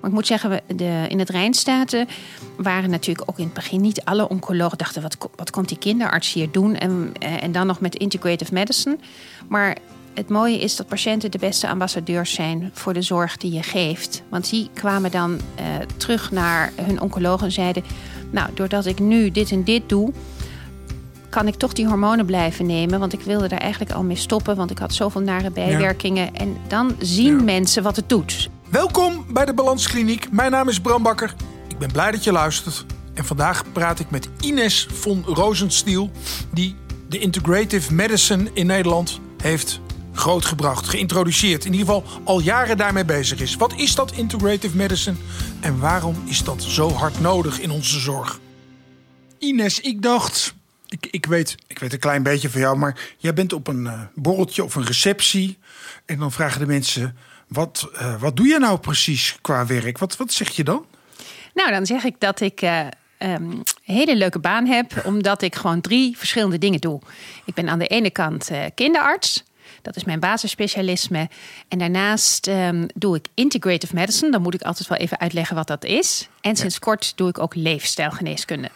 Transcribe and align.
Maar 0.00 0.10
ik 0.10 0.16
moet 0.16 0.26
zeggen, 0.26 0.60
de, 0.76 1.04
in 1.08 1.18
het 1.18 1.30
Rijnstaten 1.30 2.08
waren 2.56 2.90
natuurlijk 2.90 3.30
ook 3.30 3.38
in 3.38 3.44
het 3.44 3.54
begin 3.54 3.80
niet 3.80 4.04
alle 4.04 4.28
oncologen 4.28 4.78
dachten: 4.78 5.02
wat, 5.02 5.16
wat 5.36 5.50
komt 5.50 5.68
die 5.68 5.78
kinderarts 5.78 6.32
hier 6.32 6.50
doen? 6.50 6.76
En, 6.76 7.12
eh, 7.18 7.42
en 7.42 7.52
dan 7.52 7.66
nog 7.66 7.80
met 7.80 7.94
integrative 7.96 8.52
medicine. 8.54 8.98
Maar 9.48 9.76
het 10.14 10.28
mooie 10.28 10.58
is 10.58 10.76
dat 10.76 10.86
patiënten 10.86 11.30
de 11.30 11.38
beste 11.38 11.68
ambassadeurs 11.68 12.32
zijn 12.32 12.70
voor 12.72 12.92
de 12.92 13.02
zorg 13.02 13.36
die 13.36 13.52
je 13.52 13.62
geeft. 13.62 14.22
Want 14.28 14.50
die 14.50 14.70
kwamen 14.74 15.10
dan 15.10 15.40
eh, 15.54 15.64
terug 15.96 16.30
naar 16.30 16.72
hun 16.82 17.00
oncoloog 17.00 17.42
en 17.42 17.52
zeiden: 17.52 17.84
Nou, 18.30 18.48
doordat 18.54 18.86
ik 18.86 18.98
nu 18.98 19.30
dit 19.30 19.50
en 19.50 19.64
dit 19.64 19.88
doe, 19.88 20.12
kan 21.28 21.46
ik 21.46 21.54
toch 21.54 21.72
die 21.72 21.86
hormonen 21.86 22.26
blijven 22.26 22.66
nemen. 22.66 23.00
Want 23.00 23.12
ik 23.12 23.20
wilde 23.20 23.48
daar 23.48 23.58
eigenlijk 23.58 23.92
al 23.92 24.02
mee 24.02 24.16
stoppen, 24.16 24.56
want 24.56 24.70
ik 24.70 24.78
had 24.78 24.94
zoveel 24.94 25.20
nare 25.20 25.50
bijwerkingen. 25.50 26.34
En 26.34 26.56
dan 26.68 26.96
zien 26.98 27.36
Ja. 27.36 27.42
mensen 27.42 27.82
wat 27.82 27.96
het 27.96 28.08
doet. 28.08 28.50
Welkom 28.70 29.26
bij 29.32 29.44
de 29.44 29.54
Balanskliniek. 29.54 30.32
Mijn 30.32 30.50
naam 30.50 30.68
is 30.68 30.80
Bram 30.80 31.02
Bakker. 31.02 31.34
Ik 31.68 31.78
ben 31.78 31.92
blij 31.92 32.10
dat 32.10 32.24
je 32.24 32.32
luistert. 32.32 32.84
En 33.14 33.24
vandaag 33.24 33.72
praat 33.72 34.00
ik 34.00 34.10
met 34.10 34.28
Ines 34.40 34.88
von 34.92 35.24
Rosenstiel, 35.26 36.10
die 36.52 36.76
de 37.08 37.18
integrative 37.18 37.94
medicine 37.94 38.50
in 38.52 38.66
Nederland 38.66 39.20
heeft 39.42 39.80
grootgebracht, 40.12 40.88
geïntroduceerd. 40.88 41.64
In 41.64 41.72
ieder 41.72 41.86
geval 41.86 42.04
al 42.24 42.40
jaren 42.40 42.76
daarmee 42.76 43.04
bezig 43.04 43.40
is. 43.40 43.56
Wat 43.56 43.74
is 43.76 43.94
dat 43.94 44.12
integrative 44.12 44.76
medicine 44.76 45.16
en 45.60 45.78
waarom 45.78 46.22
is 46.24 46.44
dat 46.44 46.62
zo 46.62 46.90
hard 46.90 47.20
nodig 47.20 47.60
in 47.60 47.70
onze 47.70 47.98
zorg? 47.98 48.40
Ines, 49.38 49.80
ik 49.80 50.02
dacht, 50.02 50.54
ik, 50.88 51.08
ik, 51.10 51.26
weet, 51.26 51.56
ik 51.66 51.78
weet 51.78 51.92
een 51.92 51.98
klein 51.98 52.22
beetje 52.22 52.50
van 52.50 52.60
jou, 52.60 52.76
maar 52.76 53.14
jij 53.18 53.34
bent 53.34 53.52
op 53.52 53.66
een 53.66 53.86
eh, 53.86 54.00
borreltje 54.14 54.64
of 54.64 54.74
een 54.74 54.86
receptie. 54.86 55.58
En 56.04 56.18
dan 56.18 56.32
vragen 56.32 56.60
de 56.60 56.66
mensen: 56.66 57.16
wat, 57.48 57.90
eh, 57.94 58.20
wat 58.20 58.36
doe 58.36 58.46
je 58.46 58.58
nou 58.58 58.78
precies 58.78 59.38
qua 59.40 59.66
werk? 59.66 59.98
Wat, 59.98 60.16
wat 60.16 60.32
zeg 60.32 60.48
je 60.48 60.64
dan? 60.64 60.86
Nou, 61.54 61.70
dan 61.70 61.86
zeg 61.86 62.04
ik 62.04 62.14
dat 62.18 62.40
ik 62.40 62.62
eh, 62.62 62.80
ehm, 63.18 63.50
een 63.50 63.64
hele 63.82 64.16
leuke 64.16 64.38
baan 64.38 64.66
heb, 64.66 65.02
omdat 65.04 65.42
ik 65.42 65.54
gewoon 65.54 65.80
drie 65.80 66.18
verschillende 66.18 66.58
dingen 66.58 66.80
doe. 66.80 67.00
Ik 67.44 67.54
ben 67.54 67.68
aan 67.68 67.78
de 67.78 67.86
ene 67.86 68.10
kant 68.10 68.50
eh, 68.50 68.64
kinderarts. 68.74 69.44
Dat 69.82 69.96
is 69.96 70.04
mijn 70.04 70.20
basisspecialisme. 70.20 71.28
En 71.68 71.78
daarnaast 71.78 72.46
ehm, 72.46 72.86
doe 72.94 73.16
ik 73.16 73.26
integrative 73.34 73.94
medicine. 73.94 74.30
Dan 74.30 74.42
moet 74.42 74.54
ik 74.54 74.62
altijd 74.62 74.88
wel 74.88 74.98
even 74.98 75.20
uitleggen 75.20 75.56
wat 75.56 75.66
dat 75.66 75.84
is. 75.84 76.28
En 76.40 76.56
sinds 76.56 76.78
kort 76.78 77.12
doe 77.16 77.28
ik 77.28 77.38
ook 77.38 77.54
leefstijlgeneeskunde. 77.54 78.70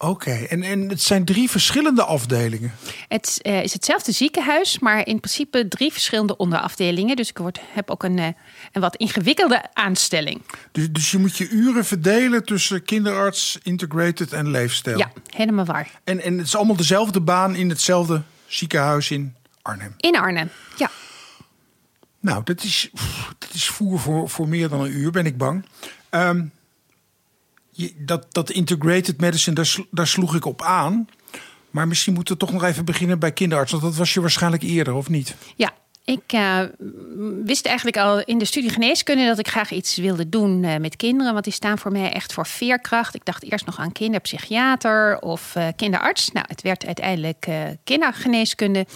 Oké, 0.00 0.30
en, 0.30 0.62
en 0.62 0.88
het 0.88 1.02
zijn 1.02 1.24
drie 1.24 1.50
verschillende 1.50 2.02
afdelingen. 2.02 2.72
Het 3.08 3.38
eh, 3.42 3.62
is 3.62 3.72
hetzelfde 3.72 4.12
ziekenhuis, 4.12 4.78
maar 4.78 5.06
in 5.06 5.20
principe 5.20 5.68
drie 5.68 5.92
verschillende 5.92 6.36
onderafdelingen. 6.36 7.16
Dus 7.16 7.28
ik 7.28 7.38
word, 7.38 7.60
heb 7.72 7.90
ook 7.90 8.02
een, 8.02 8.18
eh, 8.18 8.28
een 8.72 8.80
wat 8.80 8.96
ingewikkelde 8.96 9.64
aanstelling. 9.72 10.42
Dus, 10.72 10.90
dus 10.90 11.10
je 11.10 11.18
moet 11.18 11.36
je 11.36 11.48
uren 11.48 11.84
verdelen 11.84 12.44
tussen 12.44 12.82
kinderarts, 12.82 13.58
integrated 13.62 14.32
en 14.32 14.50
leefstijl. 14.50 14.98
Ja, 14.98 15.12
helemaal 15.30 15.64
waar. 15.64 15.90
En, 16.04 16.20
en 16.20 16.38
het 16.38 16.46
is 16.46 16.56
allemaal 16.56 16.76
dezelfde 16.76 17.20
baan 17.20 17.54
in 17.54 17.68
hetzelfde 17.68 18.22
ziekenhuis 18.46 19.10
in 19.10 19.34
Arnhem. 19.62 19.94
In 19.96 20.16
Arnhem. 20.16 20.50
Ja. 20.76 20.90
Nou, 22.20 22.44
dat 22.44 22.62
is, 22.62 22.90
dat 23.38 23.50
is 23.52 23.68
voer 23.68 23.98
voor, 23.98 24.28
voor 24.28 24.48
meer 24.48 24.68
dan 24.68 24.80
een 24.80 24.96
uur, 24.96 25.10
ben 25.10 25.26
ik 25.26 25.36
bang. 25.36 25.64
Ehm, 26.10 26.44
dat, 27.96 28.26
dat 28.34 28.50
integrated 28.50 29.20
medicine, 29.20 29.54
daar, 29.54 29.76
daar 29.90 30.06
sloeg 30.06 30.34
ik 30.34 30.44
op 30.44 30.62
aan. 30.62 31.08
Maar 31.70 31.88
misschien 31.88 32.14
moeten 32.14 32.34
we 32.34 32.40
toch 32.40 32.52
nog 32.52 32.64
even 32.64 32.84
beginnen 32.84 33.18
bij 33.18 33.32
kinderarts. 33.32 33.70
Want 33.70 33.82
dat 33.82 33.96
was 33.96 34.14
je 34.14 34.20
waarschijnlijk 34.20 34.62
eerder, 34.62 34.94
of 34.94 35.08
niet? 35.08 35.34
Ja, 35.56 35.72
ik 36.08 36.32
eh, 36.32 36.60
wist 37.44 37.66
eigenlijk 37.66 37.96
al 37.96 38.20
in 38.20 38.38
de 38.38 38.44
studie 38.44 38.70
geneeskunde 38.70 39.26
dat 39.26 39.38
ik 39.38 39.48
graag 39.48 39.70
iets 39.70 39.96
wilde 39.96 40.28
doen 40.28 40.64
eh, 40.64 40.76
met 40.76 40.96
kinderen. 40.96 41.32
Want 41.32 41.44
die 41.44 41.52
staan 41.52 41.78
voor 41.78 41.92
mij 41.92 42.12
echt 42.12 42.32
voor 42.32 42.46
veerkracht. 42.46 43.14
Ik 43.14 43.24
dacht 43.24 43.44
eerst 43.44 43.66
nog 43.66 43.78
aan 43.78 43.92
kinderpsychiater 43.92 45.18
of 45.18 45.54
eh, 45.54 45.66
kinderarts. 45.76 46.32
Nou, 46.32 46.46
het 46.48 46.62
werd 46.62 46.86
uiteindelijk 46.86 47.48
kindergeneeskunde. 47.84 48.86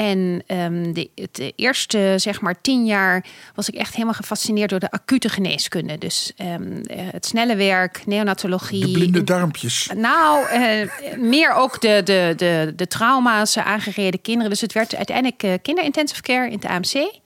En 0.00 0.42
ehm, 0.46 0.92
de, 0.92 1.10
het 1.14 1.52
eerste, 1.56 2.14
zeg 2.16 2.40
maar, 2.40 2.60
tien 2.60 2.84
jaar 2.84 3.24
was 3.54 3.68
ik 3.68 3.74
echt 3.74 3.92
helemaal 3.92 4.14
gefascineerd 4.14 4.70
door 4.70 4.78
de 4.78 4.90
acute 4.90 5.28
geneeskunde. 5.28 5.98
Dus 5.98 6.32
ehm, 6.36 6.80
eh, 6.82 6.98
het 7.10 7.26
snelle 7.26 7.56
werk, 7.56 8.06
neonatologie. 8.06 8.86
De 8.86 8.90
blinde 8.90 9.24
darmpjes. 9.24 9.90
Nou, 9.96 10.48
eh, 10.48 10.88
meer 11.16 11.52
ook 11.52 11.80
de, 11.80 12.00
de, 12.04 12.32
de, 12.36 12.72
de 12.76 12.86
trauma's, 12.86 13.56
aangereden 13.56 14.20
kinderen. 14.20 14.50
Dus 14.50 14.60
het 14.60 14.72
werd 14.72 14.96
uiteindelijk 14.96 15.42
eh, 15.42 15.52
kinderintensive 15.62 16.22
care 16.22 16.46
in 16.46 16.58
het 16.60 16.64
AMC. 16.64 17.20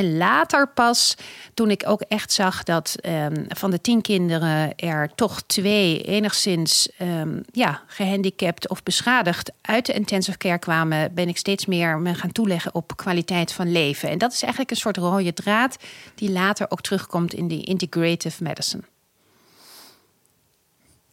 En 0.00 0.16
later 0.16 0.68
pas, 0.68 1.16
toen 1.54 1.70
ik 1.70 1.82
ook 1.86 2.00
echt 2.00 2.32
zag 2.32 2.62
dat 2.62 2.96
ehm, 3.00 3.44
van 3.48 3.70
de 3.70 3.80
tien 3.80 4.00
kinderen 4.00 4.76
er 4.76 5.14
toch 5.14 5.42
twee 5.42 6.02
enigszins 6.02 6.88
ehm, 6.98 7.40
ja, 7.52 7.82
gehandicapt 7.86 8.68
of 8.68 8.82
beschadigd 8.82 9.50
uit 9.60 9.86
de 9.86 9.92
intensive 9.92 10.38
care 10.38 10.58
kwamen, 10.58 11.14
ben 11.14 11.28
ik 11.28 11.36
steeds 11.36 11.66
meer 11.66 11.98
me 11.98 12.14
gaan 12.14 12.32
toeleggen 12.32 12.74
op 12.74 12.96
kwaliteit 12.96 13.52
van 13.52 13.72
leven. 13.72 14.08
En 14.08 14.18
dat 14.18 14.32
is 14.32 14.42
eigenlijk 14.42 14.70
een 14.70 14.76
soort 14.76 14.96
rode 14.96 15.32
draad 15.32 15.76
die 16.14 16.30
later 16.30 16.66
ook 16.70 16.80
terugkomt 16.80 17.34
in 17.34 17.48
die 17.48 17.64
integrative 17.64 18.42
medicine. 18.42 18.82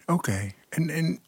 Oké. 0.05 0.51
En, 0.69 0.89
en 0.89 1.19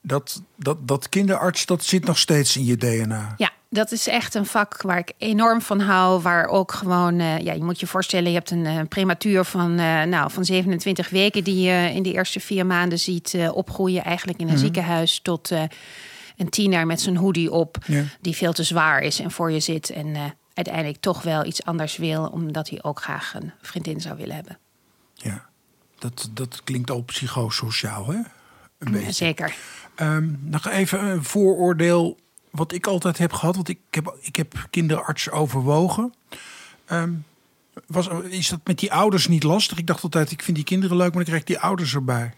dat, 0.00 0.42
dat, 0.56 0.88
dat 0.88 1.08
kinderarts, 1.08 1.66
dat 1.66 1.84
zit 1.84 2.04
nog 2.04 2.18
steeds 2.18 2.56
in 2.56 2.64
je 2.64 2.76
DNA. 2.76 3.34
Ja, 3.36 3.50
dat 3.74 3.92
is 3.92 4.06
echt 4.08 4.34
een 4.34 4.46
vak 4.46 4.82
waar 4.82 4.98
ik 4.98 5.12
enorm 5.18 5.60
van 5.60 5.80
hou. 5.80 6.22
Waar 6.22 6.46
ook 6.46 6.72
gewoon, 6.72 7.18
eh, 7.18 7.38
ja, 7.38 7.52
je 7.52 7.64
moet 7.64 7.80
je 7.80 7.86
voorstellen, 7.86 8.28
je 8.28 8.36
hebt 8.36 8.50
een 8.50 8.66
eh, 8.66 8.80
prematuur 8.88 9.44
van, 9.44 9.78
eh, 9.78 10.02
nou, 10.02 10.30
van 10.30 10.44
27 10.44 11.08
weken 11.08 11.44
die 11.44 11.60
je 11.60 11.90
in 11.94 12.02
de 12.02 12.12
eerste 12.12 12.40
vier 12.40 12.66
maanden 12.66 12.98
ziet 12.98 13.36
opgroeien, 13.52 14.04
eigenlijk 14.04 14.38
in 14.38 14.48
een 14.48 14.58
ziekenhuis, 14.58 15.20
tot 15.22 15.50
een 16.36 16.48
tiener 16.48 16.86
met 16.86 17.00
zijn 17.00 17.16
hoodie 17.16 17.50
op, 17.50 17.76
Ja. 17.86 18.02
die 18.20 18.34
veel 18.36 18.52
te 18.52 18.62
zwaar 18.62 19.00
is 19.00 19.20
en 19.20 19.30
voor 19.30 19.50
je 19.50 19.60
zit. 19.60 19.90
En 19.90 20.36
uiteindelijk 20.54 21.00
toch 21.00 21.22
wel 21.22 21.44
iets 21.44 21.64
anders 21.64 21.96
wil, 21.96 22.26
omdat 22.26 22.68
hij 22.68 22.82
ook 22.82 23.02
graag 23.02 23.34
een 23.34 23.52
vriendin 23.62 24.00
zou 24.00 24.16
willen 24.16 24.34
hebben. 24.34 24.58
Ja. 25.14 25.44
Dat, 25.98 26.30
dat 26.32 26.60
klinkt 26.64 26.90
al 26.90 27.02
psychosociaal, 27.02 28.06
hè? 28.06 28.18
Een 28.78 28.92
beetje. 28.92 29.12
Zeker. 29.12 29.54
Ehm, 29.94 30.28
nog 30.40 30.68
even 30.68 31.04
een 31.04 31.24
vooroordeel 31.24 32.18
wat 32.54 32.72
ik 32.72 32.86
altijd 32.86 33.18
heb 33.18 33.32
gehad. 33.32 33.54
Want 33.54 33.68
ik 33.68 33.78
heb, 33.90 34.16
ik 34.20 34.36
heb 34.36 34.66
kinderarts 34.70 35.30
overwogen. 35.30 36.14
Ehm, 36.86 37.12
was, 37.86 38.08
is 38.28 38.48
dat 38.48 38.60
met 38.64 38.78
die 38.78 38.92
ouders 38.92 39.26
niet 39.26 39.42
lastig? 39.42 39.78
Ik 39.78 39.86
dacht 39.86 40.02
altijd, 40.02 40.30
ik 40.30 40.42
vind 40.42 40.56
die 40.56 40.66
kinderen 40.66 40.96
leuk, 40.96 41.06
maar 41.14 41.24
dan 41.24 41.24
krijg 41.24 41.40
ik 41.40 41.46
die 41.46 41.58
ouders 41.58 41.94
erbij. 41.94 42.32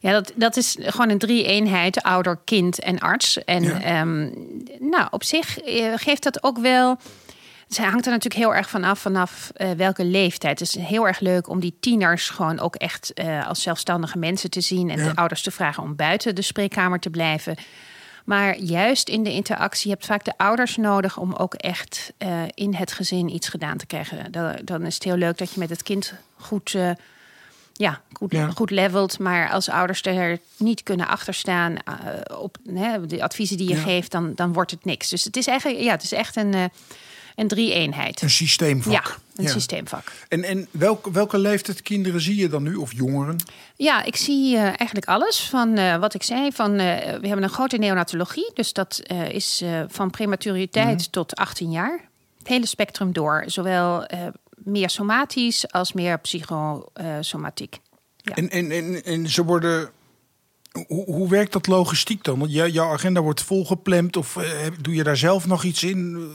Ja, 0.00 0.12
dat, 0.12 0.32
dat 0.36 0.56
is 0.56 0.76
gewoon 0.80 1.08
een 1.10 1.18
drie-eenheid, 1.18 2.02
ouder, 2.02 2.38
kind 2.44 2.80
en 2.80 2.98
arts. 2.98 3.44
En 3.44 3.62
Ja. 3.62 3.80
ehm, 3.80 4.30
nou, 4.90 5.06
op 5.10 5.24
zich 5.24 5.58
eh, 5.58 5.92
geeft 5.96 6.22
dat 6.22 6.42
ook 6.42 6.58
wel... 6.58 6.98
Het 7.68 7.78
hangt 7.78 8.06
er 8.06 8.12
natuurlijk 8.12 8.44
heel 8.44 8.54
erg 8.54 8.70
vanaf 8.70 8.98
vanaf 8.98 9.50
eh, 9.54 9.70
welke 9.70 10.04
leeftijd. 10.04 10.58
Het 10.58 10.68
is 10.68 10.82
heel 10.82 11.06
erg 11.06 11.20
leuk 11.20 11.48
om 11.48 11.60
die 11.60 11.76
tieners 11.80 12.28
gewoon 12.28 12.58
ook 12.60 12.74
echt 12.76 13.12
eh, 13.12 13.46
als 13.46 13.62
zelfstandige 13.62 14.18
mensen 14.18 14.50
te 14.50 14.60
zien... 14.60 14.90
en 14.90 14.98
Ja. 14.98 15.04
de 15.04 15.16
ouders 15.16 15.42
te 15.42 15.50
vragen 15.50 15.82
om 15.82 15.96
buiten 15.96 16.34
de 16.34 16.42
spreekkamer 16.42 16.98
te 16.98 17.10
blijven. 17.10 17.56
Maar 18.28 18.58
juist 18.58 19.08
in 19.08 19.22
de 19.22 19.32
interactie, 19.32 19.88
je 19.88 19.94
hebt 19.94 20.06
vaak 20.06 20.24
de 20.24 20.32
ouders 20.36 20.76
nodig... 20.76 21.16
om 21.16 21.32
ook 21.34 21.54
echt 21.54 22.12
eh, 22.18 22.42
in 22.54 22.74
het 22.74 22.92
gezin 22.92 23.34
iets 23.34 23.48
gedaan 23.48 23.76
te 23.76 23.86
krijgen. 23.86 24.32
Dan, 24.32 24.58
dan 24.64 24.86
is 24.86 24.94
het 24.94 25.02
heel 25.04 25.16
leuk 25.16 25.38
dat 25.38 25.52
je 25.52 25.58
met 25.58 25.70
het 25.70 25.82
kind 25.82 26.14
goed... 26.36 26.74
eh, 26.74 26.90
ja, 27.72 28.00
goed, 28.12 28.32
Ja. 28.32 28.50
goed 28.50 28.70
levelt. 28.70 29.18
Maar 29.18 29.50
als 29.50 29.68
ouders 29.68 30.02
er 30.02 30.38
niet 30.56 30.82
kunnen 30.82 31.08
achterstaan 31.08 31.76
eh, 31.76 32.38
op 32.38 32.56
hè, 32.74 33.06
de 33.06 33.22
adviezen 33.22 33.56
die 33.56 33.68
je 33.68 33.74
Ja. 33.74 33.80
geeft, 33.82 34.10
dan, 34.10 34.32
dan 34.34 34.52
wordt 34.52 34.70
het 34.70 34.84
niks. 34.84 35.08
Dus 35.08 35.24
het 35.24 35.36
is 35.36 35.46
eigenlijk, 35.46 35.80
ja, 35.82 35.90
het 35.90 36.02
is 36.02 36.12
echt 36.12 36.36
een, 36.36 36.70
eh, 37.38 37.42
een 37.42 37.48
drie-eenheid. 37.48 38.22
Een 38.22 38.30
systeemvak. 38.30 38.92
Ja, 38.92 39.02
een 39.36 39.44
Ja. 39.44 39.50
systeemvak. 39.50 40.12
En, 40.28 40.44
en 40.44 40.66
welke, 40.70 41.10
welke 41.10 41.38
leeftijd 41.38 41.82
kinderen 41.82 42.20
zie 42.20 42.36
je 42.36 42.48
dan 42.48 42.62
nu? 42.62 42.74
Of 42.74 42.92
jongeren? 42.92 43.36
Ja, 43.76 44.02
ik 44.04 44.16
zie 44.16 44.56
eh, 44.56 44.62
eigenlijk 44.62 45.06
alles 45.06 45.40
van 45.40 45.76
eh, 45.76 45.96
wat 45.96 46.14
ik 46.14 46.22
zei. 46.22 46.52
Van, 46.52 46.70
eh, 46.72 46.96
we 47.20 47.26
hebben 47.26 47.42
een 47.42 47.48
grote 47.48 47.76
neonatologie. 47.76 48.50
Dus 48.54 48.72
dat 48.72 49.02
is 49.30 49.64
van 49.88 50.10
prematuriteit 50.10 51.12
tot 51.12 51.36
18 51.36 51.70
jaar. 51.70 52.00
Het 52.38 52.48
hele 52.48 52.66
spectrum 52.66 53.12
door. 53.12 53.42
Zowel 53.46 54.06
meer 54.56 54.90
somatisch 54.90 55.72
als 55.72 55.92
meer 55.92 56.18
psychosomatiek. 56.18 57.78
Ja. 58.16 58.34
En, 58.34 58.50
en, 58.50 58.70
en, 58.70 59.04
en 59.04 59.28
ze 59.28 59.44
worden. 59.44 59.90
Hoe, 60.86 61.04
hoe 61.04 61.28
werkt 61.28 61.52
dat 61.52 61.66
logistiek 61.66 62.24
dan? 62.24 62.38
Want 62.38 62.52
jou- 62.52 62.70
jouw 62.70 62.92
agenda 62.92 63.20
wordt 63.20 63.42
volgepland 63.42 64.16
of 64.16 64.36
eh, 64.36 64.44
doe 64.80 64.94
je 64.94 65.02
daar 65.02 65.16
zelf 65.16 65.46
nog 65.46 65.64
iets 65.64 65.82
in? 65.82 66.28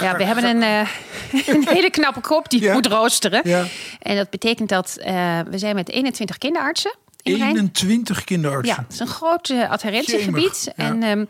Ja, 0.00 0.16
we 0.16 0.24
hebben 0.24 0.44
een, 0.44 0.62
eh, 0.62 0.88
een 1.54 1.66
hele 1.68 1.90
knappe 1.90 2.20
kop 2.20 2.50
die 2.50 2.60
Ja. 2.62 2.72
moet 2.72 2.86
roosteren. 2.86 3.40
Ja. 3.44 3.64
En 4.02 4.16
dat 4.16 4.30
betekent 4.30 4.68
dat 4.68 4.96
eh, 4.96 5.40
we 5.50 5.58
zijn 5.58 5.74
met 5.74 5.88
21 5.90 6.38
kinderartsen 6.38 6.94
in 7.22 7.36
Rijn. 7.36 7.54
21 7.56 8.24
kinderartsen. 8.24 8.74
Ja, 8.76 8.82
het 8.82 8.92
is 8.92 8.98
een 8.98 9.06
groot 9.06 9.48
uh, 9.48 9.70
adherentiegebied. 9.70 10.72
Ja. 10.76 10.84
En 10.84 11.02
ehm, 11.02 11.24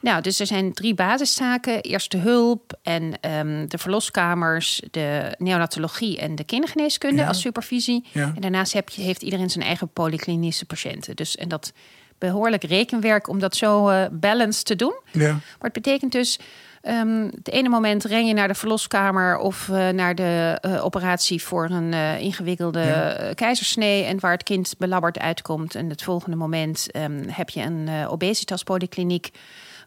Nou, 0.00 0.22
dus 0.22 0.40
er 0.40 0.46
zijn 0.46 0.72
drie 0.72 0.94
basistaken. 0.94 1.80
Eerste 1.80 2.16
hulp 2.16 2.78
en 2.82 3.20
ehm, 3.20 3.66
de 3.68 3.78
verloskamers, 3.78 4.82
de 4.90 5.34
neonatologie 5.38 6.18
en 6.18 6.34
de 6.34 6.44
kindergeneeskunde 6.44 7.22
Ja. 7.22 7.28
als 7.28 7.40
supervisie. 7.40 8.04
Ja. 8.12 8.32
En 8.34 8.40
daarnaast 8.40 8.72
heb 8.72 8.88
je, 8.88 9.02
heeft 9.02 9.22
iedereen 9.22 9.50
zijn 9.50 9.64
eigen 9.64 9.88
polyklinische 9.88 10.64
patiënten. 10.64 11.16
Dus, 11.16 11.36
en 11.36 11.48
dat 11.48 11.72
behoorlijk 12.18 12.64
rekenwerk 12.64 13.28
om 13.28 13.38
dat 13.38 13.56
zo 13.56 13.88
eh 13.88 14.04
balanced 14.12 14.64
te 14.64 14.76
doen. 14.76 14.94
Ja. 15.12 15.30
Maar 15.32 15.40
het 15.60 15.72
betekent 15.72 16.12
dus, 16.12 16.38
ehm 16.82 17.24
het 17.34 17.48
ene 17.50 17.68
moment 17.68 18.04
ren 18.04 18.26
je 18.26 18.34
naar 18.34 18.48
de 18.48 18.54
verloskamer 18.54 19.38
of 19.38 19.68
eh, 19.68 19.88
naar 19.88 20.14
de 20.14 20.58
eh, 20.60 20.84
operatie 20.84 21.42
voor 21.42 21.70
een 21.70 21.92
ingewikkelde 22.20 22.80
Ja. 22.80 23.32
keizersnee 23.34 24.04
en 24.04 24.20
waar 24.20 24.32
het 24.32 24.42
kind 24.42 24.74
belabberd 24.78 25.18
uitkomt. 25.18 25.74
En 25.74 25.90
het 25.90 26.02
volgende 26.02 26.36
moment 26.36 26.90
ehm, 26.90 27.22
heb 27.28 27.50
je 27.50 27.60
een 27.62 27.88
eh 27.88 28.12
obesitaspolykliniek 28.12 29.30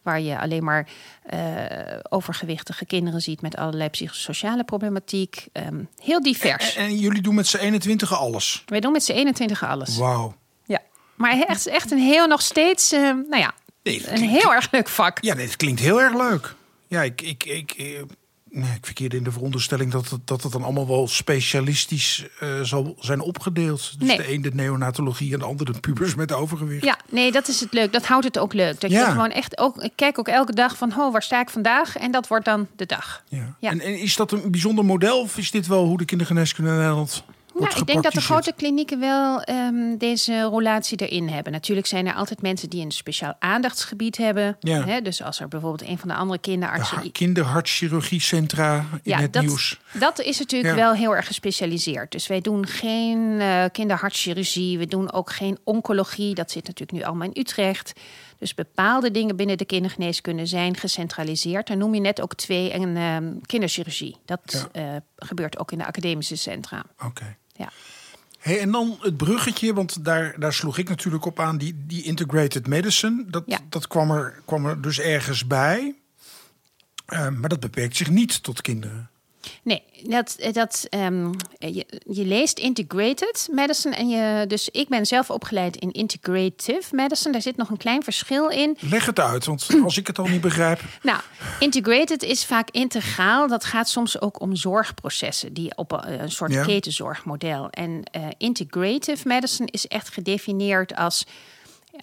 waar 0.02 0.22
je 0.22 0.40
alleen 0.40 0.64
maar 0.64 0.88
eh, 1.24 1.40
overgewichtige 2.10 2.86
kinderen 2.86 3.22
ziet 3.22 3.42
met 3.42 3.56
allerlei 3.58 3.90
psychosociale 3.90 4.64
problematiek. 4.64 5.48
Ehm, 5.52 5.84
heel 6.04 6.22
divers. 6.22 6.76
En, 6.76 6.84
en 6.86 6.98
jullie 6.98 7.22
doen 7.22 7.36
met 7.36 7.48
z'n 7.48 7.58
21 7.58 8.14
alles. 8.20 8.64
Wij 8.66 8.80
doen 8.80 8.92
met 8.92 9.04
z'n 9.04 9.12
21 9.12 9.64
alles. 9.66 9.98
Wauw. 9.98 10.36
Ja. 10.66 10.80
Maar 11.16 11.44
echt, 11.48 11.68
echt 11.68 11.92
een 11.92 11.98
heel 12.00 12.28
nog 12.28 12.42
steeds, 12.42 12.92
eh, 12.92 13.00
nou 13.02 13.38
ja, 13.38 13.54
Nee, 13.84 14.08
een 14.10 14.14
klinkt- 14.16 14.42
heel 14.42 14.54
erg 14.54 14.72
leuk 14.72 14.88
vak. 14.90 15.18
Ja, 15.22 15.36
het 15.36 15.56
klinkt 15.56 15.80
heel 15.80 16.02
erg 16.02 16.14
leuk. 16.16 16.56
Ja, 16.88 17.02
ik, 17.02 17.22
ik, 17.22 17.44
ik, 17.44 17.72
eh, 17.72 18.02
nee, 18.52 18.72
ik 18.76 18.86
verkeerde 18.86 19.18
in 19.18 19.24
de 19.24 19.32
veronderstelling 19.32 19.92
dat 19.92 20.10
het, 20.10 20.28
dat 20.28 20.44
het 20.44 20.52
dan 20.52 20.64
allemaal 20.64 20.88
wel 20.88 21.08
specialistisch 21.08 22.26
eh, 22.40 22.62
zal 22.62 22.96
zijn 23.00 23.20
opgedeeld. 23.20 24.00
Dus 24.00 24.08
Nee. 24.08 24.18
de 24.18 24.34
een 24.34 24.42
de 24.42 24.52
neonatologie 24.54 25.34
en 25.34 25.40
de 25.40 25.46
ander 25.46 25.66
de 25.74 25.80
pubers 25.80 26.16
met 26.16 26.32
overgewicht. 26.32 26.84
Ja, 26.86 26.98
nee, 27.10 27.32
dat 27.32 27.48
is 27.48 27.60
het 27.60 27.74
leuk. 27.74 27.94
Dat 27.94 28.06
houdt 28.06 28.26
het 28.26 28.38
ook 28.40 28.54
leuk. 28.54 28.80
Dat 28.82 28.92
Ja. 28.92 29.00
je 29.06 29.12
gewoon 29.12 29.30
echt 29.32 29.58
ook. 29.58 29.78
Ik 29.84 29.92
kijk 29.96 30.20
ook 30.20 30.28
elke 30.28 30.54
dag 30.54 30.78
van, 30.78 30.94
oh, 31.00 31.12
waar 31.12 31.24
sta 31.24 31.42
ik 31.42 31.50
vandaag? 31.50 31.98
En 31.98 32.12
dat 32.12 32.28
wordt 32.28 32.46
dan 32.46 32.68
de 32.76 32.86
dag. 32.86 33.24
Ja. 33.28 33.56
Ja. 33.60 33.70
En, 33.70 33.80
en 33.80 34.00
is 34.00 34.16
dat 34.16 34.32
een 34.32 34.52
bijzonder 34.52 34.86
model 34.86 35.22
of 35.22 35.38
is 35.38 35.52
dit 35.52 35.68
wel 35.68 35.86
hoe 35.86 35.98
de 35.98 36.06
kindergeneeskunde 36.06 36.70
in 36.72 36.78
Nederland 36.78 37.24
wordt 37.54 37.68
Nou, 37.70 37.80
ik 37.82 37.88
denk 37.88 38.04
dat 38.04 38.14
de 38.14 38.22
grote 38.22 38.54
klinieken 38.56 39.00
wel 39.00 39.42
ehm, 39.42 39.98
deze 39.98 40.42
roulatie 40.42 40.98
erin 40.98 41.30
hebben. 41.30 41.52
Natuurlijk 41.52 41.88
zijn 41.88 42.08
er 42.08 42.14
altijd 42.14 42.42
mensen 42.42 42.70
die 42.70 42.84
een 42.86 42.92
speciaal 42.92 43.36
aandachtsgebied 43.40 44.18
hebben. 44.18 44.58
Ja. 44.60 44.86
Hè, 44.86 45.02
dus 45.02 45.24
als 45.24 45.40
er 45.40 45.48
bijvoorbeeld 45.48 45.90
een 45.90 45.98
van 45.98 46.08
de 46.08 46.16
andere 46.16 46.40
De 46.42 46.48
kinderartsen. 46.50 46.98
ha- 46.98 47.04
kinderhartchirurgiecentra 47.12 48.76
in 48.78 49.00
ja, 49.04 49.18
het 49.20 49.34
dat, 49.34 49.42
nieuws. 49.44 49.80
dat 49.94 50.20
is 50.20 50.40
natuurlijk 50.40 50.76
Ja. 50.76 50.82
wel 50.82 50.94
heel 50.94 51.16
erg 51.16 51.28
gespecialiseerd. 51.28 52.12
Dus 52.12 52.28
wij 52.28 52.42
doen 52.42 52.66
geen 52.68 53.40
eh 53.42 53.64
kinderhartchirurgie. 53.72 54.78
We 54.78 54.86
doen 54.88 55.12
ook 55.12 55.32
geen 55.32 55.58
oncologie. 55.64 56.36
Dat 56.36 56.52
zit 56.52 56.64
natuurlijk 56.68 56.92
nu 56.92 57.04
allemaal 57.04 57.28
in 57.32 57.40
Utrecht. 57.42 57.94
Dus 58.38 58.54
bepaalde 58.54 59.12
dingen 59.12 59.36
binnen 59.36 59.58
de 59.58 59.66
kindergeneeskunde 59.66 60.46
zijn 60.46 60.76
gecentraliseerd. 60.78 61.68
Dan 61.68 61.78
noem 61.78 61.94
je 61.94 62.02
net 62.02 62.22
ook 62.22 62.36
twee 62.36 62.72
en 62.72 62.98
ehm, 62.98 63.34
kinderchirurgie. 63.46 64.18
Dat 64.26 64.70
eh, 64.72 64.84
gebeurt 65.16 65.60
ook 65.60 65.72
in 65.72 65.78
de 65.78 65.86
academische 65.86 66.36
centra. 66.36 66.84
Oké. 67.06 67.36
Ja. 67.62 67.72
Hey, 68.40 68.60
en 68.60 68.72
dan 68.72 68.98
het 69.02 69.18
bruggetje, 69.18 69.74
want 69.74 70.06
daar, 70.06 70.40
daar 70.40 70.54
sloeg 70.54 70.78
ik 70.78 70.90
natuurlijk 70.90 71.26
op 71.26 71.40
aan, 71.40 71.58
die, 71.58 71.84
die 71.88 72.04
integrated 72.04 72.68
medicine. 72.68 73.24
Dat, 73.28 73.44
Ja. 73.46 73.60
dat 73.70 73.88
kwam, 73.88 74.12
er, 74.12 74.42
kwam 74.46 74.66
er 74.66 74.82
dus 74.82 75.00
ergens 75.00 75.48
bij. 75.48 75.96
Eh, 77.06 77.30
maar 77.30 77.50
dat 77.50 77.60
beperkt 77.60 77.96
zich 77.96 78.10
niet 78.10 78.44
tot 78.44 78.62
kinderen. 78.62 79.10
Nee, 79.64 79.84
dat, 80.04 80.38
dat, 80.52 80.88
ehm, 80.90 81.32
je, 81.60 81.86
je 82.12 82.26
leest 82.26 82.60
integrated 82.60 83.48
medicine. 83.52 83.96
En 83.96 84.10
je, 84.10 84.48
dus 84.48 84.70
ik 84.70 84.88
ben 84.90 85.06
zelf 85.06 85.30
opgeleid 85.30 85.76
in 85.76 85.92
integrative 85.92 86.96
medicine. 86.96 87.32
Daar 87.32 87.42
zit 87.42 87.58
nog 87.58 87.70
een 87.70 87.78
klein 87.78 88.04
verschil 88.04 88.48
in. 88.50 88.78
Leg 88.80 89.06
het 89.06 89.20
uit, 89.20 89.46
want 89.46 89.68
als 89.84 89.98
ik 89.98 90.08
het 90.08 90.20
al 90.20 90.28
niet 90.28 90.42
begrijp. 90.42 90.82
Nou, 91.02 91.20
integrated 91.60 92.24
is 92.24 92.46
vaak 92.46 92.70
integraal. 92.72 93.48
Dat 93.48 93.66
gaat 93.66 93.90
soms 93.90 94.22
ook 94.22 94.40
om 94.42 94.56
zorgprocessen 94.56 95.54
die 95.54 95.78
op 95.78 95.92
een, 95.92 96.22
een 96.22 96.32
soort 96.32 96.54
Ja. 96.54 96.64
ketenzorgmodel. 96.64 97.70
En 97.70 98.04
eh, 98.12 98.28
integrative 98.38 99.28
medicine 99.28 99.68
is 99.72 99.88
echt 99.88 100.10
gedefinieerd 100.10 100.96
als, 100.96 101.26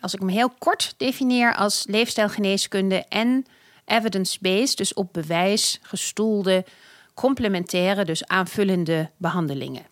als 0.00 0.14
ik 0.14 0.20
hem 0.20 0.28
heel 0.28 0.50
kort 0.58 0.94
definieer, 0.96 1.54
als 1.54 1.84
leefstijlgeneeskunde 1.88 3.04
en 3.08 3.46
evidence-based, 3.84 4.76
dus 4.76 4.94
op 4.94 5.12
bewijs 5.12 5.78
gestoelde, 5.82 6.64
complementaire, 7.18 8.04
dus 8.04 8.26
aanvullende 8.26 9.10
behandelingen. 9.16 9.82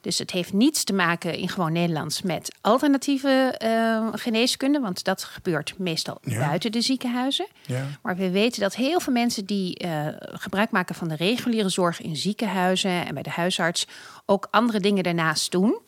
Dus 0.00 0.18
het 0.18 0.30
heeft 0.30 0.52
niets 0.52 0.84
te 0.84 0.92
maken 0.92 1.34
in 1.34 1.48
gewoon 1.48 1.72
Nederlands 1.72 2.22
met 2.22 2.54
alternatieve 2.60 3.54
eh, 3.58 4.08
geneeskunde, 4.12 4.80
want 4.80 5.04
dat 5.04 5.24
gebeurt 5.24 5.74
meestal 5.78 6.18
Ja. 6.22 6.46
buiten 6.46 6.72
de 6.72 6.80
ziekenhuizen. 6.80 7.46
Ja. 7.66 7.84
Maar 8.02 8.16
we 8.16 8.30
weten 8.30 8.60
dat 8.60 8.74
heel 8.74 9.00
veel 9.00 9.12
mensen 9.12 9.44
die 9.44 9.74
eh, 9.78 10.06
gebruik 10.18 10.70
maken 10.70 10.94
van 10.94 11.08
de 11.08 11.16
reguliere 11.16 11.68
zorg 11.68 12.00
in 12.00 12.16
ziekenhuizen 12.16 13.06
en 13.06 13.14
bij 13.14 13.22
de 13.22 13.30
huisarts 13.30 13.86
ook 14.26 14.48
andere 14.50 14.80
dingen 14.80 15.02
daarnaast 15.02 15.50
doen. 15.50 15.78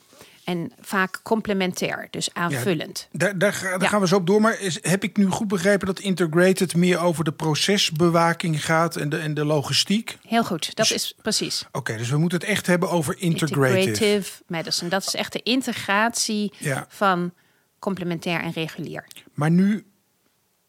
En 0.48 0.72
vaak 0.80 1.20
complementair, 1.22 2.08
dus 2.10 2.28
aanvullend. 2.34 3.08
Daar, 3.12 3.38
daar, 3.38 3.52
ga- 3.52 3.70
daar 3.70 3.82
Ja. 3.82 3.88
gaan 3.88 4.00
we 4.00 4.06
zo 4.06 4.16
op 4.16 4.26
door. 4.26 4.40
Maar 4.40 4.60
is, 4.60 4.78
heb 4.82 5.02
ik 5.02 5.16
nu 5.16 5.26
goed 5.26 5.48
begrepen 5.48 5.86
dat 5.86 5.98
integrated 5.98 6.76
meer 6.76 6.98
over 6.98 7.24
de 7.24 7.32
procesbewaking 7.32 8.64
gaat 8.64 8.96
en 8.96 9.08
de, 9.08 9.16
en 9.18 9.34
de 9.34 9.44
logistiek? 9.44 10.18
Heel 10.26 10.44
goed, 10.44 10.74
dat 10.76 10.88
Dus- 10.88 10.92
is 10.96 11.14
precies. 11.22 11.64
Oké, 11.72 11.96
dus 11.96 12.08
we 12.10 12.16
moeten 12.16 12.38
het 12.38 12.48
echt 12.48 12.66
hebben 12.66 12.90
over 12.90 13.14
integrative. 13.18 13.78
Integrative 13.78 14.42
medicine. 14.46 14.90
Dat 14.90 15.06
is 15.06 15.14
echt 15.14 15.32
de 15.32 15.42
integratie 15.42 16.52
Ja. 16.58 16.86
van 16.88 17.32
complementair 17.78 18.40
en 18.40 18.52
regulier. 18.52 19.04
Maar 19.34 19.50
nu, 19.50 19.86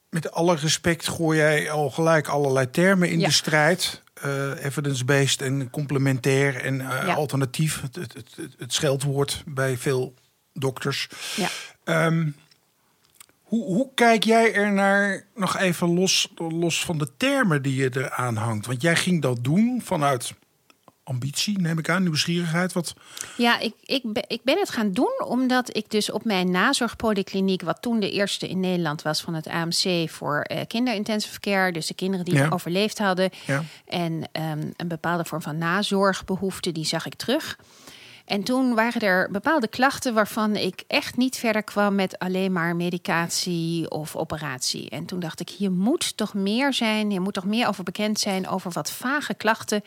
met 0.10 0.32
alle 0.32 0.56
respect, 0.56 1.08
gooi 1.08 1.38
jij 1.38 1.72
al 1.72 1.90
gelijk 1.90 2.28
allerlei 2.28 2.70
termen 2.70 3.10
in 3.10 3.20
de 3.20 3.32
strijd. 3.32 4.02
Eh, 4.22 4.64
evidence-based 4.66 5.42
en 5.42 5.70
complementair 5.70 6.56
en 6.56 6.82
eh, 6.82 6.88
Ja. 7.08 7.14
alternatief. 7.14 7.82
Het, 7.82 7.96
het, 7.96 8.14
het, 8.14 8.38
het 8.58 8.74
scheldwoord 8.74 9.44
bij 9.46 9.78
veel 9.78 10.14
dokters. 10.54 11.10
Ja. 11.36 11.48
Ehm, 11.84 12.30
hoe, 13.42 13.66
hoe 13.66 13.90
kijk 13.94 14.24
jij 14.24 14.54
er 14.54 14.72
naar, 14.72 15.24
nog 15.36 15.58
even 15.58 15.94
los, 15.94 16.34
los 16.36 16.86
van 16.86 16.98
de 16.98 17.10
termen 17.18 17.62
die 17.62 17.76
je 17.76 17.90
eraan 17.94 18.36
hangt? 18.36 18.66
Want 18.66 18.82
jij 18.82 18.96
ging 18.96 19.22
dat 19.22 19.44
doen 19.44 19.82
vanuit 19.84 20.34
ambitie, 21.10 21.60
neem 21.62 21.78
ik 21.78 21.90
aan, 21.90 22.04
nieuwsgierigheid. 22.04 22.74
Wat, 22.74 22.94
Ja, 23.38 23.60
ik, 23.60 23.74
ik, 23.86 24.02
ben, 24.14 24.24
ik 24.28 24.44
ben 24.44 24.58
het 24.60 24.70
gaan 24.70 24.92
doen 24.92 25.24
omdat 25.26 25.76
ik 25.78 25.90
dus 25.92 26.12
op 26.12 26.24
mijn 26.26 26.52
nazorgpolykliniek, 26.52 27.62
wat 27.62 27.82
toen 27.82 28.00
de 28.00 28.12
eerste 28.12 28.48
in 28.50 28.60
Nederland 28.60 29.02
was 29.02 29.22
van 29.22 29.34
het 29.34 29.48
AMC 29.48 30.10
voor 30.10 30.42
eh 30.42 30.62
kinderintensive 30.68 31.40
care, 31.40 31.72
dus 31.72 31.88
de 31.88 31.94
kinderen 31.94 32.26
die 32.26 32.36
Ja. 32.36 32.48
overleefd 32.50 32.98
hadden, 32.98 33.30
Ja. 33.46 33.64
en 33.86 34.30
ehm, 34.32 34.68
een 34.76 34.88
bepaalde 34.88 35.26
vorm 35.26 35.42
van 35.42 35.58
nazorgbehoefte, 35.58 36.72
die 36.72 36.86
zag 36.86 37.06
ik 37.06 37.16
terug. 37.16 37.58
En 38.26 38.44
toen 38.44 38.76
waren 38.76 39.02
er 39.02 39.32
bepaalde 39.32 39.68
klachten 39.68 40.14
waarvan 40.14 40.56
ik 40.56 40.84
echt 40.88 41.18
niet 41.18 41.38
verder 41.38 41.64
kwam 41.64 41.96
met 41.96 42.20
alleen 42.20 42.52
maar 42.52 42.76
medicatie 42.76 43.90
of 43.92 44.16
operatie. 44.16 44.90
En 44.90 45.06
toen 45.06 45.20
dacht 45.20 45.40
ik, 45.40 45.50
hier 45.50 45.72
moet 45.72 46.18
toch 46.18 46.34
meer 46.34 46.74
zijn, 46.74 47.10
hier 47.10 47.22
moet 47.22 47.34
toch 47.34 47.46
meer 47.46 47.68
over 47.68 47.84
bekend 47.84 48.20
zijn 48.20 48.48
over 48.48 48.72
wat 48.72 48.92
vage 48.92 49.34
klachten, 49.34 49.84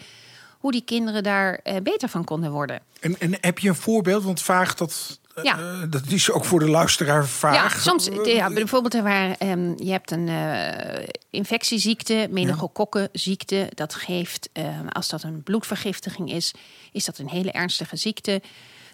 hoe 0.62 0.72
die 0.72 0.84
kinderen 0.84 1.22
daar 1.22 1.54
eh, 1.62 1.76
beter 1.82 2.08
van 2.08 2.24
konden 2.24 2.50
worden. 2.50 2.80
en, 3.00 3.20
en 3.20 3.36
heb 3.40 3.58
je 3.58 3.68
een 3.68 3.74
voorbeeld? 3.74 4.24
Want 4.24 4.42
vaag, 4.42 4.74
dat, 4.74 5.20
eh, 5.34 5.44
Ja. 5.44 5.86
dat 5.86 6.02
is 6.06 6.30
ook 6.30 6.44
voor 6.44 6.58
de 6.58 6.68
luisteraar 6.68 7.26
vaag. 7.26 7.54
Ja, 7.74 7.80
soms. 7.80 8.08
Ja, 8.24 8.50
bijvoorbeeld, 8.52 8.94
er 8.94 9.02
waren, 9.02 9.38
ehm, 9.38 9.72
je 9.84 9.90
hebt 9.90 10.10
een 10.10 10.28
eh, 10.28 11.06
infectieziekte, 11.30 12.26
meningokokkenziekte. 12.30 13.68
Dat 13.74 13.94
geeft, 13.94 14.48
ehm, 14.52 14.86
als 14.88 15.08
dat 15.08 15.22
een 15.22 15.42
bloedvergiftiging 15.42 16.32
is, 16.32 16.52
is 16.92 17.04
dat 17.04 17.18
een 17.18 17.28
hele 17.28 17.50
ernstige 17.52 17.96
ziekte. 17.96 18.42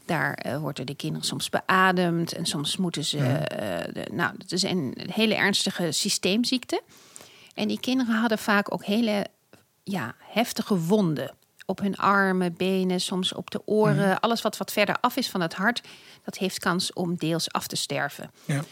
Daar 0.05 0.35
eh, 0.35 0.57
worden 0.59 0.87
de 0.87 0.95
kinderen 0.95 1.27
soms 1.27 1.49
beademd 1.49 2.33
en 2.33 2.47
soms 2.47 2.77
moeten 2.77 3.05
ze. 3.05 3.19
eh, 3.19 3.93
de, 3.95 4.09
nou, 4.13 4.33
dat 4.39 4.53
is 4.53 4.63
een 4.63 4.99
hele 5.13 5.35
ernstige 5.35 5.93
systeemziekte. 5.93 6.81
En 7.55 7.69
die 7.69 7.81
kinderen 7.81 8.15
hadden 8.15 8.39
vaak 8.39 8.73
ook 8.73 8.85
hele 8.85 9.27
ja, 9.85 10.15
heftige 10.19 10.79
wonden. 10.79 11.35
Op 11.71 11.81
hun 11.81 11.97
armen, 11.97 12.55
benen, 12.57 13.01
soms 13.01 13.35
op 13.35 13.51
de 13.51 13.61
oren. 13.65 14.21
Alles 14.21 14.43
wat 14.43 14.57
wat 14.57 14.73
verder 14.73 14.97
af 15.01 15.17
is 15.17 15.31
van 15.31 15.41
het 15.41 15.55
hart, 15.55 15.83
dat 16.25 16.37
heeft 16.37 16.59
kans 16.59 16.93
om 16.93 17.17
deels 17.17 17.53
af 17.53 17.67
te 17.67 17.77
sterven. 17.77 18.31
Ja. 18.45 18.65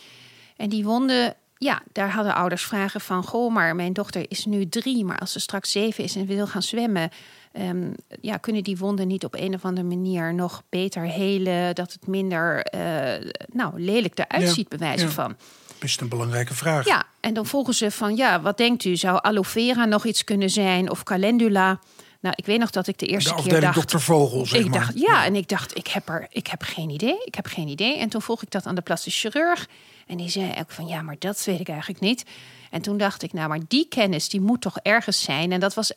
En 0.57 0.69
die 0.69 0.85
wonden, 0.85 1.35
ja, 1.59 1.83
daar 1.93 2.11
hadden 2.11 2.35
ouders 2.35 2.63
vragen 2.63 3.01
van... 3.01 3.25
goh, 3.25 3.53
maar 3.53 3.77
mijn 3.77 3.93
dochter 3.93 4.25
is 4.29 4.45
nu 4.45 4.69
drie, 4.69 5.05
maar 5.05 5.19
als 5.19 5.33
ze 5.33 5.41
straks 5.41 5.73
zeven 5.73 6.05
is 6.05 6.17
en 6.17 6.27
wil 6.27 6.47
gaan 6.47 6.63
zwemmen... 6.63 7.11
ehm, 7.53 7.91
ja, 8.21 8.37
kunnen 8.37 8.65
die 8.65 8.77
wonden 8.77 9.07
niet 9.07 9.25
op 9.25 9.35
een 9.35 9.55
of 9.55 9.65
andere 9.65 9.87
manier 9.87 10.35
nog 10.35 10.63
beter 10.69 11.03
helen... 11.03 11.75
dat 11.75 11.93
het 11.93 12.07
minder 12.07 12.63
eh, 12.63 13.31
nou, 13.53 13.81
lelijk 13.81 14.19
eruit 14.19 14.43
Ja, 14.43 14.53
ziet, 14.53 14.69
bij 14.69 14.79
wijze 14.79 15.05
ja. 15.05 15.11
van. 15.11 15.37
Best 15.79 16.01
een 16.01 16.09
belangrijke 16.09 16.55
vraag. 16.55 16.87
Ja, 16.87 17.05
en 17.21 17.35
dan 17.35 17.47
volgen 17.47 17.75
ze 17.75 17.91
van, 17.91 18.17
ja, 18.17 18.41
wat 18.41 18.57
denkt 18.57 18.85
u? 18.85 18.97
Zou 18.97 19.19
aloe 19.23 19.45
vera 19.45 19.85
nog 19.85 20.05
iets 20.05 20.25
kunnen 20.25 20.51
zijn 20.51 20.91
of 20.91 21.03
calendula? 21.03 21.79
Nou, 22.27 22.39
ik 22.39 22.47
weet 22.47 22.59
nog 22.59 22.71
dat 22.71 22.87
ik 22.87 22.99
de 22.99 23.07
de 23.07 23.13
eerste 23.13 23.35
keer 23.35 23.61
dacht... 23.61 23.75
dokter 23.75 24.01
Vogel, 24.01 24.47
zeg 24.47 24.61
ik 24.61 24.69
maar. 24.69 24.79
dacht, 24.79 24.99
ja, 24.99 25.25
en 25.25 25.35
ik 25.35 25.49
dacht, 25.49 25.77
ik 25.77 25.87
heb, 25.87 26.09
er, 26.09 26.27
ik 26.31 26.47
heb 26.47 26.63
geen 26.63 26.91
idee. 26.91 27.25
Ik 27.25 27.35
heb 27.35 27.47
geen 27.47 27.69
idee. 27.69 27.99
En 27.99 28.09
toen 28.09 28.23
vroeg 28.23 28.43
ik 28.43 28.51
dat 28.51 28.67
aan 28.67 28.75
de 28.75 28.81
plastisch 28.81 29.21
chirurg. 29.21 29.69
En 30.07 30.17
die 30.17 30.29
zei 30.29 30.53
ook 30.59 30.71
van 30.71 30.87
ja, 30.87 31.03
maar 31.03 31.17
dat 31.19 31.45
weet 31.45 31.61
ik 31.61 31.69
eigenlijk 31.69 32.01
niet. 32.01 32.25
En 32.71 32.83
toen 32.83 32.99
dacht 32.99 33.23
ik, 33.23 33.33
nou, 33.33 33.49
maar 33.49 33.61
die 33.69 33.89
kennis 33.89 34.29
die 34.29 34.41
moet 34.41 34.61
toch 34.61 34.79
ergens 34.83 35.23
zijn. 35.23 35.53
En 35.53 35.61
dat 35.61 35.75
was, 35.75 35.93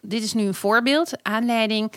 dit 0.00 0.22
is 0.22 0.32
nu 0.32 0.46
een 0.46 0.54
voorbeeld, 0.54 1.22
aanleiding 1.22 1.92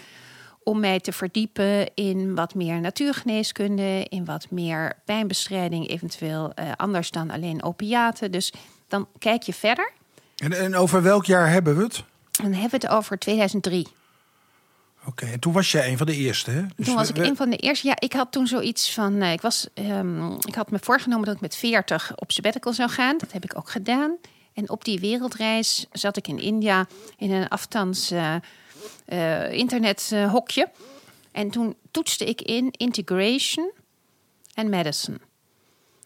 om 0.64 0.80
mij 0.80 1.00
te 1.00 1.12
verdiepen 1.12 1.94
in 1.94 2.36
wat 2.36 2.56
meer 2.56 2.80
natuurgeneeskunde, 2.80 4.06
in 4.10 4.26
wat 4.26 4.48
meer 4.50 5.02
pijnbestrijding, 5.06 5.90
eventueel 5.90 6.52
uh, 6.60 6.72
anders 6.76 7.12
dan 7.12 7.32
alleen 7.32 7.64
opiaten. 7.64 8.32
Dus 8.32 8.54
dan 8.88 9.08
kijk 9.20 9.44
je 9.44 9.54
verder. 9.54 9.92
En, 10.36 10.52
en 10.52 10.76
over 10.76 11.02
welk 11.02 11.26
jaar 11.26 11.50
hebben 11.50 11.78
we 11.78 11.84
het? 11.84 12.04
Dan 12.38 12.52
hebben 12.52 12.80
we 12.80 12.88
het 12.88 12.96
over 12.96 13.20
2003. 13.20 13.88
Oké, 15.08 15.26
en 15.26 15.40
toen 15.40 15.54
was 15.54 15.72
jij 15.72 15.92
een 15.92 15.98
van 15.98 16.06
de 16.06 16.16
eerste, 16.16 16.52
hè? 16.52 16.62
Dus 16.76 16.86
toen 16.86 16.96
was 16.96 17.10
ik 17.10 17.18
een 17.18 17.36
van 17.36 17.50
de 17.50 17.58
eerste. 17.58 17.88
Ja, 17.88 17.96
ik 18.00 18.14
had 18.14 18.32
toen 18.32 18.48
zoiets 18.48 18.94
van. 18.94 19.14
Uh, 19.14 19.32
ik, 19.32 19.42
was, 19.42 19.68
um, 19.74 20.38
ik 20.48 20.56
had 20.56 20.72
me 20.72 20.80
voorgenomen 20.82 21.26
dat 21.26 21.36
ik 21.36 21.42
met 21.42 21.56
40 21.56 22.16
op 22.16 22.32
sabbatical 22.32 22.74
zou 22.74 22.90
gaan. 22.90 23.18
Dat 23.18 23.32
heb 23.32 23.44
ik 23.44 23.58
ook 23.58 23.70
gedaan. 23.70 24.18
En 24.54 24.70
op 24.70 24.86
die 24.86 25.00
wereldreis 25.00 25.86
zat 25.92 26.18
ik 26.18 26.28
in 26.28 26.40
India 26.40 26.88
in 27.18 27.32
een 27.32 27.48
aftans 27.48 28.12
uh, 28.12 28.36
uh, 29.08 29.52
internethokje. 29.52 30.70
en 31.32 31.50
toen 31.50 31.76
toetste 31.92 32.26
ik 32.26 32.42
in 32.42 32.72
integration 32.72 33.72
en 34.54 34.70
medicine. 34.70 35.20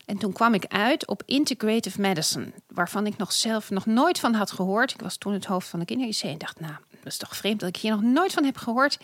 En 0.10 0.18
toen 0.18 0.34
kwam 0.34 0.54
ik 0.54 0.66
uit 0.66 1.08
op 1.08 1.24
integrative 1.26 2.02
medicine, 2.02 2.52
waarvan 2.68 3.06
ik 3.06 3.18
nog 3.18 3.32
zelf 3.32 3.70
nog 3.70 3.86
nooit 3.86 4.20
van 4.20 4.34
had 4.34 4.52
gehoord. 4.52 4.92
Ik 4.92 5.02
was 5.02 5.18
toen 5.18 5.34
het 5.34 5.46
hoofd 5.46 5.68
van 5.68 5.80
de 5.80 5.86
kinder 5.86 6.22
en 6.22 6.38
dacht, 6.38 6.60
nou, 6.60 6.74
dat 6.90 7.06
is 7.06 7.18
toch 7.18 7.36
vreemd 7.36 7.60
dat 7.60 7.70
ik 7.70 7.78
hier 7.78 7.92
nog 7.92 8.02
nooit 8.02 8.34
van 8.34 8.44
heb 8.44 8.58
gehoord. 8.58 9.00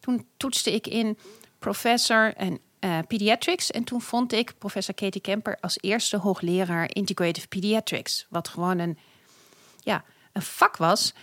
Toen 0.00 0.26
toetste 0.36 0.74
ik 0.74 0.86
in 0.86 1.18
professor 1.58 2.34
en 2.34 2.58
uh, 2.80 2.98
pediatrics. 3.06 3.70
En 3.70 3.84
toen 3.84 4.00
vond 4.00 4.32
ik 4.32 4.54
professor 4.58 4.94
Katie 4.94 5.20
Kemper 5.20 5.56
als 5.60 5.78
eerste 5.80 6.16
hoogleraar 6.16 6.94
integrative 6.94 7.48
pediatrics. 7.48 8.26
Wat 8.28 8.48
gewoon 8.48 8.78
een, 8.78 8.98
ja, 9.78 10.04
een 10.32 10.42
vak 10.42 10.76
was 10.76 11.14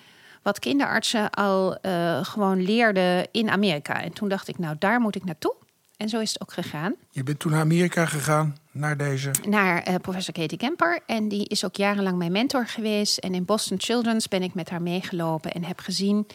wat 0.42 0.60
kinderartsen 0.60 1.30
al 1.30 1.78
uh, 1.82 2.26
gewoon 2.26 2.64
leerden 2.64 3.28
in 3.32 3.50
Amerika. 3.50 4.02
En 4.02 4.14
toen 4.14 4.30
dacht 4.30 4.48
ik, 4.48 4.58
nou 4.58 4.76
daar 4.80 5.00
moet 5.00 5.16
ik 5.16 5.26
naartoe. 5.26 5.56
En 5.98 6.10
zo 6.10 6.20
is 6.20 6.30
het 6.34 6.42
ook 6.42 6.54
gegaan. 6.54 6.96
Je 7.10 7.24
bent 7.24 7.40
toen 7.40 7.52
naar 7.52 7.62
Amerika 7.62 8.06
gegaan, 8.06 8.56
naar 8.76 8.98
deze? 8.98 9.32
Naar 9.48 9.90
uh, 9.90 9.96
professor 9.96 10.34
Katie 10.34 10.58
Kemper. 10.58 11.02
En 11.06 11.28
die 11.28 11.48
is 11.48 11.66
ook 11.66 11.76
jarenlang 11.76 12.18
mijn 12.18 12.32
mentor 12.32 12.68
geweest. 12.68 13.18
En 13.18 13.34
in 13.34 13.46
Boston 13.46 13.80
Children's 13.80 14.28
ben 14.28 14.44
ik 14.44 14.54
met 14.54 14.70
haar 14.70 14.82
meegelopen 14.82 15.52
en 15.52 15.64
heb 15.64 15.80
gezien 15.80 16.28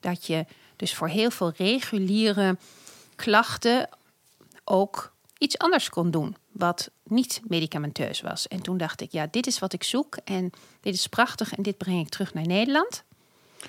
dat 0.00 0.26
je 0.26 0.46
dus 0.76 0.94
voor 0.94 1.08
heel 1.08 1.30
veel 1.30 1.52
reguliere 1.56 2.58
klachten 3.16 3.88
ook 4.64 5.12
iets 5.38 5.58
anders 5.58 5.88
kon 5.88 6.10
doen. 6.10 6.36
Wat 6.52 6.90
niet 7.04 7.40
medicamenteus 7.44 8.20
was. 8.20 8.48
En 8.48 8.62
toen 8.62 8.76
dacht 8.76 9.00
ik, 9.00 9.12
ja, 9.12 9.26
dit 9.30 9.46
is 9.46 9.58
wat 9.58 9.72
ik 9.72 9.82
zoek. 9.82 10.16
En 10.24 10.50
dit 10.80 10.94
is 10.94 11.06
prachtig. 11.06 11.54
En 11.54 11.62
dit 11.62 11.76
breng 11.76 12.00
ik 12.00 12.08
terug 12.08 12.34
naar 12.34 12.46
Nederland. 12.46 13.04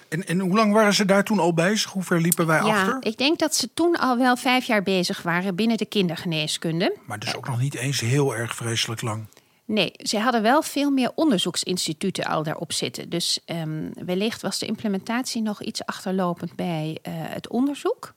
En, 0.09 0.27
en 0.27 0.39
hoe 0.39 0.55
lang 0.55 0.73
waren 0.73 0.93
ze 0.93 1.05
daar 1.05 1.23
toen 1.23 1.39
al 1.39 1.53
bezig? 1.53 1.91
Hoe 1.91 2.03
ver 2.03 2.21
liepen 2.21 2.45
wij 2.45 2.63
ja, 2.63 2.81
achter? 2.81 2.97
Ik 2.99 3.17
denk 3.17 3.39
dat 3.39 3.55
ze 3.55 3.69
toen 3.73 3.95
al 3.95 4.17
wel 4.17 4.37
vijf 4.37 4.65
jaar 4.65 4.83
bezig 4.83 5.21
waren 5.21 5.55
binnen 5.55 5.77
de 5.77 5.85
kindergeneeskunde. 5.85 6.95
Maar 7.05 7.19
dus 7.19 7.35
ook 7.35 7.47
nog 7.47 7.59
niet 7.59 7.75
eens 7.75 7.99
heel 7.99 8.35
erg 8.35 8.55
vreselijk 8.55 9.01
lang. 9.01 9.25
Nee, 9.65 9.93
ze 9.97 10.19
hadden 10.19 10.41
wel 10.41 10.61
veel 10.61 10.91
meer 10.91 11.11
onderzoeksinstituten 11.15 12.25
al 12.25 12.43
daarop 12.43 12.71
zitten. 12.73 13.09
Dus 13.09 13.39
um, 13.45 13.91
wellicht 14.05 14.41
was 14.41 14.59
de 14.59 14.65
implementatie 14.65 15.41
nog 15.41 15.61
iets 15.61 15.85
achterlopend 15.85 16.55
bij 16.55 16.97
uh, 17.07 17.13
het 17.15 17.47
onderzoek. 17.47 18.13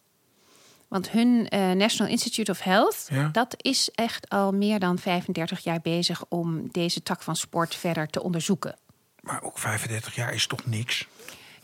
Want 0.88 1.11
hun 1.11 1.29
uh, 1.29 1.71
National 1.71 2.12
Institute 2.12 2.50
of 2.50 2.61
Health, 2.61 3.07
ja. 3.09 3.29
dat 3.29 3.55
is 3.57 3.91
echt 3.95 4.29
al 4.29 4.52
meer 4.52 4.79
dan 4.79 4.99
35 4.99 5.61
jaar 5.61 5.81
bezig 5.81 6.25
om 6.29 6.69
deze 6.71 7.02
tak 7.02 7.23
van 7.23 7.37
sport 7.37 7.75
verder 7.75 8.07
te 8.07 8.23
onderzoeken. 8.23 8.76
Maar 9.21 9.43
ook 9.43 9.59
35 9.59 10.14
jaar 10.14 10.35
is 10.35 10.47
toch 10.47 10.67
niks? 10.67 11.07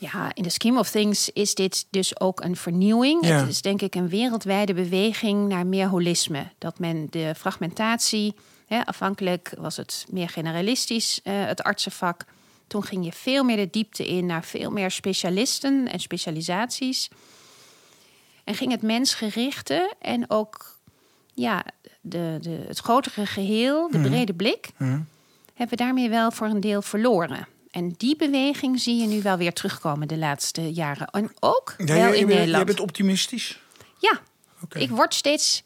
Ja, 0.01 0.31
in 0.33 0.43
de 0.43 0.49
scheme 0.49 0.79
of 0.79 0.89
things 0.89 1.29
is 1.29 1.55
dit 1.55 1.85
dus 1.89 2.19
ook 2.19 2.41
een 2.43 2.55
vernieuwing. 2.55 3.25
Ja. 3.25 3.39
Het 3.39 3.49
is 3.49 3.61
denk 3.61 3.81
ik 3.81 3.95
een 3.95 4.09
wereldwijde 4.09 4.73
beweging 4.73 5.47
naar 5.47 5.65
meer 5.67 5.87
holisme. 5.87 6.47
Dat 6.57 6.79
men 6.79 7.07
de 7.09 7.33
fragmentatie, 7.37 8.35
hè, 8.67 8.85
afhankelijk 8.85 9.53
was 9.57 9.77
het 9.77 10.05
meer 10.09 10.29
generalistisch, 10.29 11.19
uh, 11.23 11.45
het 11.45 11.61
artsenvak. 11.63 12.25
Toen 12.67 12.83
ging 12.83 13.05
je 13.05 13.11
veel 13.11 13.43
meer 13.43 13.55
de 13.55 13.69
diepte 13.69 14.07
in 14.07 14.25
naar 14.25 14.43
veel 14.43 14.71
meer 14.71 14.91
specialisten 14.91 15.87
en 15.87 15.99
specialisaties. 15.99 17.09
En 18.43 18.55
ging 18.55 18.71
het 18.71 18.81
mensgerichte 18.81 19.93
en 20.01 20.29
ook 20.29 20.77
ja, 21.33 21.65
de, 22.01 22.37
de, 22.41 22.63
het 22.67 22.79
grotere 22.79 23.25
geheel, 23.25 23.91
de 23.91 23.97
Mhm. 23.97 24.09
brede 24.09 24.33
blik, 24.33 24.69
Hm. 24.77 24.83
hebben 25.53 25.77
we 25.77 25.83
daarmee 25.83 26.09
wel 26.09 26.31
voor 26.31 26.47
een 26.47 26.59
deel 26.59 26.81
verloren. 26.81 27.47
En 27.71 27.93
die 27.97 28.15
beweging 28.15 28.79
zie 28.79 29.01
je 29.01 29.07
nu 29.07 29.21
wel 29.21 29.37
weer 29.37 29.53
terugkomen 29.53 30.07
de 30.07 30.17
laatste 30.17 30.73
jaren. 30.73 31.07
En 31.07 31.31
ook 31.39 31.73
Ja, 31.77 31.85
wel 31.85 31.95
jij, 31.95 32.17
in 32.17 32.25
Nederland. 32.27 32.49
jij 32.55 32.63
bent 32.65 32.79
optimistisch? 32.79 33.59
Ja, 33.99 34.19
ik 34.69 34.89
word 34.89 35.13
steeds. 35.13 35.63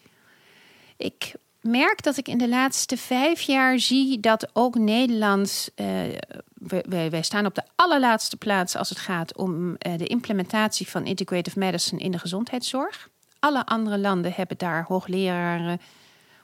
Ik 0.96 1.32
merk 1.60 2.02
dat 2.02 2.16
ik 2.16 2.28
in 2.28 2.38
de 2.38 2.48
laatste 2.48 2.96
vijf 2.96 3.40
jaar 3.40 3.78
zie 3.78 4.20
dat 4.20 4.48
ook 4.52 4.74
Nederland. 4.74 5.68
we- 5.74 6.84
wij, 6.88 7.10
wij 7.10 7.22
staan 7.22 7.46
op 7.46 7.54
de 7.54 7.62
allerlaatste 7.74 8.36
plaats 8.36 8.76
als 8.76 8.88
het 8.88 8.98
gaat 8.98 9.36
om 9.36 9.76
eh, 9.76 9.98
de 9.98 10.06
implementatie 10.06 10.88
van 10.88 11.04
integrative 11.06 11.58
medicine 11.58 12.00
in 12.00 12.10
de 12.10 12.18
gezondheidszorg. 12.18 13.08
Alle 13.38 13.66
andere 13.66 13.98
landen 13.98 14.32
hebben 14.32 14.58
daar 14.58 14.84
hoogleraren, 14.88 15.68
En 15.70 15.80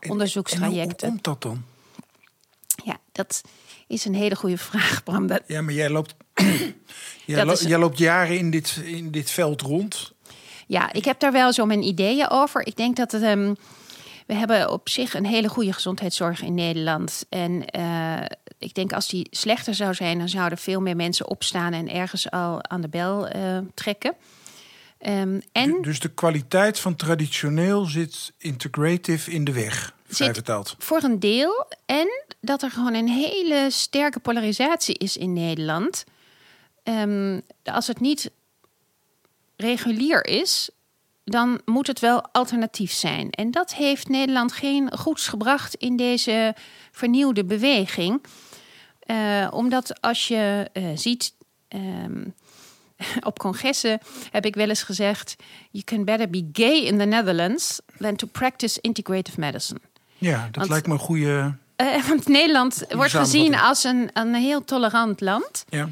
hoe 0.00 0.11
onderzoekstrajecten. 0.11 1.09
komt 1.09 1.25
dat 1.25 1.43
dan? 1.43 1.64
Ja, 2.85 2.99
dat 3.12 3.43
is 3.90 4.04
een 4.04 4.14
hele 4.14 4.37
goede 4.37 4.59
vraag, 4.59 5.02
Bram. 5.04 5.26
Dat, 5.26 5.42
Ja, 5.47 5.61
maar 5.62 5.75
jij 5.75 5.90
loopt, 5.90 6.14
jij, 7.25 7.37
Dat 7.37 7.47
lo- 7.47 7.52
is- 7.52 7.61
jij 7.61 7.78
loopt 7.78 7.99
jaren 7.99 8.38
in 8.38 8.50
dit, 8.50 8.80
in 8.85 9.11
dit 9.11 9.30
veld 9.30 9.61
rond. 9.61 10.12
Ja, 10.66 10.92
ik 10.92 11.04
heb 11.04 11.20
daar 11.20 11.32
wel 11.32 11.52
zo 11.52 11.66
mijn 11.66 11.82
ideeën 11.82 12.28
over. 12.30 12.66
Ik 12.66 12.76
denk 12.76 12.97
dat 12.97 13.12
het. 13.12 13.23
ehm, 13.23 13.54
we 14.26 14.35
hebben 14.37 14.70
op 14.70 14.88
zich 14.88 15.14
een 15.14 15.26
hele 15.26 15.49
goede 15.49 15.73
gezondheidszorg 15.73 16.42
in 16.42 16.54
Nederland. 16.54 17.26
En 17.28 17.64
eh, 17.66 18.25
ik 18.59 18.75
denk 18.75 18.92
als 18.92 19.09
die 19.09 19.26
slechter 19.30 19.75
zou 19.75 19.94
zijn, 19.94 20.18
dan 20.18 20.28
zouden 20.28 20.59
veel 20.59 20.80
meer 20.80 20.97
mensen 20.97 21.28
opstaan 21.28 21.73
en 21.73 21.88
ergens 21.88 22.30
al 22.30 22.64
aan 22.68 22.80
de 22.80 22.88
bel 22.88 23.28
eh, 23.28 23.59
trekken. 23.75 24.14
Ehm, 24.99 25.40
en 25.52 25.70
Du- 25.73 25.80
Dus 25.80 26.00
de 26.00 26.09
kwaliteit 26.09 26.78
van 26.78 26.97
traditioneel 26.97 27.85
zit 27.85 28.32
integrative 28.38 29.30
in 29.30 29.44
de 29.44 29.52
weg, 29.52 29.94
vrij 30.06 30.35
vertaald. 30.35 30.75
voor 30.78 31.02
een 31.02 31.20
deel. 31.20 31.66
En 31.87 32.09
dat 32.40 32.62
er 32.62 32.70
gewoon 32.70 32.94
een 32.94 33.09
hele 33.09 33.66
sterke 33.70 34.18
polarisatie 34.20 34.94
is 34.99 35.16
in 35.16 35.32
Nederland. 35.32 36.04
Ehm, 36.82 37.40
als 37.64 37.87
het 37.87 38.00
niet 38.00 38.30
regulier 39.56 40.26
is, 40.26 40.70
dan 41.25 41.61
moet 41.64 41.87
het 41.87 42.00
wel 42.00 42.23
alternatief 42.32 42.92
zijn. 42.92 43.30
En 43.30 43.50
dat 43.50 43.75
heeft 43.75 44.09
Nederland 44.09 44.52
geen 44.52 44.97
goeds 44.99 45.28
gebracht 45.28 45.75
in 45.75 45.97
deze 45.97 46.54
vernieuwde 46.92 47.44
beweging. 47.44 48.23
Eh, 49.00 49.49
omdat 49.50 50.00
als 50.00 50.28
je 50.28 50.68
eh, 50.73 50.85
ziet. 50.94 51.35
ehm, 51.68 52.25
op 53.30 53.38
congressen 53.38 53.99
heb 54.30 54.44
ik 54.47 54.54
wel 54.54 54.68
eens 54.68 54.82
gezegd: 54.82 55.37
You 55.70 55.85
can 55.85 56.04
better 56.04 56.30
be 56.30 56.49
gay 56.52 56.78
in 56.80 56.99
the 56.99 57.04
Netherlands 57.04 57.80
than 57.99 58.16
to 58.16 58.26
practice 58.26 58.80
integrative 58.80 59.40
medicine. 59.40 59.80
Ja, 60.18 60.44
dat 60.44 60.54
Want- 60.56 60.68
lijkt 60.68 60.87
me 60.87 60.92
een 60.92 60.99
goede... 60.99 61.54
Eh, 61.80 62.08
want 62.08 62.28
Nederland 62.28 62.84
wordt 62.88 63.12
gezien 63.12 63.54
als 63.54 63.84
een, 63.84 64.10
een 64.12 64.34
heel 64.34 64.64
tolerant 64.64 65.20
land. 65.20 65.64
Ja. 65.68 65.88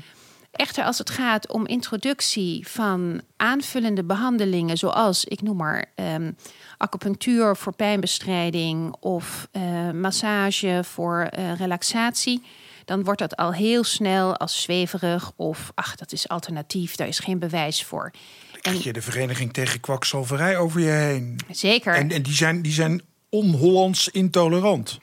Echter, 0.50 0.84
als 0.84 0.98
het 0.98 1.10
gaat 1.10 1.48
om 1.48 1.66
introductie 1.66 2.68
van 2.68 3.20
aanvullende 3.36 4.04
behandelingen, 4.04 4.76
zoals 4.76 5.24
ik 5.24 5.42
noem 5.42 5.56
maar 5.56 5.84
ehm, 5.94 6.32
acupunctuur 6.76 7.56
voor 7.56 7.74
pijnbestrijding 7.74 8.94
of 9.00 9.48
eh, 9.50 9.90
massage 9.90 10.80
voor 10.84 11.20
eh, 11.20 11.56
relaxatie, 11.56 12.42
dan 12.84 13.04
wordt 13.04 13.20
dat 13.20 13.36
al 13.36 13.52
heel 13.52 13.84
snel 13.84 14.36
als 14.36 14.62
zweverig 14.62 15.32
of 15.36 15.72
ach, 15.74 15.96
dat 15.96 16.12
is 16.12 16.28
alternatief, 16.28 16.94
daar 16.96 17.08
is 17.08 17.18
geen 17.18 17.38
bewijs 17.38 17.84
voor. 17.84 18.12
Dan 18.52 18.60
krijg 18.60 18.84
je 18.84 18.92
de 18.92 19.02
Vereniging 19.02 19.52
tegen 19.52 19.80
Kwakzalverij 19.80 20.56
over 20.56 20.80
je 20.80 20.90
heen. 20.90 21.40
Zeker. 21.50 21.94
En, 21.94 22.10
en 22.10 22.22
die 22.22 22.34
zijn, 22.34 22.62
die 22.62 22.72
zijn 22.72 23.02
on-Hollands 23.28 24.08
intolerant. 24.08 24.98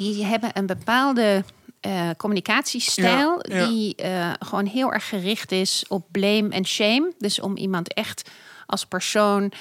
Die 0.00 0.24
hebben 0.24 0.50
een 0.52 0.66
bepaalde 0.66 1.44
eh, 1.80 2.10
communicatiestijl 2.16 3.40
Ja, 3.42 3.56
ja. 3.56 3.66
die 3.66 3.94
eh, 3.94 4.32
gewoon 4.38 4.66
heel 4.66 4.92
erg 4.92 5.08
gericht 5.08 5.52
is 5.52 5.84
op 5.88 6.06
blame 6.10 6.48
en 6.48 6.66
shame. 6.66 7.12
Dus 7.18 7.40
om 7.40 7.56
iemand 7.56 7.94
echt 7.94 8.30
als 8.66 8.86
persoon 8.86 9.52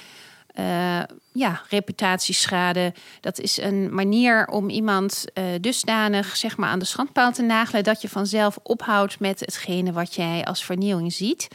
eh, 0.48 1.02
ja, 1.32 1.62
reputatieschade. 1.70 2.94
Dat 3.22 3.40
is 3.40 3.58
een 3.58 3.94
manier 3.94 4.48
om 4.48 4.70
iemand 4.70 5.26
dusdanig 5.62 6.38
zeg 6.38 6.58
maar, 6.58 6.70
aan 6.70 6.80
de 6.80 6.86
schandpaal 6.86 7.32
te 7.32 7.42
nagelen 7.42 7.84
dat 7.84 8.02
je 8.02 8.10
vanzelf 8.10 8.60
ophoudt 8.64 9.20
met 9.20 9.40
hetgene 9.40 9.92
wat 9.92 10.16
jij 10.16 10.46
als 10.46 10.64
vernieuwing 10.64 11.14
ziet. 11.14 11.48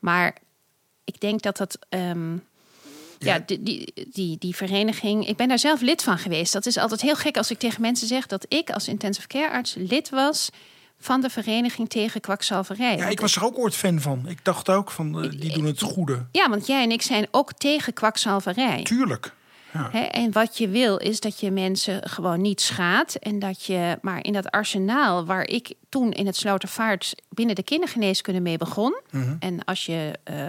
Maar 0.00 0.36
ik 1.04 1.20
denk 1.20 1.42
dat 1.42 1.56
dat. 1.56 1.78
ehm, 1.88 2.36
ja, 3.18 3.38
die, 3.46 3.62
die, 3.62 3.92
die, 4.12 4.38
die 4.38 4.56
vereniging, 4.56 5.28
ik 5.28 5.36
ben 5.36 5.48
daar 5.48 5.58
zelf 5.58 5.80
lid 5.80 6.02
van 6.02 6.18
geweest. 6.18 6.52
Dat 6.52 6.66
is 6.66 6.76
altijd 6.76 7.00
heel 7.00 7.16
gek 7.16 7.36
als 7.36 7.50
ik 7.50 7.58
tegen 7.58 7.80
mensen 7.80 8.06
zeg 8.06 8.26
dat 8.26 8.46
ik 8.48 8.70
als 8.70 8.88
intensive 8.88 9.26
care 9.26 9.50
arts 9.50 9.74
lid 9.74 10.10
was 10.10 10.50
van 10.98 11.20
de 11.20 11.30
vereniging 11.30 11.88
tegen 11.88 12.20
kwakzalverij. 12.20 12.96
Ja, 12.96 13.08
ik 13.08 13.20
was 13.20 13.36
er 13.36 13.44
ook 13.44 13.58
ooit 13.58 13.74
fan 13.74 14.00
van. 14.00 14.28
Ik 14.28 14.44
dacht 14.44 14.68
ook 14.68 14.90
van, 14.90 15.24
uh, 15.24 15.30
die 15.30 15.52
doen 15.52 15.64
het 15.64 15.80
goede. 15.80 16.26
Ja, 16.32 16.48
want 16.48 16.66
jij 16.66 16.82
en 16.82 16.90
ik 16.90 17.02
zijn 17.02 17.26
ook 17.30 17.52
tegen 17.52 17.92
kwakzalverij. 17.92 18.82
Tuurlijk. 18.82 19.34
Ja. 19.72 20.10
en 20.10 20.32
wat 20.32 20.58
je 20.58 20.68
wil 20.68 20.96
is 20.96 21.20
dat 21.20 21.40
je 21.40 21.50
mensen 21.50 22.08
gewoon 22.08 22.40
niet 22.40 22.60
schaadt. 22.60 23.18
En 23.18 23.38
dat 23.38 23.64
je, 23.64 23.98
maar 24.02 24.24
in 24.24 24.32
dat 24.32 24.50
arsenaal 24.50 25.24
waar 25.24 25.48
ik 25.48 25.74
toen 25.88 26.12
in 26.12 26.26
het 26.26 26.36
Slotervaart 26.36 27.14
binnen 27.28 27.54
de 27.54 27.62
kindergeneeskunde 27.62 28.40
mee 28.40 28.58
begon. 28.58 29.00
Mhm. 29.10 29.36
En 29.38 29.64
als 29.64 29.86
je 29.86 30.18
uh, 30.30 30.48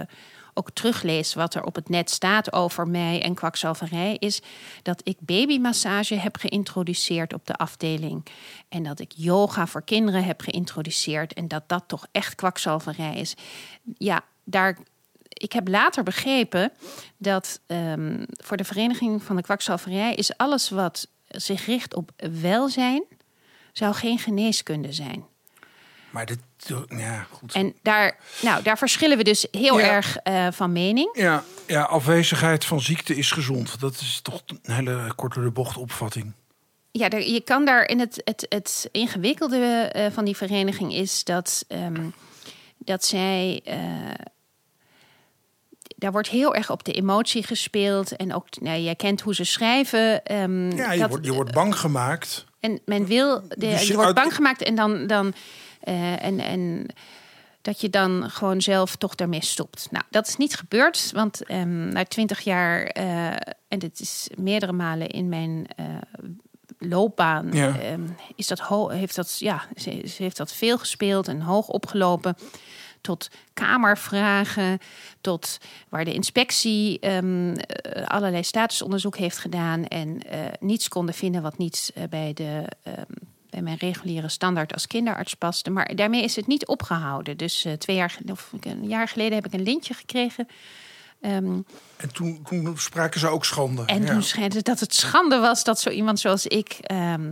ook 0.58 0.70
terugleest 0.70 1.34
wat 1.34 1.54
er 1.54 1.64
op 1.64 1.74
het 1.74 1.88
net 1.88 2.10
staat 2.10 2.52
over 2.52 2.88
mij 2.88 3.22
en 3.22 3.34
kwakzalverij, 3.34 4.16
is 4.18 4.40
dat 4.82 5.00
ik 5.04 5.16
babymassage 5.20 6.14
heb 6.14 6.36
geïntroduceerd 6.36 7.32
op 7.32 7.46
de 7.46 7.54
afdeling. 7.54 8.26
En 8.68 8.82
dat 8.82 9.00
ik 9.00 9.12
yoga 9.16 9.66
voor 9.66 9.82
kinderen 9.82 10.24
heb 10.24 10.40
geïntroduceerd. 10.40 11.32
En 11.32 11.48
dat 11.48 11.68
dat 11.68 11.84
toch 11.86 12.06
echt 12.12 12.34
kwakzalverij 12.34 13.16
is. 13.16 13.34
Ja, 13.98 14.24
daar 14.44 14.78
ik 15.38 15.52
heb 15.52 15.68
later 15.68 16.02
begrepen 16.02 16.72
dat 17.16 17.60
um, 17.66 18.26
voor 18.28 18.56
de 18.56 18.64
Vereniging 18.64 19.22
van 19.22 19.36
de 19.36 19.42
Kwakzalverij 19.42 20.14
is 20.14 20.36
alles 20.36 20.70
wat 20.70 21.08
zich 21.26 21.66
richt 21.66 21.94
op 21.94 22.10
welzijn, 22.40 23.04
zou 23.72 23.94
geen 23.94 24.18
geneeskunde 24.18 24.92
zijn. 24.92 25.24
Maar 26.10 26.26
dit, 26.26 26.38
ja, 26.88 27.26
goed. 27.30 27.52
En 27.52 27.74
daar, 27.82 28.16
nou, 28.42 28.62
daar 28.62 28.78
verschillen 28.78 29.16
we 29.16 29.24
dus 29.24 29.46
heel 29.50 29.78
Ja. 29.78 29.86
erg 29.86 30.16
eh, 30.16 30.46
van 30.52 30.72
mening. 30.72 31.10
Ja, 31.12 31.44
ja, 31.66 31.82
afwezigheid 31.82 32.64
van 32.64 32.80
ziekte 32.80 33.16
is 33.16 33.30
gezond. 33.30 33.80
Dat 33.80 33.94
is 33.94 34.20
toch 34.22 34.42
een 34.62 34.74
hele 34.74 35.12
kort 35.16 35.34
door 35.34 35.44
de 35.44 35.50
bocht 35.50 35.76
opvatting. 35.76 36.32
Ja, 36.90 37.08
er- 37.10 37.28
je 37.28 37.40
kan 37.40 37.64
daar 37.64 37.84
in 37.84 38.00
het, 38.00 38.20
het, 38.24 38.46
het 38.48 38.88
ingewikkelde 38.92 39.56
eh, 39.92 40.12
van 40.12 40.24
die 40.24 40.36
vereniging 40.36 40.94
is 40.94 41.24
dat, 41.24 41.64
ehm, 41.68 42.06
dat 42.78 43.04
zij. 43.04 43.60
eh, 43.64 43.78
daar 45.96 46.12
wordt 46.12 46.28
heel 46.28 46.54
erg 46.54 46.70
op 46.70 46.84
de 46.84 46.92
emotie 46.92 47.42
gespeeld. 47.42 48.16
En 48.16 48.34
ook, 48.34 48.60
nou, 48.60 48.80
jij 48.80 48.94
kent 48.94 49.20
hoe 49.20 49.34
ze 49.34 49.44
schrijven. 49.44 50.24
ehm, 50.24 50.76
Ja, 50.76 50.92
je, 50.92 50.98
dat- 51.00 51.08
wordt, 51.08 51.24
je 51.24 51.32
wordt 51.32 51.52
bang 51.52 51.76
gemaakt. 51.78 52.44
En 52.60 52.80
men 52.84 53.06
wil, 53.06 53.42
de, 53.48 53.56
Dus 53.56 53.88
je 53.88 53.94
wordt 53.94 54.14
bang 54.14 54.34
gemaakt 54.34 54.62
en 54.62 54.74
dan. 54.74 55.06
dan 55.06 55.32
eh, 55.80 56.24
en, 56.24 56.40
en 56.40 56.86
dat 57.62 57.80
je 57.80 57.90
dan 57.90 58.30
gewoon 58.30 58.60
zelf 58.62 58.96
toch 58.96 59.14
daarmee 59.14 59.44
stopt. 59.44 59.88
Nou, 59.90 60.04
dat 60.10 60.26
is 60.28 60.36
niet 60.36 60.56
gebeurd, 60.56 61.10
want 61.14 61.44
ehm, 61.44 61.88
na 61.88 62.04
twintig 62.04 62.40
jaar, 62.40 62.82
eh, 62.82 63.26
en 63.68 63.78
dit 63.78 64.00
is 64.00 64.28
meerdere 64.36 64.72
malen 64.72 65.08
in 65.08 65.28
mijn 65.28 65.66
eh, 65.76 65.84
loopbaan, 66.78 67.48
Ja. 67.52 67.78
ehm, 67.80 68.00
is 68.36 68.46
dat 68.46 68.88
heeft 68.90 69.16
dat, 69.16 69.38
ja, 69.38 69.62
ze, 69.76 70.02
ze 70.08 70.22
heeft 70.22 70.36
dat 70.36 70.52
veel 70.52 70.78
gespeeld 70.78 71.28
en 71.28 71.40
hoog 71.40 71.68
opgelopen. 71.68 72.36
Tot 73.00 73.30
kamervragen, 73.52 74.78
tot 75.20 75.58
waar 75.88 76.04
de 76.04 76.14
inspectie 76.14 77.00
ehm, 77.00 77.54
eh, 77.54 78.06
allerlei 78.06 78.42
statusonderzoek 78.42 79.16
heeft 79.16 79.38
gedaan 79.38 79.86
en 79.86 80.22
eh, 80.22 80.40
niets 80.60 80.88
konden 80.88 81.14
vinden 81.14 81.42
wat 81.42 81.58
niet 81.58 81.90
eh, 81.94 82.02
bij 82.10 82.32
de 82.32 82.64
ehm, 82.82 83.12
bij 83.50 83.62
mijn 83.62 83.76
reguliere 83.76 84.28
standaard 84.28 84.72
als 84.72 84.86
kinderarts 84.86 85.34
paste. 85.34 85.70
Maar 85.70 85.94
daarmee 85.94 86.22
is 86.22 86.36
het 86.36 86.46
niet 86.46 86.66
opgehouden. 86.66 87.36
Dus 87.36 87.66
twee 87.78 87.96
jaar, 87.96 88.18
of 88.26 88.52
een 88.60 88.88
jaar 88.88 89.08
geleden 89.08 89.34
heb 89.34 89.46
ik 89.46 89.52
een 89.52 89.62
lintje 89.62 89.94
gekregen. 89.94 90.48
Ehm, 91.20 91.60
En 91.96 92.12
toen, 92.12 92.42
toen 92.48 92.78
spraken 92.78 93.20
ze 93.20 93.28
ook 93.28 93.44
schande. 93.44 93.84
en 93.84 94.02
ja. 94.02 94.12
toen 94.12 94.22
schijnt 94.22 94.54
het 94.54 94.64
dat 94.64 94.80
het 94.80 94.94
schande 94.94 95.38
was 95.38 95.64
dat 95.64 95.80
zo 95.80 95.90
iemand 95.90 96.20
zoals 96.20 96.46
ik, 96.46 96.80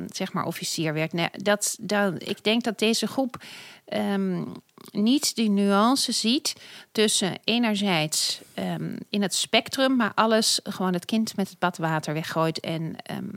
zeg 0.06 0.32
maar, 0.32 0.44
officier 0.44 0.92
werd. 0.92 1.12
Nee, 1.12 1.28
dat, 1.32 1.76
dat, 1.80 2.14
ik 2.28 2.44
denk 2.44 2.62
dat 2.62 2.78
deze 2.78 3.06
groep 3.06 3.42
niet 4.90 5.34
die 5.34 5.50
nuance 5.50 6.12
ziet 6.12 6.52
tussen 6.92 7.38
enerzijds 7.44 8.40
ehm, 8.54 8.96
in 9.10 9.22
het 9.22 9.34
spectrum, 9.34 9.96
maar 9.96 10.12
alles 10.14 10.60
gewoon 10.62 10.92
het 10.92 11.04
kind 11.04 11.36
met 11.36 11.48
het 11.48 11.58
badwater 11.58 12.14
weggooit. 12.14 12.60
En 12.60 12.96
ehm, 13.02 13.28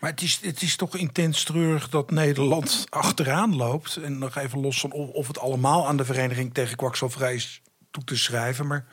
Maar 0.00 0.10
het 0.10 0.22
is, 0.22 0.38
het 0.42 0.62
is 0.62 0.76
toch 0.76 0.96
intens 0.96 1.42
treurig 1.44 1.88
dat 1.88 2.10
Nederland 2.10 2.86
achteraan 2.88 3.56
loopt. 3.56 3.96
En 3.96 4.18
nog 4.18 4.36
even 4.36 4.60
los 4.60 4.80
van 4.80 4.92
of, 4.92 5.08
of 5.10 5.26
het 5.26 5.38
allemaal 5.38 5.86
aan 5.86 5.96
de 5.96 6.04
Vereniging 6.04 6.54
tegen 6.54 6.76
Kwakzalverij 6.76 7.34
is 7.34 7.60
toe 7.90 8.04
te 8.04 8.16
schrijven. 8.16 8.66
Maar 8.66 8.84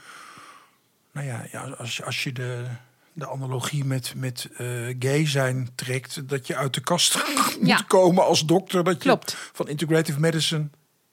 nou 1.11 1.27
ja, 1.27 1.45
ja 1.51 1.61
als, 1.63 1.97
je- 1.97 2.05
als 2.05 2.23
je 2.23 2.31
de, 2.31 2.65
de 3.13 3.29
analogie 3.29 3.85
met, 3.85 4.13
met 4.15 4.47
eh, 4.57 4.67
gay 4.99 5.27
zijn 5.27 5.69
trekt... 5.75 6.29
dat 6.29 6.47
je 6.47 6.55
uit 6.55 6.73
de 6.73 6.81
kast 6.81 7.17
moet 7.61 7.85
komen 7.87 8.25
als 8.25 8.45
dokter. 8.45 8.83
Dat 8.83 8.93
je 8.93 8.99
Klopt. 8.99 9.35
van 9.53 9.67
integrative 9.67 10.19
medicine 10.19 10.69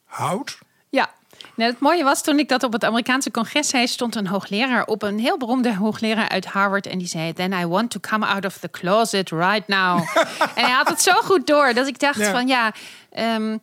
houdt. 0.09 0.59
Ja. 0.89 1.11
Nou, 1.55 1.71
het 1.71 1.81
mooie 1.81 2.05
was 2.05 2.23
toen 2.23 2.39
ik 2.39 2.49
dat 2.49 2.63
op 2.63 2.73
het 2.73 2.85
Amerikaanse 2.85 3.31
congres 3.31 3.69
zei, 3.69 3.87
stond 3.87 4.15
een 4.15 4.27
hoogleraar 4.27 4.87
op, 4.87 5.03
een 5.03 5.19
heel 5.19 5.39
beroemde 5.39 5.75
hoogleraar 5.75 6.29
uit 6.29 6.45
Harvard. 6.45 6.87
En 6.87 6.99
die 6.99 7.07
zei: 7.07 7.33
Then 7.33 7.53
I 7.53 7.67
want 7.67 7.91
to 7.91 8.01
come 8.01 8.27
out 8.27 8.45
of 8.45 8.59
the 8.59 8.71
closet 8.71 9.31
right 9.31 9.69
now. 9.69 9.99
en 10.55 10.65
hij 10.65 10.71
had 10.71 10.89
het 10.89 11.03
zo 11.03 11.13
goed 11.13 11.47
door 11.47 11.75
dat 11.75 11.87
ik 11.87 11.99
dacht: 11.99 12.19
Ja. 12.19 12.31
van 12.31 12.47
ja, 12.47 12.73
ehm, 13.11 13.59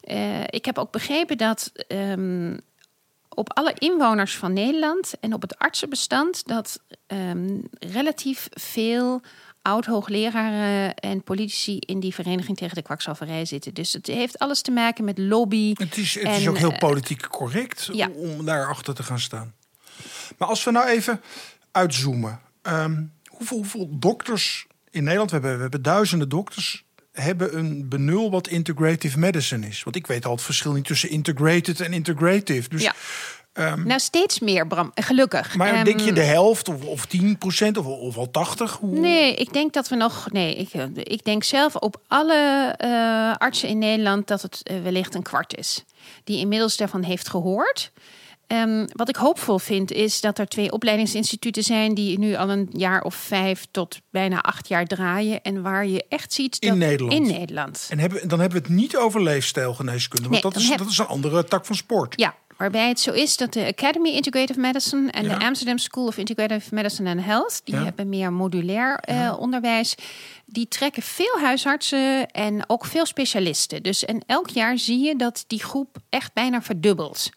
eh, 0.00 0.40
ik 0.46 0.64
heb 0.64 0.78
ook 0.78 0.90
begrepen 0.90 1.38
dat. 1.38 1.72
ehm, 1.88 2.56
op 3.38 3.52
alle 3.54 3.74
inwoners 3.78 4.36
van 4.36 4.52
Nederland 4.52 5.14
en 5.20 5.34
op 5.34 5.42
het 5.42 5.58
artsenbestand 5.58 6.46
dat 6.46 6.80
ehm, 7.06 7.58
relatief 7.78 8.48
veel 8.50 9.20
oud-hoogleraren 9.62 10.94
en 10.94 11.22
politici 11.22 11.78
in 11.78 12.00
die 12.00 12.14
vereniging 12.14 12.56
tegen 12.56 12.74
de 12.74 12.82
kwakzalverij 12.82 13.44
zitten. 13.44 13.74
Dus 13.74 13.92
het 13.92 14.06
heeft 14.06 14.38
alles 14.38 14.62
te 14.62 14.70
maken 14.70 15.04
met 15.04 15.18
lobby. 15.18 15.72
Het 15.74 15.96
is, 15.96 16.14
het 16.14 16.36
is 16.36 16.48
ook 16.48 16.58
heel 16.58 16.72
eh, 16.72 16.78
politiek 16.78 17.28
correct 17.28 17.88
ja. 17.92 18.08
om 18.08 18.44
daarachter 18.44 18.94
te 18.94 19.02
gaan 19.02 19.20
staan. 19.20 19.54
Maar 20.38 20.48
als 20.48 20.64
we 20.64 20.70
nou 20.70 20.88
even 20.88 21.20
uitzoomen. 21.72 22.40
ehm, 22.62 23.02
hoeveel, 23.26 23.56
hoeveel 23.56 23.98
dokters 23.98 24.66
in 24.90 25.02
Nederland, 25.02 25.30
we 25.30 25.36
hebben, 25.36 25.54
we 25.56 25.62
hebben 25.62 25.82
duizenden 25.82 26.28
dokters... 26.28 26.84
hebben 27.12 27.58
een 27.58 27.88
benul 27.88 28.30
wat 28.30 28.48
integrative 28.48 29.18
medicine 29.18 29.66
is. 29.66 29.82
Want 29.82 29.96
ik 29.96 30.06
weet 30.06 30.24
al 30.24 30.32
het 30.32 30.42
verschil 30.42 30.72
niet 30.72 30.84
tussen 30.84 31.10
integrated 31.10 31.80
en 31.80 31.92
integrative. 31.92 32.68
Dus, 32.68 32.82
Ja. 32.82 32.94
Nou, 33.58 34.00
steeds 34.00 34.38
meer, 34.38 34.66
Bram. 34.66 34.92
Gelukkig. 34.94 35.54
Maar 35.54 35.74
Ehm, 35.74 35.84
denk 35.84 36.00
je 36.00 36.12
de 36.12 36.20
helft 36.20 36.68
of, 36.68 36.84
of 36.84 37.06
10 37.06 37.38
procent 37.38 37.76
of, 37.76 37.86
of 37.86 38.16
al 38.16 38.30
80? 38.30 38.76
Hoe... 38.76 38.98
Nee, 38.98 39.34
ik 39.34 39.52
denk 39.52 39.72
dat 39.72 39.88
we 39.88 39.96
nog. 39.96 40.28
Nee, 40.30 40.54
ik, 40.54 40.72
eh, 40.72 40.82
ik 40.94 41.24
denk 41.24 41.44
zelf 41.44 41.76
op 41.76 42.00
alle 42.06 42.74
eh, 42.76 43.36
artsen 43.36 43.68
in 43.68 43.78
Nederland 43.78 44.26
dat 44.26 44.42
het 44.42 44.60
eh, 44.62 44.82
wellicht 44.82 45.14
een 45.14 45.22
kwart 45.22 45.56
is. 45.56 45.84
Die 46.24 46.38
inmiddels 46.38 46.76
daarvan 46.76 47.02
heeft 47.02 47.28
gehoord. 47.28 47.90
Ehm, 48.48 48.86
wat 48.92 49.08
ik 49.08 49.16
hoopvol 49.16 49.58
vind, 49.58 49.92
is 49.92 50.20
dat 50.20 50.38
er 50.38 50.46
twee 50.46 50.72
opleidingsinstituten 50.72 51.62
zijn 51.62 51.94
die 51.94 52.18
nu 52.18 52.34
al 52.34 52.50
een 52.50 52.68
jaar 52.72 53.02
of 53.02 53.14
vijf 53.14 53.66
tot 53.70 53.98
bijna 54.10 54.40
acht 54.42 54.68
jaar 54.68 54.86
draaien. 54.86 55.42
En 55.42 55.62
waar 55.62 55.86
je 55.86 56.04
echt 56.08 56.32
ziet 56.32 56.60
dat 56.60 56.70
In 56.72 56.78
Nederland. 56.78 57.12
In 57.14 57.22
Nederland. 57.38 57.86
En 57.90 57.98
hebben, 57.98 58.28
dan 58.28 58.40
hebben 58.40 58.62
we 58.62 58.66
het 58.68 58.76
niet 58.76 58.96
over 58.96 59.22
leefstijlgeneeskunde. 59.22 60.28
Want 60.28 60.42
Nee, 60.42 60.52
dat, 60.52 60.62
is, 60.62 60.68
heb- 60.68 60.78
dat 60.78 60.88
is 60.88 60.98
een 60.98 61.06
andere 61.06 61.44
tak 61.44 61.66
van 61.66 61.76
sport. 61.76 62.14
Ja, 62.20 62.34
waarbij 62.56 62.88
het 62.88 63.00
zo 63.00 63.12
is 63.12 63.36
dat 63.36 63.52
de 63.52 63.66
Academy 63.66 64.08
Integrative 64.10 64.60
Medicine 64.60 65.10
en 65.10 65.24
Ja. 65.24 65.38
de 65.38 65.44
Amsterdam 65.44 65.78
School 65.78 66.06
of 66.06 66.16
Integrative 66.16 66.74
Medicine 66.74 67.10
and 67.10 67.24
Health, 67.24 67.60
die 67.64 67.74
Ja. 67.74 67.84
hebben 67.84 68.08
meer 68.08 68.32
modulair 68.32 68.96
eh, 68.98 69.34
onderwijs. 69.38 69.94
Die 70.46 70.68
trekken 70.68 71.02
veel 71.02 71.38
huisartsen 71.40 72.30
en 72.30 72.64
ook 72.66 72.84
veel 72.86 73.06
specialisten. 73.06 73.82
Dus 73.82 74.04
en 74.04 74.22
elk 74.26 74.48
jaar 74.50 74.78
zie 74.78 74.98
je 75.04 75.16
dat 75.16 75.44
die 75.46 75.62
groep 75.62 75.96
echt 76.08 76.32
bijna 76.32 76.62
verdubbelt. 76.62 77.30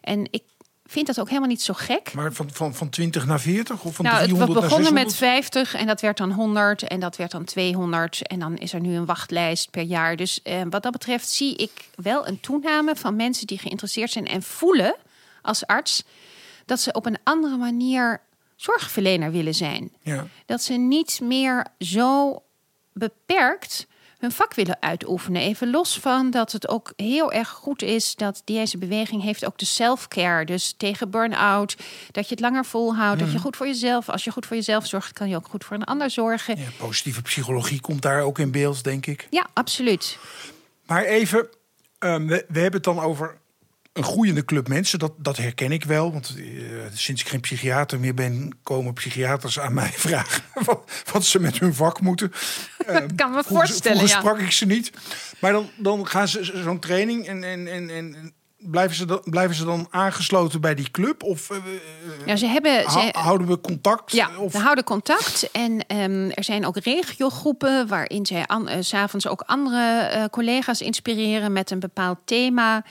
En 0.00 0.26
ik 0.30 0.42
vind 0.84 1.06
dat 1.06 1.20
ook 1.20 1.28
helemaal 1.28 1.48
niet 1.48 1.62
zo 1.62 1.74
gek. 1.74 2.12
Maar 2.14 2.32
van, 2.32 2.50
van, 2.52 2.74
van 2.74 2.88
20 2.88 3.26
naar 3.26 3.40
40? 3.40 3.84
Of 3.84 3.94
van 3.94 4.04
Nou, 4.04 4.16
het, 4.16 4.26
we 4.26 4.34
300 4.34 4.60
begonnen 4.60 4.86
600? 4.86 5.06
met 5.06 5.16
50 5.16 5.74
en 5.74 5.86
dat 5.86 6.00
werd 6.00 6.16
dan 6.16 6.32
100 6.32 6.82
en 6.82 7.00
dat 7.00 7.16
werd 7.16 7.30
dan 7.30 7.44
200. 7.44 8.26
En 8.26 8.38
dan 8.38 8.56
is 8.56 8.72
er 8.72 8.80
nu 8.80 8.94
een 8.94 9.06
wachtlijst 9.06 9.70
per 9.70 9.82
jaar. 9.82 10.16
Dus 10.16 10.42
eh, 10.42 10.60
wat 10.70 10.82
dat 10.82 10.92
betreft 10.92 11.28
zie 11.28 11.56
ik 11.56 11.70
wel 11.94 12.26
een 12.26 12.40
toename 12.40 12.96
van 12.96 13.16
mensen 13.16 13.46
die 13.46 13.58
geïnteresseerd 13.58 14.10
zijn 14.10 14.26
en 14.26 14.42
voelen 14.42 14.96
als 15.42 15.66
arts 15.66 16.04
dat 16.64 16.80
ze 16.80 16.92
op 16.92 17.06
een 17.06 17.18
andere 17.22 17.56
manier 17.56 18.20
zorgverlener 18.56 19.30
willen 19.30 19.54
zijn. 19.54 19.92
Ja. 20.02 20.26
Dat 20.46 20.62
ze 20.62 20.72
niet 20.72 21.20
meer 21.22 21.66
zo 21.78 22.42
beperkt 22.92 23.86
hun 24.18 24.32
vak 24.32 24.54
willen 24.54 24.76
uitoefenen. 24.80 25.42
Even 25.42 25.70
los 25.70 25.98
van 25.98 26.30
dat 26.30 26.52
het 26.52 26.68
ook 26.68 26.92
heel 26.96 27.32
erg 27.32 27.48
goed 27.48 27.82
is 27.82 28.14
dat 28.14 28.42
deze 28.44 28.78
beweging 28.78 29.22
heeft 29.22 29.46
ook 29.46 29.58
de 29.58 29.64
self-care. 29.64 30.44
Dus 30.44 30.74
tegen 30.76 31.10
burn-out, 31.10 31.76
dat 32.10 32.28
je 32.28 32.30
het 32.34 32.40
langer 32.40 32.64
volhoudt, 32.64 33.20
dat 33.20 33.32
je 33.32 33.38
goed 33.38 33.56
voor 33.56 33.66
jezelf, 33.66 34.08
als 34.08 34.24
je 34.24 34.30
goed 34.30 34.46
voor 34.46 34.56
jezelf 34.56 34.86
zorgt, 34.86 35.12
kan 35.12 35.28
je 35.28 35.36
ook 35.36 35.48
goed 35.48 35.64
voor 35.64 35.76
een 35.76 35.84
ander 35.84 36.10
zorgen. 36.10 36.58
Ja, 36.58 36.68
positieve 36.76 37.22
psychologie 37.22 37.80
komt 37.80 38.02
daar 38.02 38.22
ook 38.22 38.38
in 38.38 38.50
beeld, 38.50 38.84
denk 38.84 39.06
ik. 39.06 39.26
Ja, 39.30 39.46
absoluut. 39.52 40.18
Maar 40.86 41.04
even, 41.04 41.48
ehm, 41.98 42.26
we, 42.26 42.44
we 42.48 42.60
hebben 42.60 42.80
het 42.80 42.84
dan 42.84 43.00
over 43.00 43.38
een 43.98 44.04
groeiende 44.04 44.44
club 44.44 44.68
mensen. 44.68 44.98
Dat, 44.98 45.12
dat 45.16 45.36
herken 45.36 45.72
ik 45.72 45.84
wel. 45.84 46.12
Want 46.12 46.34
eh, 46.36 46.44
sinds 46.92 47.22
ik 47.22 47.28
geen 47.28 47.40
psychiater 47.40 48.00
meer 48.00 48.14
ben, 48.14 48.58
komen 48.62 48.92
psychiaters 48.92 49.60
aan 49.60 49.74
mij 49.74 49.92
vragen 50.06 50.42
wat, 50.64 51.04
wat 51.12 51.24
ze 51.24 51.40
met 51.40 51.58
hun 51.58 51.74
vak 51.74 52.00
moeten. 52.00 52.32
Uh, 52.90 52.96
kan 53.16 53.30
me 53.30 53.44
voorstellen. 53.44 53.98
Vroeger 53.98 54.18
sprak 54.18 54.38
ik 54.38 54.52
ze 54.52 54.66
niet. 54.66 54.90
Maar 55.38 55.52
dan, 55.52 55.70
dan 55.76 56.06
gaan 56.06 56.28
ze 56.28 56.60
zo'n 56.64 56.78
training 56.78 57.26
en, 57.26 57.44
en, 57.44 57.66
en, 57.66 57.90
en 57.90 58.32
Blijven 58.60 58.96
ze, 58.96 59.04
dan, 59.04 59.20
blijven 59.24 59.56
ze 59.56 59.64
dan 59.64 59.86
aangesloten 59.90 60.60
bij 60.60 60.74
die 60.74 60.90
club? 60.90 61.22
Of 61.22 61.50
uh, 61.50 61.58
ja, 62.26 62.36
ze 62.36 62.46
hebben, 62.46 62.90
ze, 62.90 63.08
houden 63.12 63.46
we 63.46 63.60
contact? 63.60 64.12
Ja, 64.12 64.30
of? 64.38 64.52
we 64.52 64.58
houden 64.58 64.84
contact. 64.84 65.50
En 65.50 65.72
um, 65.72 66.30
er 66.30 66.44
zijn 66.44 66.66
ook 66.66 66.76
regiogroepen 66.76 67.88
waarin 67.88 68.26
zij 68.26 68.48
uh, 68.48 68.76
s'avonds 68.80 69.26
ook 69.26 69.42
andere 69.46 70.28
collega's 70.30 70.80
inspireren 70.80 71.52
met 71.52 71.70
een 71.70 71.78
bepaald 71.78 72.18
thema. 72.24 72.84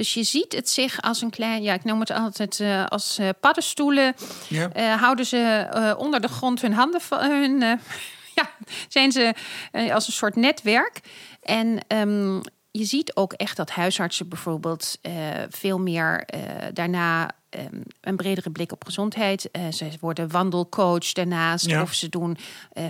Dus 0.00 0.14
je 0.14 0.22
ziet 0.22 0.52
het 0.52 0.70
zich 0.70 1.02
als 1.02 1.22
een 1.22 1.30
klein, 1.30 1.62
ja, 1.62 1.74
ik 1.74 1.84
noem 1.84 2.00
het 2.00 2.10
altijd 2.10 2.62
als 2.88 3.20
paddenstoelen. 3.40 4.14
Ja. 4.48 4.96
houden 4.96 5.26
ze 5.26 5.94
onder 5.98 6.20
de 6.20 6.28
grond 6.28 6.60
hun 6.60 6.72
handen, 6.72 7.00
hun, 7.08 7.60
ja, 8.38 8.50
zijn 8.88 9.12
ze 9.12 9.34
als 9.92 10.06
een 10.06 10.12
soort 10.12 10.36
netwerk. 10.36 11.00
En 11.42 11.78
um, 11.88 12.40
je 12.70 12.84
ziet 12.84 13.16
ook 13.16 13.32
echt 13.32 13.56
dat 13.56 13.70
huisartsen 13.70 14.28
bijvoorbeeld 14.28 14.98
veel 15.48 15.78
meer 15.78 16.28
daarna 16.72 17.30
um, 17.50 17.82
een 18.00 18.16
bredere 18.16 18.50
blik 18.50 18.72
op 18.72 18.84
gezondheid. 18.84 19.48
Uh, 19.52 19.72
ze 19.72 19.88
worden 20.00 20.30
wandelcoach 20.30 21.12
daarnaast. 21.12 21.66
Ja. 21.66 21.82
Of 21.82 21.94
ze 21.94 22.08
doen 22.08 22.36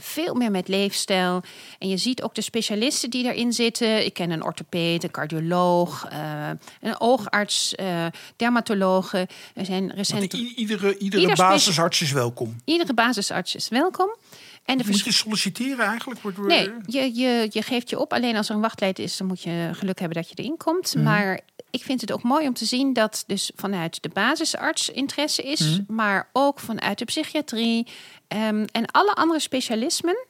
veel 0.00 0.34
meer 0.34 0.50
met 0.50 0.68
leefstijl. 0.68 1.42
En 1.78 1.88
je 1.88 1.96
ziet 1.96 2.22
ook 2.22 2.34
de 2.34 2.40
specialisten 2.40 3.10
die 3.10 3.22
daarin 3.22 3.52
zitten. 3.52 4.04
Ik 4.04 4.14
ken 4.14 4.30
een 4.30 4.44
orthopeed, 4.44 5.04
een 5.04 5.10
cardioloog, 5.10 6.08
een 6.80 7.00
oogarts, 7.00 7.74
dermatologen. 8.36 9.26
Er 9.54 9.64
zijn 9.64 9.92
recent. 9.94 10.32
iedere 10.32 10.98
iedere 10.98 11.34
basisarts 11.34 12.00
is 12.00 12.12
welkom. 12.12 12.56
Iedere 12.64 12.94
basisarts 12.94 13.54
is 13.54 13.68
welkom. 13.68 14.16
En 14.64 14.78
de 14.78 14.84
moet 14.86 15.00
je 15.00 15.12
solliciteren 15.12 15.86
eigenlijk? 15.86 16.20
Wordt 16.20 16.38
nee, 16.38 16.70
je, 16.86 17.14
je, 17.14 17.48
je 17.50 17.62
geeft 17.62 17.90
je 17.90 17.98
op. 17.98 18.12
Alleen 18.12 18.36
als 18.36 18.48
er 18.48 18.54
een 18.54 18.60
wachtlijst 18.60 18.98
is, 18.98 19.16
dan 19.16 19.26
moet 19.26 19.42
je 19.42 19.70
geluk 19.72 19.98
hebben 19.98 20.16
dat 20.16 20.28
je 20.28 20.34
erin 20.34 20.56
komt. 20.56 20.94
Mhm. 20.94 21.04
Maar 21.04 21.40
ik 21.70 21.82
vind 21.82 22.00
het 22.00 22.12
ook 22.12 22.22
mooi 22.22 22.46
om 22.46 22.54
te 22.54 22.64
zien 22.64 22.92
dat 22.92 23.24
dus 23.26 23.50
vanuit 23.54 24.02
de 24.02 24.08
basisarts 24.08 24.88
interesse 24.88 25.42
is, 25.42 25.60
mhm. 25.60 25.94
maar 25.94 26.28
ook 26.32 26.60
vanuit 26.60 26.98
de 26.98 27.04
psychiatrie 27.04 27.86
um, 28.28 28.64
en 28.64 28.86
alle 28.86 29.14
andere 29.14 29.40
specialismen 29.40 30.26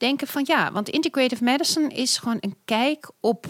denken 0.00 0.26
van 0.26 0.44
ja, 0.46 0.72
want 0.72 0.88
integrative 0.88 1.44
medicine 1.44 1.88
is 1.88 2.18
gewoon 2.18 2.38
een 2.40 2.56
kijk 2.64 3.10
op 3.20 3.46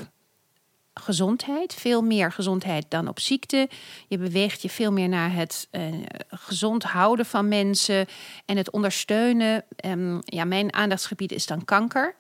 gezondheid, 0.95 1.75
veel 1.75 2.03
meer 2.03 2.33
gezondheid 2.33 2.87
dan 2.89 3.09
op 3.09 3.21
ziekte. 3.21 3.69
Je 4.09 4.19
beweegt 4.19 4.63
je 4.63 4.71
veel 4.71 4.93
meer 4.93 5.09
naar 5.09 5.35
het 5.35 5.69
uh, 5.73 5.95
gezond 6.29 6.83
houden 6.83 7.27
van 7.27 7.49
mensen 7.49 8.07
en 8.45 8.57
het 8.57 8.71
ondersteunen. 8.71 9.65
Um, 9.87 10.19
ja, 10.25 10.45
mijn 10.45 10.75
aandachtsgebied 10.75 11.33
is 11.33 11.47
dan 11.47 11.65
kanker. 11.65 12.15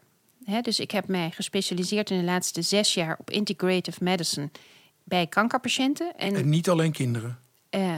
He, 0.44 0.60
dus 0.60 0.80
ik 0.80 0.90
heb 0.90 1.08
mij 1.08 1.30
gespecialiseerd 1.30 2.10
in 2.10 2.18
de 2.18 2.24
laatste 2.24 2.62
zes 2.62 2.94
jaar 2.94 3.16
op 3.18 3.30
integrative 3.30 4.04
medicine 4.04 4.50
bij 5.10 5.26
kankerpatiënten. 5.26 6.16
En, 6.16 6.34
en 6.34 6.48
niet 6.48 6.68
alleen 6.68 6.92
kinderen? 6.92 7.38
Uh, 7.70 7.96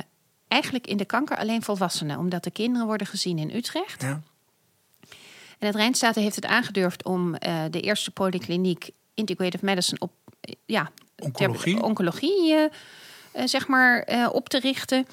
eigenlijk 0.48 0.87
in 0.87 0.96
de 0.96 1.05
kanker 1.05 1.37
alleen 1.37 1.62
volwassenen, 1.62 2.18
omdat 2.18 2.44
de 2.44 2.51
kinderen 2.51 2.87
worden 2.87 3.07
gezien 3.07 3.38
in 3.38 3.51
Utrecht. 3.55 4.03
Ja. 4.03 4.20
En 5.59 5.66
het 5.66 5.75
Rijnstaten 5.75 6.22
heeft 6.22 6.37
het 6.37 6.46
aangedurfd 6.46 7.05
om 7.05 7.29
uh, 7.29 7.62
de 7.70 7.81
eerste 7.81 8.11
polykliniek 8.11 8.90
integrative 9.14 9.64
medicine 9.64 10.01
op 10.01 10.12
ja, 10.64 10.90
oncologie, 11.18 11.83
oncologie 11.83 12.68
zeg 13.44 13.66
maar, 13.66 14.29
op 14.33 14.48
te 14.48 14.59
richten. 14.59 15.07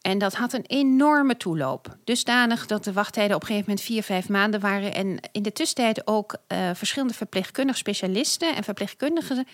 En 0.00 0.18
dat 0.18 0.34
had 0.34 0.52
een 0.52 0.64
enorme 0.66 1.36
toeloop. 1.36 1.96
Dusdanig 2.04 2.66
dat 2.66 2.84
de 2.84 2.92
wachttijden 2.92 3.36
op 3.36 3.40
een 3.40 3.46
gegeven 3.46 3.68
moment 3.68 3.86
vier, 3.86 4.02
vijf 4.02 4.28
maanden 4.28 4.60
waren. 4.60 4.94
En 4.94 5.18
in 5.32 5.42
de 5.42 5.52
tussentijd 5.52 6.06
ook 6.06 6.36
verschillende 6.72 7.14
verpleegkundige 7.14 7.78
specialisten 7.78 8.56
en 8.56 8.64
verpleegkundigen 8.64 9.46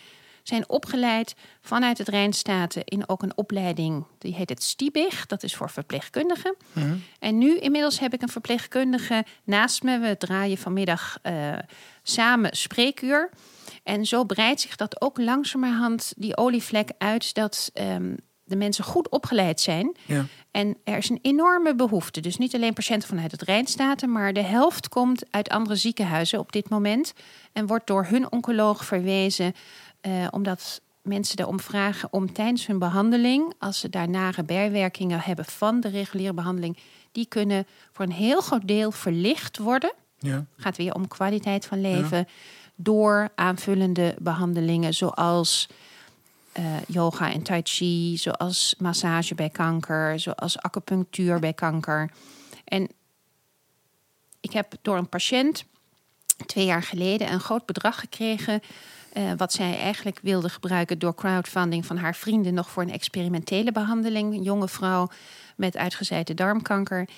zijn 0.42 0.68
opgeleid 0.68 1.35
vanuit 1.61 1.98
het 1.98 2.09
Rijnstaten 2.09 2.85
in 2.85 3.09
ook 3.09 3.22
een 3.22 3.37
opleiding. 3.37 4.05
Die 4.18 4.35
heet 4.35 4.48
het 4.48 4.62
STIBIG, 4.62 5.26
dat 5.26 5.42
is 5.42 5.57
voor 5.57 5.70
verpleegkundigen. 5.70 6.57
Mm 6.72 7.03
En 7.18 7.38
nu 7.38 7.59
inmiddels 7.59 8.00
heb 8.00 8.14
ik 8.14 8.22
een 8.22 8.29
verpleegkundige 8.29 9.24
naast 9.44 9.83
me. 9.83 9.98
We 9.98 10.16
draaien 10.16 10.59
vanmiddag 10.59 11.18
uh, 11.22 11.59
samen 12.03 12.57
spreekuur. 12.57 13.31
En 13.83 14.07
zo 14.07 14.24
breidt 14.24 14.61
zich 14.61 14.76
dat 14.76 15.00
ook 15.00 15.18
langzamerhand 15.18 16.12
die 16.16 16.37
olievlek 16.37 16.90
uit 16.98 17.35
dat 17.35 17.70
um, 17.74 18.16
de 18.50 18.57
mensen 18.57 18.85
goed 18.85 19.09
opgeleid 19.09 19.61
zijn. 19.61 19.96
Ja. 20.07 20.24
En 20.50 20.76
er 20.85 20.96
is 20.96 21.09
een 21.09 21.18
enorme 21.22 21.74
behoefte. 21.74 22.20
Dus 22.20 22.37
niet 22.37 22.55
alleen 22.55 22.72
patiënten 22.72 23.09
vanuit 23.09 23.31
het 23.31 23.42
Rijnstaten, 23.42 24.12
maar 24.12 24.33
de 24.33 24.42
helft 24.42 24.88
komt 24.88 25.24
uit 25.31 25.48
andere 25.48 25.76
ziekenhuizen 25.76 26.38
op 26.38 26.53
dit 26.53 26.68
moment. 26.68 27.12
En 27.53 27.66
wordt 27.66 27.87
door 27.87 28.05
hun 28.05 28.33
oncoloog 28.33 28.85
verwezen, 28.85 29.53
uh, 30.02 30.26
omdat 30.30 30.80
mensen 31.02 31.38
erom 31.38 31.60
vragen 31.60 32.12
om 32.12 32.32
tijdens 32.32 32.66
hun 32.66 32.78
behandeling, 32.78 33.54
als 33.58 33.80
ze 33.80 33.88
daar 33.88 34.08
nare 34.08 34.42
bijwerkingen 34.42 35.20
hebben 35.20 35.44
van 35.44 35.80
de 35.80 35.88
reguliere 35.88 36.34
behandeling, 36.34 36.78
die 37.12 37.26
kunnen 37.26 37.66
voor 37.92 38.04
een 38.04 38.12
heel 38.12 38.40
groot 38.40 38.68
deel 38.68 38.90
verlicht 38.90 39.58
worden. 39.58 39.92
Ja. 40.18 40.46
Gaat 40.56 40.76
weer 40.76 40.94
om 40.94 41.08
kwaliteit 41.08 41.66
van 41.66 41.80
leven. 41.80 42.18
Ja 42.18 42.26
door 42.82 43.28
aanvullende 43.34 44.16
behandelingen 44.18 44.94
zoals 44.94 45.68
uh, 46.58 46.64
yoga 46.86 47.32
en 47.32 47.42
tai 47.42 47.60
chi, 47.64 48.16
zoals 48.16 48.74
massage 48.78 49.34
bij 49.34 49.48
kanker, 49.48 50.20
zoals 50.20 50.58
acupunctuur 50.58 51.38
bij 51.38 51.52
kanker. 51.52 52.10
En 52.64 52.88
ik 54.40 54.52
heb 54.52 54.74
door 54.82 54.96
een 54.96 55.08
patiënt 55.08 55.64
twee 56.46 56.64
jaar 56.64 56.82
geleden 56.82 57.32
een 57.32 57.40
groot 57.40 57.66
bedrag 57.66 58.00
gekregen. 58.00 58.60
Uh, 59.16 59.32
wat 59.36 59.52
zij 59.52 59.78
eigenlijk 59.78 60.18
wilde 60.22 60.48
gebruiken 60.48 60.98
door 60.98 61.14
crowdfunding 61.14 61.86
van 61.86 61.96
haar 61.96 62.14
vrienden 62.14 62.54
nog 62.54 62.70
voor 62.70 62.82
een 62.82 62.92
experimentele 62.92 63.72
behandeling. 63.72 64.34
Een 64.34 64.42
jonge 64.42 64.68
vrouw 64.68 65.08
met 65.56 65.76
uitgezaaide 65.76 66.34
darmkanker. 66.34 67.08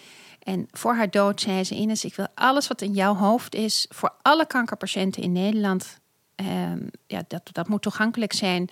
En 0.43 0.69
voor 0.71 0.95
haar 0.95 1.11
dood 1.11 1.41
zei 1.41 1.65
ze: 1.65 1.75
Ines, 1.75 2.05
ik 2.05 2.15
wil 2.15 2.27
alles 2.35 2.69
wat 2.69 2.83
in 2.83 2.93
jouw 2.93 3.15
hoofd 3.15 3.55
is 3.55 3.87
voor 3.89 4.13
alle 4.23 4.47
kankerpatiënten 4.47 5.23
in 5.23 5.33
Nederland. 5.33 6.01
Uh, 6.37 6.73
ja, 7.07 7.23
dat, 7.29 7.49
dat 7.53 7.69
moet 7.69 7.83
toegankelijk 7.83 8.33
zijn. 8.33 8.69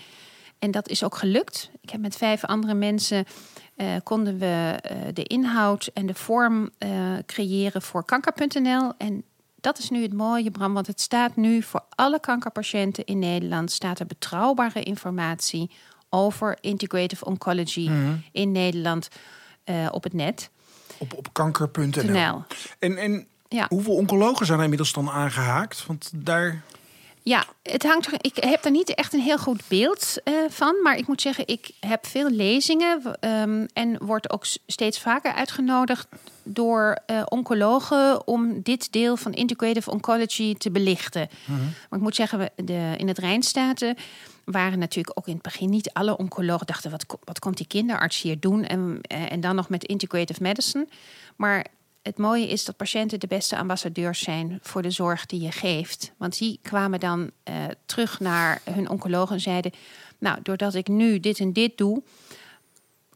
En 0.58 0.70
dat 0.70 0.88
is 0.88 1.04
ook 1.04 1.14
gelukt. 1.14 1.70
Ik 1.80 1.90
heb 1.90 2.00
met 2.00 2.16
vijf 2.16 2.44
andere 2.44 2.74
mensen 2.74 3.24
uh, 3.76 3.86
konden 4.02 4.38
we 4.38 4.78
uh, 4.92 4.96
de 5.12 5.22
inhoud 5.22 5.90
en 5.94 6.06
de 6.06 6.14
vorm 6.14 6.70
creëren 7.26 7.82
voor 7.82 8.04
kanker.nl. 8.04 8.92
En 8.98 9.24
dat 9.60 9.78
is 9.78 9.90
nu 9.90 10.02
het 10.02 10.12
mooie, 10.12 10.50
Bram, 10.50 10.74
want 10.74 10.86
het 10.86 11.00
staat 11.00 11.36
nu 11.36 11.62
voor 11.62 11.84
alle 11.94 12.20
kankerpatiënten 12.20 13.04
in 13.04 13.18
Nederland 13.18 13.72
staat 13.72 14.00
er 14.00 14.06
betrouwbare 14.06 14.82
informatie 14.82 15.70
over 16.08 16.58
integrative 16.60 17.24
oncology 17.24 17.88
mm 17.88 18.04
-hmm. 18.04 18.22
in 18.32 18.52
Nederland 18.52 19.08
op 19.90 20.02
het 20.02 20.12
net 20.12 20.50
op, 21.00 21.14
op 21.14 21.28
kanker.nl. 21.32 22.42
En, 22.78 22.96
en 22.96 23.26
ja. 23.48 23.66
hoeveel 23.68 23.94
oncologen 23.94 24.46
zijn 24.46 24.58
er 24.58 24.64
inmiddels 24.64 24.92
dan 24.92 25.10
aangehaakt? 25.10 25.86
Want 25.86 26.10
daar. 26.14 26.62
Ja, 27.22 27.44
het 27.62 27.82
hangt. 27.82 28.08
Ik 28.12 28.36
heb 28.36 28.64
er 28.64 28.70
niet 28.70 28.94
echt 28.94 29.12
een 29.12 29.20
heel 29.20 29.38
goed 29.38 29.62
beeld 29.68 30.16
uh, 30.24 30.34
van. 30.48 30.82
Maar 30.82 30.96
ik 30.96 31.06
moet 31.06 31.20
zeggen, 31.20 31.46
ik 31.46 31.70
heb 31.80 32.06
veel 32.06 32.30
lezingen. 32.30 33.16
Um, 33.20 33.66
en 33.72 34.04
word 34.04 34.30
ook 34.30 34.44
steeds 34.66 35.00
vaker 35.00 35.32
uitgenodigd 35.32 36.08
door 36.42 36.98
uh, 37.06 37.22
oncologen 37.28 38.26
om 38.26 38.62
dit 38.62 38.92
deel 38.92 39.16
van 39.16 39.32
integrative 39.32 39.90
oncology 39.90 40.54
te 40.54 40.70
belichten. 40.70 41.28
Mm 41.44 41.56
-hmm. 41.56 41.72
Maar 41.88 41.98
ik 41.98 42.04
moet 42.04 42.14
zeggen, 42.14 42.50
de, 42.56 42.94
in 42.96 43.08
het 43.08 43.18
Rijnstaten 43.18 43.96
waren 44.44 44.78
natuurlijk 44.78 45.18
ook 45.18 45.26
in 45.26 45.32
het 45.32 45.42
begin 45.42 45.70
niet 45.70 45.92
alle 45.92 46.16
oncologen 46.16 46.66
dachten: 46.66 46.90
wat, 46.90 47.04
wat 47.24 47.38
komt 47.38 47.56
die 47.56 47.66
kinderarts 47.66 48.22
hier 48.22 48.40
doen? 48.40 48.64
En, 48.64 48.98
eh, 49.02 49.32
en 49.32 49.40
dan 49.40 49.54
nog 49.54 49.68
met 49.68 49.84
integrative 49.84 50.42
medicine. 50.42 50.88
Maar 51.36 51.66
het 52.02 52.18
mooie 52.18 52.48
is 52.48 52.64
dat 52.64 52.76
patiënten 52.76 53.20
de 53.20 53.26
beste 53.26 53.56
ambassadeurs 53.56 54.18
zijn 54.18 54.58
voor 54.62 54.82
de 54.82 54.90
zorg 54.90 55.26
die 55.26 55.40
je 55.40 55.52
geeft. 55.52 56.12
Want 56.16 56.38
die 56.38 56.58
kwamen 56.62 57.00
dan 57.00 57.20
uh, 57.20 57.54
terug 57.86 58.20
naar 58.20 58.60
hun 58.70 58.88
oncoloog 58.88 59.30
en 59.30 59.40
zeiden: 59.40 59.72
Nou, 60.18 60.38
doordat 60.42 60.74
ik 60.74 60.88
nu 60.88 61.20
dit 61.20 61.38
en 61.38 61.52
dit 61.52 61.78
doe, 61.78 62.02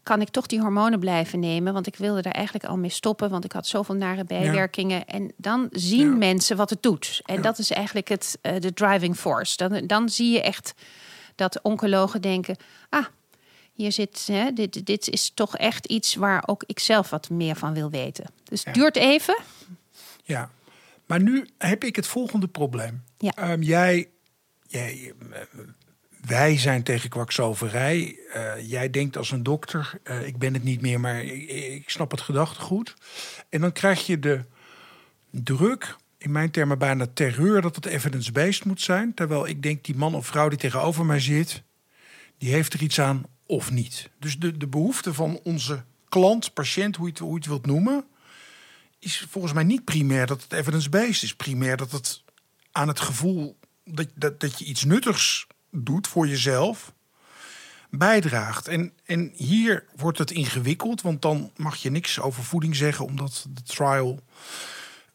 kan 0.03 0.21
ik 0.21 0.29
toch 0.29 0.45
die 0.45 0.59
hormonen 0.59 0.99
blijven 0.99 1.39
nemen? 1.39 1.73
Want 1.73 1.87
ik 1.87 1.95
wilde 1.95 2.21
daar 2.21 2.33
eigenlijk 2.33 2.65
al 2.65 2.77
mee 2.77 2.89
stoppen, 2.89 3.29
want 3.29 3.45
ik 3.45 3.51
had 3.51 3.67
zoveel 3.67 3.95
nare 3.95 4.23
bijwerkingen. 4.23 4.97
Ja. 4.97 5.05
En 5.05 5.31
dan 5.37 5.67
zien 5.71 6.09
ja. 6.09 6.15
mensen 6.15 6.57
wat 6.57 6.69
het 6.69 6.83
doet. 6.83 7.21
En 7.25 7.35
ja. 7.35 7.41
dat 7.41 7.57
is 7.57 7.71
eigenlijk 7.71 8.07
het, 8.07 8.37
uh, 8.41 8.59
de 8.59 8.73
driving 8.73 9.15
force. 9.15 9.57
Dan, 9.57 9.87
dan 9.87 10.09
zie 10.09 10.31
je 10.31 10.41
echt 10.41 10.73
dat 11.35 11.61
oncologen 11.61 12.21
denken: 12.21 12.55
ah, 12.89 13.05
hier 13.75 13.91
zit, 13.91 14.27
hè, 14.31 14.53
dit, 14.53 14.85
dit 14.85 15.09
is 15.09 15.31
toch 15.33 15.57
echt 15.57 15.85
iets 15.85 16.15
waar 16.15 16.43
ook 16.45 16.63
ik 16.67 16.79
zelf 16.79 17.09
wat 17.09 17.29
meer 17.29 17.55
van 17.55 17.73
wil 17.73 17.89
weten. 17.89 18.25
Dus 18.43 18.63
het 18.63 18.75
ja. 18.75 18.81
duurt 18.81 18.95
even. 18.95 19.37
Ja, 20.23 20.49
maar 21.05 21.21
nu 21.21 21.47
heb 21.57 21.83
ik 21.83 21.95
het 21.95 22.07
volgende 22.07 22.47
probleem. 22.47 23.03
Ja. 23.17 23.51
Um, 23.51 23.61
jij, 23.61 24.09
jij 24.67 25.13
uh, 25.31 25.37
wij 26.25 26.57
zijn 26.57 26.83
tegen 26.83 27.09
kwakzalverij. 27.09 28.17
Uh, 28.35 28.69
jij 28.69 28.89
denkt 28.89 29.17
als 29.17 29.31
een 29.31 29.43
dokter, 29.43 29.99
uh, 30.03 30.27
ik 30.27 30.37
ben 30.37 30.53
het 30.53 30.63
niet 30.63 30.81
meer, 30.81 30.99
maar 30.99 31.23
ik, 31.23 31.49
ik, 31.49 31.89
snap 31.89 32.11
het 32.11 32.21
gedachtegoed. 32.21 32.93
En 33.49 33.61
dan 33.61 33.71
krijg 33.71 34.05
je 34.05 34.19
de 34.19 34.43
druk, 35.29 35.95
in 36.17 36.31
mijn 36.31 36.51
termen 36.51 36.77
bijna 36.77 37.07
terreur, 37.13 37.61
dat 37.61 37.75
het 37.75 37.85
evidence-based 37.85 38.65
moet 38.65 38.81
zijn. 38.81 39.13
Terwijl 39.13 39.47
ik 39.47 39.63
denk, 39.63 39.83
die 39.83 39.95
man 39.95 40.15
of 40.15 40.27
vrouw 40.27 40.49
die 40.49 40.57
tegenover 40.57 41.05
mij 41.05 41.19
zit, 41.19 41.63
die 42.37 42.51
heeft 42.51 42.73
er 42.73 42.81
iets 42.81 42.99
aan 42.99 43.23
of 43.45 43.71
niet. 43.71 44.09
Dus 44.19 44.39
de, 44.39 44.57
de 44.57 44.67
behoefte 44.67 45.13
van 45.13 45.39
onze 45.43 45.83
klant, 46.09 46.53
patiënt, 46.53 46.95
hoe 46.95 47.11
je 47.13 47.33
het, 47.33 47.45
wilt 47.45 47.65
noemen, 47.65 48.05
is 48.99 49.25
volgens 49.29 49.53
mij 49.53 49.63
niet 49.63 49.83
primair 49.83 50.27
dat 50.27 50.41
het 50.41 50.53
evidence-based 50.53 51.23
is. 51.23 51.35
Primair 51.35 51.77
dat 51.77 51.91
het 51.91 52.23
aan 52.71 52.87
het 52.87 52.99
gevoel 52.99 53.57
dat, 53.83 54.07
dat, 54.15 54.39
dat 54.39 54.59
je 54.59 54.65
iets 54.65 54.83
nuttigs 54.83 55.47
doet 55.71 56.07
voor 56.07 56.27
jezelf, 56.27 56.93
bijdraagt. 57.89 58.67
En, 58.67 58.91
en 59.05 59.31
hier 59.35 59.85
wordt 59.95 60.17
het 60.17 60.31
ingewikkeld, 60.31 61.01
want 61.01 61.21
dan 61.21 61.51
mag 61.55 61.75
je 61.75 61.91
niks 61.91 62.19
over 62.19 62.43
voeding 62.43 62.75
zeggen, 62.75 63.05
omdat 63.05 63.45
de 63.49 63.61
trial. 63.61 64.19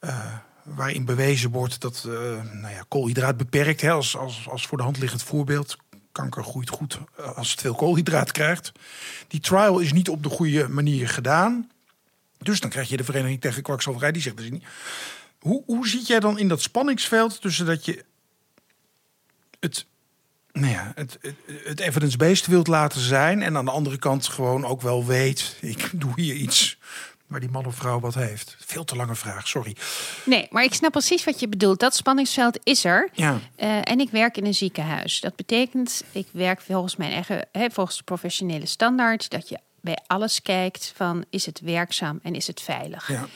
Uh, 0.00 0.34
waarin 0.62 1.04
bewezen 1.04 1.50
wordt 1.50 1.80
dat 1.80 2.04
uh, 2.06 2.12
nou 2.52 2.74
ja, 2.74 2.84
koolhydraat 2.88 3.36
beperkt, 3.36 3.80
hè, 3.80 3.90
als, 3.90 4.16
als, 4.16 4.48
als 4.48 4.66
voor 4.66 4.78
de 4.78 4.84
hand 4.84 4.98
liggend 4.98 5.22
voorbeeld, 5.22 5.76
kanker 6.12 6.44
groeit 6.44 6.68
goed 6.68 6.98
eh, 7.16 7.36
als 7.36 7.50
het 7.50 7.60
veel 7.60 7.74
koolhydraat 7.74 8.32
krijgt. 8.32 8.72
Die 9.28 9.40
trial 9.40 9.78
is 9.78 9.92
niet 9.92 10.08
op 10.08 10.22
de 10.22 10.28
goede 10.28 10.68
manier 10.68 11.08
gedaan. 11.08 11.70
Dus 12.38 12.60
dan 12.60 12.70
krijg 12.70 12.88
je 12.88 12.96
de 12.96 13.04
Vereniging 13.04 13.40
tegen 13.40 13.62
Kwakzalverij, 13.62 14.12
die 14.12 14.22
zegt 14.22 14.36
dus 14.36 14.50
niet. 14.50 14.64
Hoe, 15.38 15.62
hoe 15.66 15.88
zit 15.88 16.06
jij 16.06 16.20
dan 16.20 16.38
in 16.38 16.48
dat 16.48 16.62
spanningsveld 16.62 17.40
tussen 17.40 17.66
dat 17.66 17.84
je 17.84 18.04
het, 19.60 19.86
nou 20.52 20.72
ja, 20.72 20.92
het, 20.94 21.18
het, 21.20 21.36
het 21.64 21.80
evidence-based 21.80 22.46
wilt 22.46 22.66
laten 22.66 23.00
zijn 23.00 23.42
en 23.42 23.56
aan 23.56 23.64
de 23.64 23.70
andere 23.70 23.98
kant 23.98 24.26
gewoon 24.26 24.64
ook 24.64 24.80
wel 24.82 25.06
weet, 25.06 25.56
ik 25.60 25.90
doe 25.94 26.12
hier 26.16 26.34
iets 26.34 26.78
waar 27.30 27.40
die 27.40 27.50
man 27.50 27.66
of 27.66 27.74
vrouw 27.74 28.00
wat 28.00 28.14
heeft? 28.14 28.56
Veel 28.58 28.84
te 28.84 28.96
lange 28.96 29.14
vraag, 29.14 29.48
sorry. 29.48 29.76
Nee, 30.24 30.46
maar 30.50 30.64
ik 30.64 30.74
snap 30.74 30.90
precies 30.92 31.24
wat 31.24 31.40
je 31.40 31.48
bedoelt. 31.48 31.80
Dat 31.80 31.94
spanningsveld 31.94 32.58
is 32.62 32.84
er. 32.84 33.08
Ja. 33.12 33.32
Uh, 33.56 33.78
en 33.84 34.00
ik 34.00 34.10
werk 34.10 34.36
in 34.36 34.46
een 34.46 34.54
ziekenhuis. 34.54 35.20
Dat 35.20 35.36
betekent, 35.36 36.04
ik 36.12 36.26
werk 36.32 36.60
volgens 36.60 36.96
mijn 36.96 37.12
eigen, 37.12 37.46
hè, 37.52 37.70
volgens 37.70 37.96
de 37.96 38.02
professionele 38.02 38.66
standaard, 38.66 39.30
dat 39.30 39.48
je 39.48 39.58
bij 39.80 39.98
alles 40.06 40.42
kijkt 40.42 40.92
van 40.96 41.24
is 41.30 41.46
het 41.46 41.60
werkzaam 41.60 42.20
en 42.22 42.34
is 42.34 42.46
het 42.46 42.60
veilig. 42.60 43.08
Ja. 43.08 43.26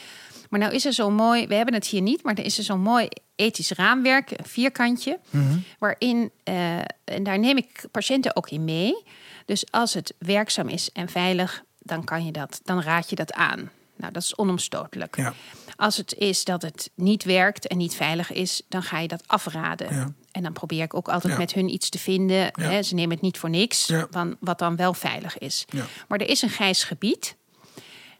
Maar 0.50 0.60
nou 0.60 0.74
is 0.74 0.84
er 0.84 0.92
zo 0.92 1.10
mooi, 1.10 1.46
we 1.46 1.54
hebben 1.54 1.74
het 1.74 1.86
hier 1.86 2.00
niet, 2.02 2.22
maar 2.22 2.34
er 2.34 2.44
is 2.44 2.58
er 2.58 2.64
zo'n 2.64 2.80
mooi 2.80 3.08
ethisch 3.36 3.70
raamwerk, 3.70 4.30
een 4.30 4.44
vierkantje, 4.44 5.18
Mhm. 5.30 5.58
waarin, 5.78 6.30
eh, 6.44 6.78
en 7.04 7.22
daar 7.22 7.38
neem 7.38 7.56
ik 7.56 7.84
patiënten 7.90 8.36
ook 8.36 8.50
in 8.50 8.64
mee. 8.64 9.02
Dus 9.46 9.64
als 9.70 9.94
het 9.94 10.14
werkzaam 10.18 10.68
is 10.68 10.90
en 10.92 11.08
veilig, 11.08 11.62
dan 11.78 12.04
kan 12.04 12.24
je 12.24 12.32
dat, 12.32 12.60
dan 12.64 12.82
raad 12.82 13.10
je 13.10 13.16
dat 13.16 13.32
aan. 13.32 13.70
Nou, 13.96 14.12
dat 14.12 14.22
is 14.22 14.36
onomstotelijk. 14.36 15.16
Ja. 15.16 15.34
Als 15.76 15.96
het 15.96 16.14
is 16.14 16.44
dat 16.44 16.62
het 16.62 16.90
niet 16.94 17.24
werkt 17.24 17.66
en 17.66 17.76
niet 17.76 17.94
veilig 17.94 18.32
is, 18.32 18.62
dan 18.68 18.82
ga 18.82 18.98
je 18.98 19.08
dat 19.08 19.22
afraden. 19.26 19.94
Ja. 19.94 20.12
En 20.32 20.42
dan 20.42 20.52
probeer 20.52 20.82
ik 20.82 20.94
ook 20.94 21.08
altijd 21.08 21.32
Ja. 21.32 21.38
met 21.38 21.52
hun 21.52 21.68
iets 21.68 21.88
te 21.88 21.98
vinden. 21.98 22.50
Hè, 22.60 22.82
ze 22.82 22.94
nemen 22.94 23.10
het 23.12 23.20
niet 23.20 23.38
voor 23.38 23.50
niks, 23.50 23.92
van 24.10 24.36
wat 24.40 24.58
dan 24.58 24.76
wel 24.76 24.94
veilig 24.94 25.38
is. 25.38 25.64
Maar 26.08 26.18
er 26.20 26.28
is 26.28 26.42
een 26.42 26.48
grijs 26.50 26.84
gebied 26.84 27.36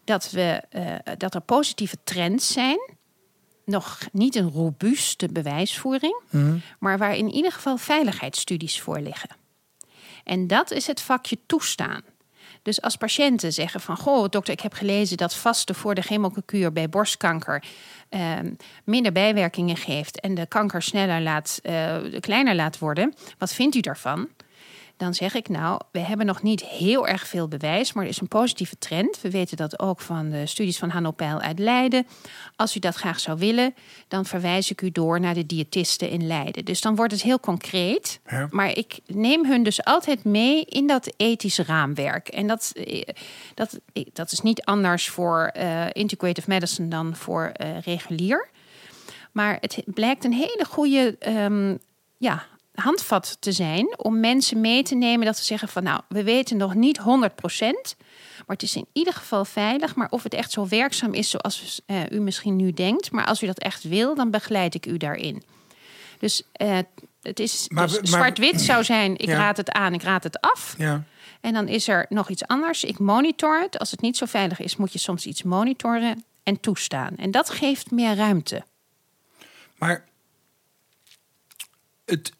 dat, 0.04 0.30
we, 0.30 0.62
eh, 0.70 0.94
dat 1.18 1.34
er 1.34 1.40
positieve 1.40 1.96
trends 2.04 2.52
zijn. 2.52 2.92
Nog 3.64 3.98
niet 4.12 4.34
een 4.36 4.50
robuuste 4.50 5.28
bewijsvoering, 5.32 6.20
Mhm. 6.30 6.56
maar 6.78 6.98
waar 6.98 7.16
in 7.16 7.30
ieder 7.30 7.52
geval 7.52 7.76
veiligheidsstudies 7.76 8.80
voor 8.80 9.00
liggen. 9.00 9.30
En 10.24 10.46
dat 10.46 10.70
is 10.70 10.86
het 10.86 11.00
vakje 11.00 11.38
toestaan. 11.46 12.02
Dus 12.64 12.82
als 12.82 12.96
patiënten 12.96 13.52
zeggen 13.52 13.80
van... 13.80 13.96
goh, 13.96 14.28
dokter, 14.28 14.52
ik 14.52 14.60
heb 14.60 14.72
gelezen 14.72 15.16
dat 15.16 15.34
vasten 15.34 15.74
voor 15.74 15.94
de 15.94 16.02
chemokuur 16.02 16.72
bij 16.72 16.88
borstkanker... 16.88 17.64
ehm, 18.08 18.52
minder 18.84 19.12
bijwerkingen 19.12 19.76
geeft 19.76 20.20
en 20.20 20.34
de 20.34 20.46
kanker 20.46 20.82
sneller 20.82 21.20
laat, 21.20 21.58
eh, 21.62 21.96
kleiner 22.20 22.54
laat 22.54 22.78
worden. 22.78 23.14
Wat 23.38 23.54
vindt 23.54 23.74
u 23.74 23.80
daarvan? 23.80 24.28
Dan 24.96 25.14
zeg 25.14 25.34
ik 25.34 25.48
nou, 25.48 25.80
we 25.90 25.98
hebben 25.98 26.26
nog 26.26 26.42
niet 26.42 26.64
heel 26.64 27.06
erg 27.06 27.26
veel 27.26 27.48
bewijs... 27.48 27.92
maar 27.92 28.04
er 28.04 28.10
is 28.10 28.20
een 28.20 28.28
positieve 28.28 28.78
trend. 28.78 29.20
We 29.20 29.30
weten 29.30 29.56
dat 29.56 29.78
ook 29.78 30.00
van 30.00 30.30
de 30.30 30.46
studies 30.46 30.78
van 30.78 30.88
Hanno 30.88 31.10
Peil 31.10 31.40
uit 31.40 31.58
Leiden. 31.58 32.06
Als 32.56 32.76
u 32.76 32.78
dat 32.78 32.94
graag 32.94 33.20
zou 33.20 33.38
willen, 33.38 33.74
dan 34.08 34.24
verwijs 34.24 34.70
ik 34.70 34.80
u 34.80 34.90
door... 34.90 35.20
naar 35.20 35.34
de 35.34 35.46
diëtisten 35.46 36.08
in 36.08 36.26
Leiden. 36.26 36.64
Dus 36.64 36.80
dan 36.80 36.96
wordt 36.96 37.12
het 37.12 37.22
heel 37.22 37.40
concreet... 37.40 38.20
Ja. 38.26 38.48
Maar 38.50 38.76
ik 38.76 38.98
neem 39.06 39.46
hun 39.46 39.62
dus 39.62 39.84
altijd 39.84 40.24
mee 40.24 40.64
in 40.64 40.86
dat 40.86 41.12
ethische 41.16 41.62
raamwerk. 41.62 42.28
En 42.28 42.46
dat, 42.46 42.72
eh, 42.74 43.02
dat, 43.54 43.78
dat 44.12 44.32
is 44.32 44.40
niet 44.40 44.62
anders 44.64 45.08
voor 45.08 45.50
eh, 45.52 45.86
integrative 45.92 46.48
medicine 46.50 46.88
dan 46.88 47.16
voor 47.16 47.44
eh, 47.44 47.80
regulier. 47.80 48.48
Maar 49.32 49.56
het 49.60 49.82
blijkt 49.86 50.24
een 50.24 50.32
hele 50.32 50.64
goede 50.68 51.16
ehm, 51.18 51.76
ja, 52.16 52.46
handvat 52.74 53.36
te 53.40 53.52
zijn 53.52 53.94
om 53.98 54.20
mensen 54.20 54.60
mee 54.60 54.82
te 54.82 54.94
nemen 54.94 55.26
dat 55.26 55.36
ze 55.38 55.44
zeggen 55.44 55.68
van 55.68 55.82
nou, 55.82 56.00
we 56.08 56.22
weten 56.24 56.56
nog 56.56 56.74
niet 56.74 56.98
100%, 56.98 57.02
maar 57.04 57.26
het 58.46 58.62
is 58.62 58.76
in 58.76 58.86
ieder 58.92 59.12
geval 59.12 59.44
veilig. 59.44 59.94
Maar 59.94 60.08
of 60.10 60.22
het 60.22 60.34
echt 60.34 60.50
zo 60.52 60.68
werkzaam 60.68 61.14
is 61.14 61.30
zoals 61.30 61.80
eh, 61.86 62.10
u 62.10 62.20
misschien 62.20 62.56
nu 62.56 62.72
denkt, 62.72 63.10
maar 63.10 63.26
als 63.26 63.42
u 63.42 63.46
dat 63.46 63.58
echt 63.58 63.82
wil, 63.82 64.14
dan 64.14 64.30
begeleid 64.30 64.74
ik 64.74 64.86
u 64.86 64.96
daarin. 64.96 65.42
Dus 66.18 66.42
eh, 66.52 66.78
het 67.22 67.40
is 67.40 67.68
dus 67.68 67.98
zwart-wit 68.02 68.60
zou 68.60 68.84
zijn, 68.84 69.16
ik 69.16 69.28
Ja. 69.28 69.36
raad 69.36 69.56
het 69.56 69.70
aan, 69.70 69.94
ik 69.94 70.02
raad 70.02 70.22
het 70.22 70.40
af. 70.40 70.74
Ja. 70.78 71.04
En 71.40 71.52
dan 71.52 71.68
is 71.68 71.88
er 71.88 72.06
nog 72.08 72.28
iets 72.28 72.46
anders. 72.46 72.84
Ik 72.84 72.98
monitor 72.98 73.60
het. 73.60 73.78
Als 73.78 73.90
het 73.90 74.00
niet 74.00 74.16
zo 74.16 74.26
veilig 74.26 74.60
is, 74.60 74.76
moet 74.76 74.92
je 74.92 74.98
soms 74.98 75.26
iets 75.26 75.42
monitoren 75.42 76.24
en 76.42 76.60
toestaan. 76.60 77.16
En 77.16 77.30
dat 77.30 77.50
geeft 77.50 77.90
meer 77.90 78.14
ruimte. 78.14 78.64
Maar 79.78 80.04
het, 82.04 82.32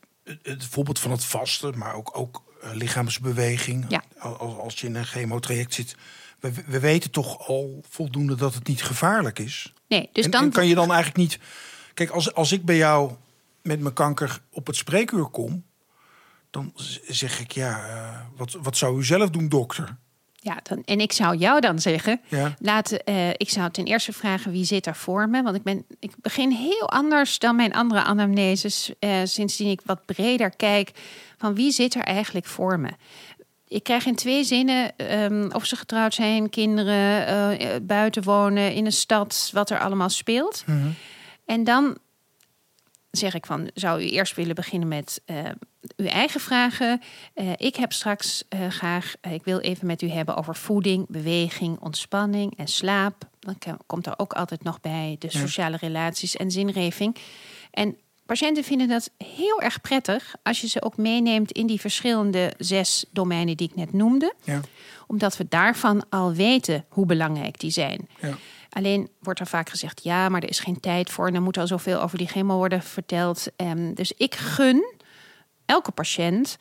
het, 0.43 0.65
voorbeeld 0.65 0.99
van 0.99 1.11
het 1.11 1.25
vasten, 1.25 1.79
maar 1.79 1.95
ook, 1.95 2.19
ook 2.19 2.43
eh, 2.63 2.71
lichaamsbeweging. 2.75 3.85
Ja. 3.89 4.03
Als, 4.19 4.57
als 4.57 4.81
je 4.81 4.87
in 4.87 4.95
een 4.95 5.05
chemotraject 5.05 5.75
zit. 5.75 5.97
We, 6.41 6.53
we 6.67 6.81
weten 6.81 7.11
toch 7.11 7.49
al 7.49 7.81
voldoende 7.89 8.35
dat 8.35 8.55
het 8.55 8.67
niet 8.67 8.83
gevaarlijk 8.83 9.39
is. 9.39 9.73
Nee, 9.89 10.09
dus 10.13 10.25
en, 10.25 10.31
dan 10.31 10.43
en 10.43 10.51
kan 10.51 10.67
je 10.67 10.75
dan 10.75 10.93
eigenlijk 10.93 11.17
niet. 11.17 11.39
Kijk, 11.95 12.11
als, 12.11 12.35
als 12.35 12.53
ik 12.53 12.65
bij 12.65 12.77
jou 12.77 13.13
met 13.63 13.81
mijn 13.81 13.95
kanker 13.95 14.41
op 14.51 14.67
het 14.67 14.77
spreekuur 14.77 15.27
kom, 15.27 15.65
dan 16.51 16.73
zeg 17.07 17.41
ik 17.41 17.53
ja, 17.53 17.87
eh, 17.87 18.21
wat, 18.37 18.57
wat 18.63 18.77
zou 18.77 18.99
u 18.99 19.05
zelf 19.05 19.31
doen, 19.31 19.49
dokter? 19.49 19.97
Ja, 20.45 20.57
dan, 20.63 20.83
en 20.85 21.01
ik 21.01 21.13
zou 21.13 21.37
jou 21.37 21.61
dan 21.61 21.79
zeggen, 21.79 22.21
Ja. 22.29 22.55
laat, 22.59 22.91
eh, 22.93 23.29
ik 23.31 23.51
zou 23.51 23.71
ten 23.71 23.85
eerste 23.85 24.13
vragen 24.13 24.53
wie 24.53 24.65
zit 24.65 24.87
er 24.87 24.97
voor 24.97 25.29
me. 25.29 25.43
Want 25.43 25.57
ik, 25.57 25.63
ben, 25.63 25.85
ik 25.99 26.11
begin 26.21 26.51
heel 26.51 26.91
anders 26.91 27.39
dan 27.39 27.57
mijn 27.57 27.75
andere 27.75 28.03
anamneses. 28.03 28.93
eh 28.99 29.21
sindsdien 29.25 29.71
ik 29.71 29.81
wat 29.85 30.05
breder 30.07 30.57
kijk 30.57 30.91
van 31.39 31.55
wie 31.55 31.71
zit 31.71 31.95
er 31.95 32.03
eigenlijk 32.03 32.47
voor 32.47 32.81
me. 32.81 32.89
Ik 33.69 33.83
krijg 33.83 34.07
in 34.07 34.15
twee 34.15 34.45
zinnen 34.45 34.97
ehm, 34.97 35.49
of 35.53 35.65
ze 35.67 35.77
getrouwd 35.77 36.15
zijn, 36.15 36.51
kinderen, 36.51 37.27
eh, 37.59 37.69
buiten 37.83 38.23
wonen, 38.23 38.73
in 38.75 38.85
een 38.87 38.93
stad, 38.93 39.51
wat 39.53 39.71
er 39.71 39.79
allemaal 39.79 40.09
speelt. 40.11 40.65
En 41.47 41.65
dan 41.65 41.97
zeg 43.17 43.35
ik 43.35 43.47
van, 43.47 43.71
zou 43.75 44.03
u 44.03 44.09
eerst 44.09 44.37
willen 44.37 44.55
beginnen 44.55 44.89
met 44.89 45.23
eh, 45.25 45.39
uw 45.97 46.07
eigen 46.07 46.41
vragen? 46.41 47.01
Eh, 47.35 47.53
ik 47.57 47.77
heb 47.77 47.93
straks 47.93 48.45
eh, 48.49 48.69
graag, 48.69 49.15
ik 49.31 49.45
wil 49.45 49.59
even 49.59 49.87
met 49.87 50.03
u 50.03 50.09
hebben 50.09 50.37
over 50.37 50.57
voeding, 50.57 51.07
beweging, 51.09 51.81
ontspanning 51.81 52.57
en 52.57 52.69
slaap. 52.69 53.29
Dan 53.41 53.57
komt 53.87 54.07
er 54.07 54.15
ook 54.17 54.33
altijd 54.33 54.63
nog 54.63 54.81
bij 54.81 55.17
de 55.19 55.31
sociale 55.31 55.77
relaties 55.77 56.37
en 56.37 56.51
zinreving. 56.51 57.17
En 57.71 57.97
patiënten 58.27 58.65
vinden 58.65 58.89
dat 58.89 59.11
heel 59.19 59.61
erg 59.61 59.81
prettig 59.81 60.35
als 60.43 60.61
je 60.61 60.69
ze 60.69 60.83
ook 60.83 60.97
meeneemt 60.97 61.53
in 61.53 61.67
die 61.67 61.81
verschillende 61.81 62.53
zes 62.59 63.05
domeinen 63.11 63.57
die 63.57 63.69
ik 63.69 63.77
net 63.77 63.93
noemde. 63.93 64.35
Ja. 64.45 64.61
Omdat 65.07 65.37
we 65.37 65.47
daarvan 65.49 66.05
al 66.09 66.33
weten 66.33 66.85
hoe 66.89 67.07
belangrijk 67.07 67.59
die 67.59 67.71
zijn. 67.71 68.09
Ja. 68.21 68.37
Alleen 68.75 69.09
wordt 69.21 69.41
er 69.41 69.47
vaak 69.47 69.69
gezegd: 69.69 70.03
ja, 70.03 70.29
maar 70.29 70.43
er 70.43 70.49
is 70.49 70.61
geen 70.61 70.81
tijd 70.81 71.11
voor. 71.11 71.27
En 71.27 71.35
er 71.35 71.43
moet 71.43 71.59
al 71.59 71.67
zoveel 71.67 72.01
over 72.03 72.19
die 72.19 72.27
chemo 72.27 72.57
worden 72.57 72.83
verteld. 72.83 73.47
Ehm, 73.57 73.95
dus 73.95 74.13
ik 74.13 74.35
gun 74.35 74.95
elke 75.67 75.91
patiënt 75.91 76.57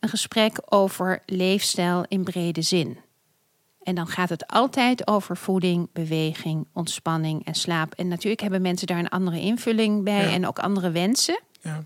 een 0.00 0.08
gesprek 0.08 0.58
over 0.68 1.22
leefstijl 1.26 2.04
in 2.08 2.24
brede 2.24 2.62
zin. 2.62 2.98
En 3.82 3.94
dan 3.94 4.06
gaat 4.06 4.28
het 4.28 4.46
altijd 4.46 5.06
over 5.06 5.36
voeding, 5.36 5.88
beweging, 5.92 6.66
ontspanning 6.72 7.44
en 7.44 7.54
slaap. 7.54 7.94
En 7.94 8.08
natuurlijk 8.08 8.40
hebben 8.40 8.62
mensen 8.62 8.86
daar 8.86 8.98
een 8.98 9.08
andere 9.08 9.40
invulling 9.40 10.04
bij 10.04 10.24
Ja. 10.24 10.30
en 10.32 10.46
ook 10.46 10.58
andere 10.58 10.90
wensen. 10.90 11.40
Ja. 11.60 11.84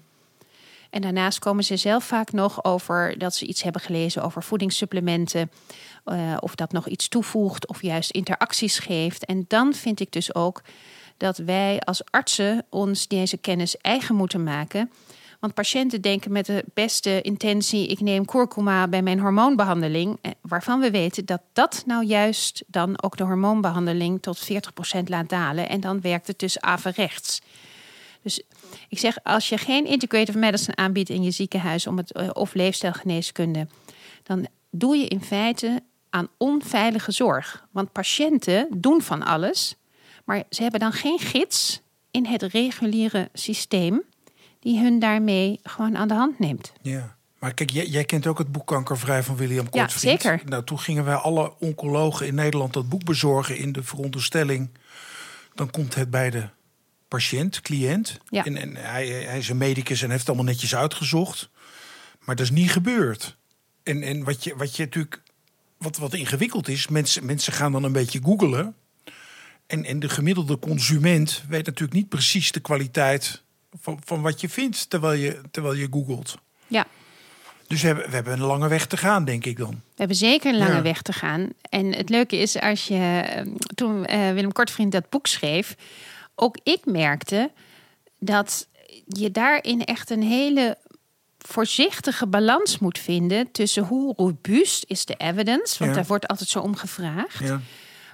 En 0.90 1.00
daarnaast 1.00 1.38
komen 1.38 1.64
ze 1.64 1.76
zelf 1.76 2.05
vaak 2.05 2.33
nog 2.33 2.64
over 2.64 3.18
dat 3.18 3.35
ze 3.35 3.46
iets 3.46 3.62
hebben 3.62 3.83
gelezen 3.83 4.22
over 4.22 4.42
voedingssupplementen. 4.42 5.50
eh, 6.05 6.37
of 6.40 6.55
dat 6.55 6.72
nog 6.72 6.88
iets 6.88 7.09
toevoegt 7.09 7.66
of 7.66 7.83
juist 7.83 8.11
interacties 8.11 8.79
geeft. 8.79 9.24
En 9.24 9.44
dan 9.48 9.74
vind 9.74 10.00
ik 10.00 10.12
dus 10.12 10.35
ook 10.35 10.62
dat 11.16 11.37
wij 11.37 11.81
als 11.81 12.03
artsen 12.11 12.64
ons 12.68 13.09
deze 13.09 13.37
kennis 13.37 13.76
eigen 13.76 14.14
moeten 14.14 14.42
maken. 14.42 14.90
Want 15.40 15.55
patiënten 15.55 16.00
denken 16.00 16.33
met 16.33 16.46
de 16.46 16.64
beste 16.74 17.20
intentie: 17.20 17.87
ik 17.87 18.00
neem 18.00 18.24
kurkuma 18.24 18.88
bij 18.88 19.03
mijn 19.03 19.20
hormoonbehandeling. 19.20 20.18
eh, 20.20 20.31
Waarvan 20.40 20.81
we 20.81 20.90
weten 20.90 21.24
dat 21.24 21.40
dat 21.53 21.83
nou 21.87 22.05
juist 22.05 22.62
dan 22.66 23.03
ook 23.03 23.16
de 23.16 23.24
hormoonbehandeling 23.24 24.22
tot 24.22 24.38
40% 24.38 25.09
laat 25.09 25.29
dalen. 25.29 25.68
En 25.68 25.81
dan 25.81 26.00
werkt 26.00 26.26
het 26.26 26.38
dus 26.38 26.61
averechts. 26.61 27.40
Dus 28.22 28.42
ik 28.88 28.98
zeg, 28.98 29.18
als 29.22 29.48
je 29.48 29.59
geen 29.59 29.87
integrative 29.87 30.38
medicine 30.38 30.76
aanbiedt 30.76 31.09
in 31.09 31.22
je 31.22 31.30
ziekenhuis 31.30 31.87
om 31.87 31.96
het, 31.96 32.12
eh, 32.12 32.28
of 32.33 32.54
leefstijlgeneeskunde, 32.54 33.66
dan 34.22 34.46
doe 34.70 34.96
je 34.96 35.06
in 35.06 35.22
feite 35.22 35.83
aan 36.11 36.28
onveilige 36.37 37.12
zorg. 37.12 37.66
Want 37.70 37.92
patiënten 37.92 38.66
doen 38.76 39.02
van 39.02 39.22
alles, 39.22 39.74
maar 40.24 40.42
ze 40.50 40.62
hebben 40.62 40.80
dan 40.80 40.92
geen 40.92 41.18
gids 41.18 41.80
in 42.11 42.26
het 42.26 42.42
reguliere 42.42 43.28
systeem 43.33 44.02
die 44.61 44.80
hun 44.80 44.98
daarmee 44.98 45.61
gewoon 45.62 45.96
aan 45.96 46.09
de 46.09 46.14
hand 46.14 46.38
neemt. 46.38 46.72
Ja. 46.83 47.18
Maar 47.38 47.54
kijk, 47.54 47.70
jij, 47.70 47.87
jij 47.87 48.04
kent 48.04 48.26
ook 48.26 48.38
het 48.38 48.52
boek 48.52 48.66
Kankervrij 48.66 49.22
van 49.22 49.37
William 49.37 49.64
Ja, 49.70 49.70
Kortvriend. 49.70 50.20
zeker. 50.22 50.42
Nou, 50.44 50.64
toen 50.64 50.78
gingen 50.78 51.04
wij 51.04 51.14
alle 51.14 51.52
oncologen 51.59 52.26
in 52.26 52.35
Nederland 52.35 52.72
dat 52.72 52.88
boek 52.88 53.04
bezorgen 53.04 53.56
in 53.56 53.72
de 53.72 53.83
veronderstelling. 53.83 54.70
Dan 55.54 55.70
komt 55.70 55.94
het 55.94 56.11
bij 56.11 56.30
de 56.30 56.48
patiënt, 57.11 57.61
cliënt. 57.61 58.18
Ja. 58.29 58.44
En, 58.44 58.57
en 58.57 58.77
hij, 58.77 59.07
hij 59.09 59.38
is 59.38 59.49
een 59.49 59.57
medicus 59.57 60.03
en 60.03 60.09
heeft 60.09 60.20
het 60.20 60.29
allemaal 60.29 60.53
netjes 60.53 60.75
uitgezocht. 60.75 61.49
Maar 62.25 62.37
dat 62.37 62.44
is 62.44 62.51
niet 62.53 62.70
gebeurd. 62.73 63.37
En, 63.83 64.03
en 64.03 64.25
wat, 64.25 64.44
je, 64.44 64.57
wat 64.57 64.77
je 64.77 64.83
natuurlijk. 64.83 65.23
Wat, 65.79 65.96
wat 65.96 66.14
ingewikkeld 66.14 66.68
is, 66.68 66.88
mensen, 66.88 67.27
mensen 67.27 67.53
gaan 67.53 67.73
dan 67.73 67.85
een 67.85 67.92
beetje 67.92 68.20
googelen. 68.25 68.75
En, 69.66 69.85
en 69.85 69.99
de 70.01 70.09
gemiddelde 70.09 70.59
consument 70.59 71.42
weet 71.49 71.66
natuurlijk 71.66 71.92
niet 71.99 72.09
precies 72.09 72.53
de 72.53 72.61
kwaliteit 72.61 73.42
van, 73.81 74.01
van 74.05 74.23
wat 74.23 74.40
je 74.40 74.49
vindt 74.49 74.90
terwijl 74.90 75.20
je, 75.20 75.40
terwijl 75.51 75.75
je 75.75 75.87
googelt. 75.90 76.38
Ja, 76.66 76.87
Dus 77.66 77.81
we 77.81 77.87
hebben, 77.87 78.09
we 78.09 78.14
hebben 78.14 78.33
een 78.33 78.40
lange 78.46 78.68
weg 78.68 78.87
te 78.87 78.96
gaan, 78.96 79.25
denk 79.25 79.44
ik 79.44 79.57
dan. 79.57 79.70
we 79.70 79.77
hebben 79.96 80.16
zeker 80.16 80.53
een 80.53 80.59
lange 80.59 80.75
Ja. 80.75 80.83
weg 80.83 81.03
te 81.03 81.12
gaan. 81.12 81.49
En 81.68 81.94
het 81.94 82.09
leuke 82.09 82.37
is, 82.37 82.61
als 82.61 82.87
je 82.87 82.94
eh, 83.27 83.46
toen 83.75 84.05
eh, 84.07 84.33
Willem 84.33 84.53
Kortvriend 84.53 84.92
dat 84.92 85.09
boek 85.09 85.27
schreef, 85.27 85.77
ook 86.40 86.59
ik 86.62 86.85
merkte 86.85 87.50
dat 88.18 88.68
je 89.07 89.31
daarin 89.31 89.85
echt 89.85 90.11
een 90.11 90.22
hele 90.22 90.79
voorzichtige 91.38 92.26
balans 92.26 92.79
moet 92.79 92.98
vinden 92.98 93.50
tussen 93.53 93.83
hoe 93.85 94.14
robuust 94.16 94.85
is 94.87 95.05
de 95.05 95.14
evidence, 95.16 95.79
want 95.79 95.90
Ja. 95.90 95.96
daar 95.96 96.07
wordt 96.07 96.26
altijd 96.29 96.48
zo 96.48 96.61
om 96.61 96.76
gevraagd. 96.76 97.38
Ja. 97.38 97.61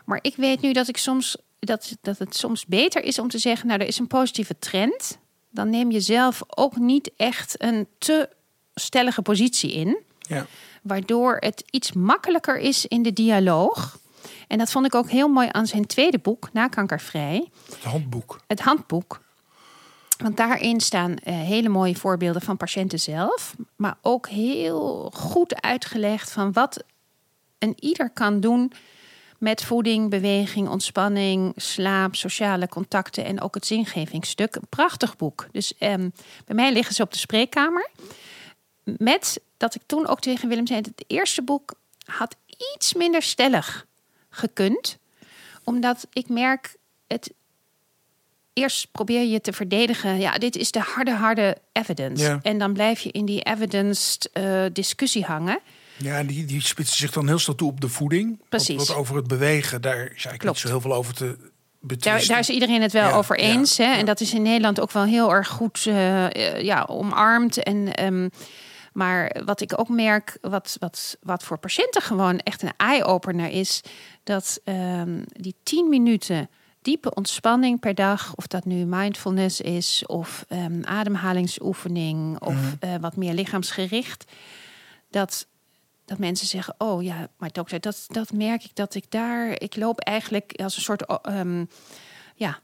Maar 0.04 0.18
ik 0.22 0.36
weet 0.36 0.60
nu 0.60 0.72
dat 0.72 0.88
ik 0.88 0.96
soms 0.96 1.36
dat, 1.58 1.96
dat 2.00 2.18
het 2.18 2.36
soms 2.36 2.66
beter 2.66 3.02
is 3.02 3.18
om 3.18 3.28
te 3.28 3.38
zeggen, 3.38 3.66
nou, 3.66 3.80
er 3.80 3.86
is 3.86 3.98
een 3.98 4.06
positieve 4.06 4.58
trend. 4.58 5.18
Dan 5.50 5.70
neem 5.70 5.90
je 5.90 6.00
zelf 6.00 6.42
ook 6.46 6.76
niet 6.76 7.10
echt 7.16 7.62
een 7.62 7.86
te 7.98 8.28
stellige 8.74 9.22
positie 9.22 9.72
in, 9.72 9.98
Ja. 10.18 10.46
waardoor 10.82 11.36
het 11.40 11.64
iets 11.70 11.92
makkelijker 11.92 12.58
is 12.58 12.86
in 12.86 13.02
de 13.02 13.12
dialoog. 13.12 13.98
En 14.46 14.58
dat 14.58 14.70
vond 14.70 14.86
ik 14.86 14.94
ook 14.94 15.10
heel 15.10 15.28
mooi 15.28 15.48
aan 15.50 15.66
zijn 15.66 15.86
tweede 15.86 16.18
boek, 16.18 16.48
Na 16.52 16.68
Kankervrij, 16.68 17.48
Het 17.70 17.84
handboek. 17.84 18.40
het 18.46 18.60
handboek. 18.60 19.20
Want 20.16 20.36
daarin 20.36 20.80
staan 20.80 21.16
eh, 21.16 21.34
hele 21.34 21.68
mooie 21.68 21.94
voorbeelden 21.96 22.42
van 22.42 22.56
patiënten 22.56 23.00
zelf, 23.00 23.54
maar 23.76 23.96
ook 24.02 24.28
heel 24.28 25.10
goed 25.14 25.60
uitgelegd 25.62 26.32
van 26.32 26.52
wat 26.52 26.82
een 27.58 27.74
ieder 27.80 28.10
kan 28.10 28.40
doen 28.40 28.72
met 29.38 29.64
voeding, 29.64 30.10
beweging, 30.10 30.68
ontspanning, 30.68 31.52
slaap, 31.56 32.14
sociale 32.14 32.68
contacten 32.68 33.24
en 33.24 33.40
ook 33.40 33.54
het 33.54 33.66
zingevingsstuk. 33.66 34.54
Een 34.54 34.68
prachtig 34.68 35.16
boek. 35.16 35.46
Dus 35.52 35.74
ehm, 35.78 36.08
bij 36.44 36.54
mij 36.54 36.72
liggen 36.72 36.94
ze 36.94 37.02
op 37.02 37.12
de 37.12 37.18
spreekkamer. 37.18 37.90
Met 38.84 39.40
dat 39.56 39.74
ik 39.74 39.82
toen 39.86 40.06
ook 40.06 40.20
tegen 40.20 40.48
Willem 40.48 40.66
zei: 40.66 40.80
het 40.80 41.04
eerste 41.06 41.42
boek 41.42 41.74
had 42.04 42.36
iets 42.74 42.94
minder 42.94 43.22
stellig 43.22 43.86
gekund, 44.36 44.98
omdat 45.64 46.06
ik 46.12 46.28
merk 46.28 46.76
het. 47.08 47.32
Eerst 48.52 48.88
probeer 48.92 49.24
je 49.24 49.40
te 49.40 49.52
verdedigen. 49.52 50.18
Ja, 50.18 50.38
dit 50.38 50.56
is 50.56 50.70
de 50.70 50.80
harde, 50.80 51.10
harde 51.14 51.56
evidence. 51.72 52.24
Ja. 52.24 52.38
En 52.42 52.58
dan 52.58 52.72
blijf 52.72 53.00
je 53.00 53.10
in 53.10 53.24
die 53.24 53.42
evidence 53.42 54.18
eh, 54.32 54.64
discussie 54.72 55.24
hangen. 55.24 55.58
Ja, 55.98 56.22
die, 56.22 56.44
die 56.44 56.60
spitsen 56.62 56.96
zich 56.96 57.12
dan 57.12 57.26
heel 57.26 57.38
snel 57.38 57.54
toe 57.56 57.70
op 57.70 57.80
de 57.80 57.88
voeding. 57.88 58.40
Precies. 58.48 58.76
Wat, 58.76 58.86
wat 58.86 58.96
over 58.96 59.16
het 59.16 59.26
bewegen, 59.26 59.82
daar 59.82 59.96
is 59.96 60.06
eigenlijk 60.08 60.38
Klopt. 60.38 60.54
niet 60.56 60.66
zo 60.66 60.68
heel 60.68 60.80
veel 60.80 60.94
over 60.94 61.14
te 61.14 61.24
Daar, 61.24 61.50
betwisten. 61.80 62.28
daar 62.28 62.38
is 62.38 62.48
iedereen 62.48 62.82
het 62.82 62.92
wel 62.92 63.08
Ja, 63.08 63.14
over 63.16 63.38
eens. 63.38 63.76
ja, 63.76 63.84
hè? 63.84 63.90
ja. 63.90 63.98
En 63.98 64.06
dat 64.06 64.20
is 64.20 64.34
in 64.34 64.42
Nederland 64.42 64.80
ook 64.80 64.92
wel 64.92 65.04
heel 65.04 65.32
erg 65.32 65.48
goed 65.48 65.84
eh, 65.86 66.24
eh, 66.24 66.62
ja, 66.62 66.84
omarmd. 66.88 67.62
En, 67.62 67.94
ehm, 67.94 68.28
maar 68.96 69.36
wat 69.44 69.60
ik 69.60 69.78
ook 69.78 69.88
merk, 69.88 70.38
wat, 70.40 70.76
wat, 70.80 71.16
wat 71.22 71.42
voor 71.42 71.58
patiënten 71.58 72.02
gewoon 72.02 72.38
echt 72.38 72.62
een 72.62 72.72
eye-opener 72.76 73.48
is, 73.48 73.80
dat 74.24 74.60
ehm, 74.64 75.22
die 75.26 75.54
10 75.62 75.88
minuten 75.88 76.48
diepe 76.82 77.14
ontspanning 77.14 77.80
per 77.80 77.94
dag, 77.94 78.34
of 78.34 78.46
dat 78.46 78.64
nu 78.64 78.84
mindfulness 78.84 79.60
is, 79.60 80.06
of 80.06 80.44
ehm, 80.48 80.82
ademhalingsoefening, 80.84 82.40
of 82.40 82.54
Mhm. 82.54 82.74
eh, 82.80 82.94
wat 83.00 83.16
meer 83.16 83.34
lichaamsgericht, 83.34 84.24
dat 85.10 85.46
dat 86.04 86.18
mensen 86.18 86.46
zeggen: 86.46 86.74
Oh 86.78 87.02
ja, 87.02 87.28
maar 87.38 87.52
dokter, 87.52 87.80
dat, 87.80 88.04
dat 88.08 88.32
merk 88.32 88.64
ik 88.64 88.74
dat 88.74 88.94
ik 88.94 89.10
daar. 89.10 89.60
Ik 89.60 89.76
loop 89.76 90.00
eigenlijk 90.00 90.52
als 90.62 90.76
een 90.76 90.82
soort. 90.82 91.06
ehm, 91.22 91.64
ja, 92.34 92.58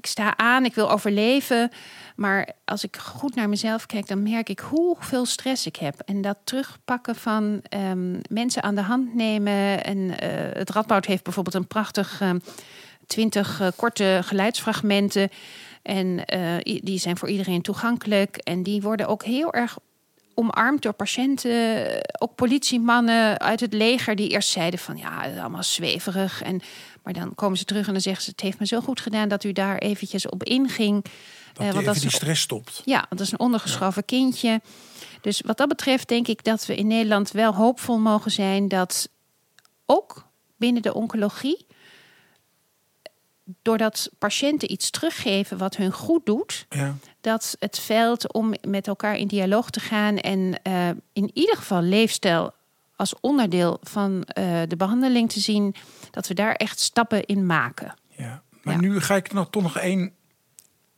ik 0.00 0.06
sta 0.06 0.36
aan, 0.36 0.64
ik 0.64 0.74
wil 0.74 0.90
overleven. 0.90 1.70
Maar 2.16 2.48
als 2.64 2.84
ik 2.84 2.96
goed 2.96 3.34
naar 3.34 3.48
mezelf 3.48 3.86
kijk, 3.86 4.06
dan 4.06 4.22
merk 4.22 4.48
ik 4.48 4.58
hoeveel 4.58 5.26
stress 5.26 5.66
ik 5.66 5.76
heb. 5.76 6.00
En 6.04 6.20
dat 6.20 6.36
terugpakken 6.44 7.14
van 7.16 7.60
ehm, 7.68 8.20
mensen 8.28 8.62
aan 8.62 8.74
de 8.74 8.80
hand 8.80 9.14
nemen. 9.14 9.84
En 9.84 10.18
eh, 10.18 10.30
het 10.58 10.70
Radboud 10.70 11.04
heeft 11.06 11.24
bijvoorbeeld 11.24 11.54
een 11.54 11.66
prachtig. 11.66 12.20
ehm, 12.20 12.38
twintig 13.06 13.60
eh, 13.60 13.68
korte 13.76 14.20
geluidsfragmenten. 14.24 15.28
En 15.82 16.24
eh, 16.24 16.78
die 16.82 16.98
zijn 16.98 17.16
voor 17.16 17.28
iedereen 17.28 17.62
toegankelijk. 17.62 18.36
En 18.36 18.62
die 18.62 18.82
worden 18.82 19.08
ook 19.08 19.24
heel 19.24 19.52
erg 19.52 19.78
omarmd 20.34 20.82
door 20.82 20.92
patiënten. 20.92 21.86
Ook 22.18 22.34
politiemannen 22.34 23.38
uit 23.38 23.60
het 23.60 23.72
leger 23.72 24.16
die 24.16 24.28
eerst 24.28 24.50
zeiden 24.50 24.78
van 24.78 24.96
ja, 24.96 25.40
allemaal 25.40 25.62
zweverig. 25.62 26.42
En, 26.42 26.60
maar 27.02 27.12
dan 27.12 27.34
komen 27.34 27.58
ze 27.58 27.64
terug 27.64 27.86
en 27.86 27.92
dan 27.92 28.02
zeggen 28.02 28.22
ze... 28.24 28.30
het 28.30 28.40
heeft 28.40 28.58
me 28.58 28.66
zo 28.66 28.80
goed 28.80 29.00
gedaan 29.00 29.28
dat 29.28 29.44
u 29.44 29.52
daar 29.52 29.78
eventjes 29.78 30.28
op 30.28 30.44
inging. 30.44 31.04
dat 31.52 31.66
Eh, 31.66 31.72
want 31.72 31.84
dat 31.84 31.94
is 31.94 32.00
die 32.00 32.10
stress 32.10 32.42
stopt. 32.42 32.82
ja, 32.84 32.96
want 32.96 33.10
dat 33.10 33.20
is 33.20 33.32
een 33.32 33.38
ondergeschoven 33.40 34.04
kindje. 34.04 34.60
Dus 35.20 35.40
wat 35.40 35.56
dat 35.56 35.68
betreft 35.68 36.08
denk 36.08 36.28
ik 36.28 36.44
dat 36.44 36.66
we 36.66 36.74
in 36.74 36.86
Nederland 36.86 37.30
wel 37.30 37.54
hoopvol 37.54 37.98
mogen 37.98 38.30
zijn 38.30 38.68
dat 38.68 39.08
ook 39.86 40.24
binnen 40.56 40.82
de 40.82 40.94
oncologie, 40.94 41.66
doordat 43.62 44.10
patiënten 44.18 44.72
iets 44.72 44.90
teruggeven 44.90 45.58
wat 45.58 45.76
hun 45.76 45.92
goed 45.92 46.26
doet, 46.26 46.66
Ja. 46.68 46.96
dat 47.20 47.56
het 47.58 47.78
veld 47.78 48.32
om 48.32 48.54
met 48.60 48.86
elkaar 48.86 49.16
in 49.16 49.26
dialoog 49.26 49.70
te 49.70 49.80
gaan 49.80 50.16
en 50.18 50.62
eh, 50.62 50.88
in 51.12 51.30
ieder 51.34 51.56
geval 51.56 51.82
leefstijl 51.82 52.52
als 53.00 53.20
onderdeel 53.20 53.78
van 53.82 54.22
eh, 54.24 54.62
de 54.68 54.76
behandeling 54.76 55.30
te 55.32 55.40
zien, 55.40 55.74
dat 56.10 56.28
we 56.28 56.34
daar 56.34 56.54
echt 56.54 56.80
stappen 56.80 57.24
in 57.24 57.46
maken. 57.46 57.94
Ja. 58.08 58.42
Maar 58.62 58.74
Ja. 58.74 58.80
nu 58.80 59.00
ga 59.00 59.16
ik 59.16 59.32
nog, 59.32 59.50
toch 59.50 59.62
nog 59.62 59.78
één 59.78 60.12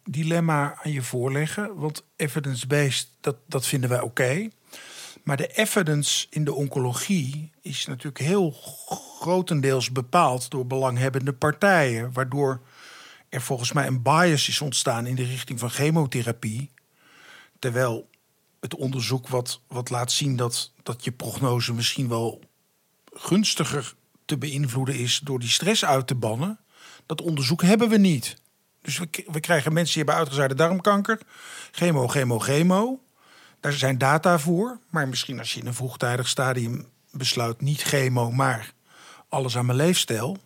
dilemma 0.04 0.78
aan 0.82 0.92
je 0.92 1.02
voorleggen. 1.02 1.74
Want 1.76 2.04
evidence-based, 2.16 3.08
dat, 3.20 3.36
dat 3.46 3.66
vinden 3.66 3.90
wij 3.90 4.00
oké. 4.00 4.48
Maar 5.24 5.36
de 5.36 5.46
evidence 5.46 6.26
in 6.30 6.44
de 6.44 6.54
oncologie 6.54 7.50
is 7.60 7.86
natuurlijk 7.86 8.18
heel 8.24 8.50
grotendeels 9.20 9.92
bepaald 9.92 10.50
door 10.50 10.66
belanghebbende 10.66 11.32
partijen. 11.32 12.12
Waardoor 12.12 12.60
er 13.28 13.40
volgens 13.40 13.72
mij 13.72 13.86
een 13.86 14.02
bias 14.02 14.48
is 14.48 14.60
ontstaan 14.60 15.06
in 15.06 15.14
de 15.14 15.24
richting 15.24 15.58
van 15.58 15.70
chemotherapie. 15.70 16.70
Terwijl 17.58 18.08
het 18.62 18.74
onderzoek 18.74 19.28
wat, 19.28 19.60
wat 19.68 19.90
laat 19.90 20.12
zien 20.12 20.36
dat, 20.36 20.72
dat 20.82 21.04
je 21.04 21.12
prognose 21.12 21.72
misschien 21.72 22.08
wel 22.08 22.40
gunstiger 23.14 23.94
te 24.24 24.38
beïnvloeden 24.38 24.94
is 24.98 25.20
door 25.24 25.38
die 25.38 25.48
stress 25.48 25.84
uit 25.84 26.06
te 26.06 26.14
bannen. 26.14 26.58
Dat 27.06 27.20
onderzoek 27.20 27.62
hebben 27.62 27.88
we 27.88 27.96
niet. 27.96 28.36
Dus 28.82 28.98
we, 28.98 29.08
we 29.32 29.40
krijgen 29.40 29.72
mensen 29.72 29.94
die 29.94 30.02
hebben 30.02 30.20
uitgezaaide 30.22 30.54
darmkanker. 30.54 31.18
Chemo, 31.70 32.08
chemo, 32.08 32.38
chemo. 32.38 33.00
Daar 33.60 33.72
zijn 33.72 33.98
data 33.98 34.38
voor. 34.38 34.78
Maar 34.90 35.08
misschien 35.08 35.38
als 35.38 35.54
je 35.54 35.60
in 35.60 35.66
een 35.66 35.74
vroegtijdig 35.74 36.28
stadium 36.28 36.86
besluit 37.10 37.60
niet 37.60 37.82
chemo, 37.82 38.30
maar 38.30 38.72
alles 39.28 39.56
aan 39.56 39.66
mijn 39.66 39.78
leefstijl. 39.78 40.38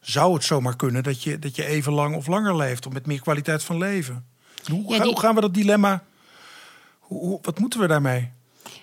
Zou 0.00 0.34
het 0.34 0.44
zomaar 0.44 0.76
kunnen 0.76 1.02
dat 1.02 1.22
je, 1.22 1.38
dat 1.38 1.56
je 1.56 1.64
even 1.66 1.92
lang 1.92 2.16
of 2.16 2.26
langer 2.26 2.56
leeft. 2.56 2.86
Of 2.86 2.92
met 2.92 3.06
meer 3.06 3.20
kwaliteit 3.20 3.62
van 3.64 3.78
leven. 3.78 4.26
Hoe, 4.70 4.82
Ja, 4.82 4.96
ga- 4.96 5.02
die- 5.02 5.12
hoe 5.12 5.20
gaan 5.20 5.34
we 5.34 5.40
dat 5.40 5.54
dilemma... 5.54 6.04
Hoe, 7.04 7.38
wat 7.42 7.58
moeten 7.58 7.80
we 7.80 7.86
daarmee? 7.86 8.30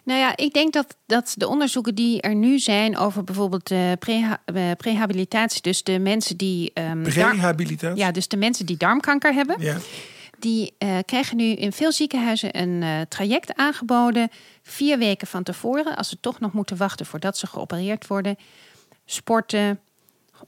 Nou 0.03 0.19
ja, 0.19 0.38
ik 0.38 0.53
denk 0.53 0.74
dat, 0.74 0.97
dat 1.05 1.34
de 1.38 1.47
onderzoeken 1.47 1.95
die 1.95 2.22
er 2.22 2.36
nu 2.36 2.59
zijn 2.59 2.97
over 2.97 3.24
bijvoorbeeld 3.24 3.67
de 3.67 3.95
preha- 3.99 4.41
eh, 4.45 4.72
prehabilitatie, 4.78 5.61
dus 5.61 5.84
de 5.84 5.99
mensen 5.99 6.38
die. 6.38 6.72
ehm, 6.74 7.03
dar- 7.03 7.36
Rehabilitatie? 7.36 7.97
ja, 7.97 8.11
dus 8.11 8.28
de 8.28 8.38
mensen 8.38 8.65
die 8.65 8.78
darmkanker 8.78 9.34
hebben, 9.34 9.55
ja. 9.59 9.78
Die 10.39 10.74
uh, 10.80 10.97
krijgen 11.05 11.38
nu 11.38 11.43
in 11.43 11.72
veel 11.72 11.91
ziekenhuizen 11.91 12.59
een 12.59 13.07
traject 13.07 13.55
aangeboden. 13.55 14.30
Vier 14.61 14.97
weken 14.97 15.28
van 15.28 15.43
tevoren, 15.43 15.95
als 15.95 16.09
ze 16.09 16.17
toch 16.19 16.39
nog 16.39 16.53
moeten 16.53 16.78
wachten 16.78 17.05
voordat 17.05 17.38
ze 17.38 17.47
geopereerd 17.47 18.07
worden. 18.07 18.36
Sporten, 19.05 19.80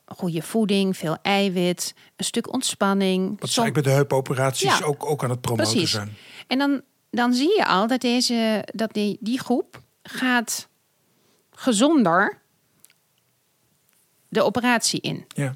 goede 0.06 0.42
voeding, 0.42 0.98
veel 0.98 1.18
eiwit, 1.22 1.94
een 2.16 2.26
stuk 2.26 2.54
ontspanning. 2.54 3.40
Wat 3.40 3.50
Som... 3.50 3.74
bij 3.74 3.82
de 3.82 3.90
heupoperaties 3.90 4.78
ja, 4.78 4.86
ook, 4.86 5.06
ook 5.06 5.24
aan 5.24 5.30
het 5.30 5.42
promoten 5.42 5.72
Precies. 5.72 5.92
zijn. 5.92 6.16
En 6.48 6.58
dan, 6.58 6.82
dan 7.14 7.34
zie 7.34 7.56
je 7.58 7.66
al 7.66 7.88
dat, 7.88 8.02
deze, 8.02 8.68
dat 8.74 8.94
die, 8.94 9.18
die 9.20 9.40
groep 9.40 9.82
gaat 10.04 10.68
gezonder 11.52 12.42
de 14.28 14.42
operatie 14.42 15.02
in. 15.02 15.26
Ja. 15.28 15.56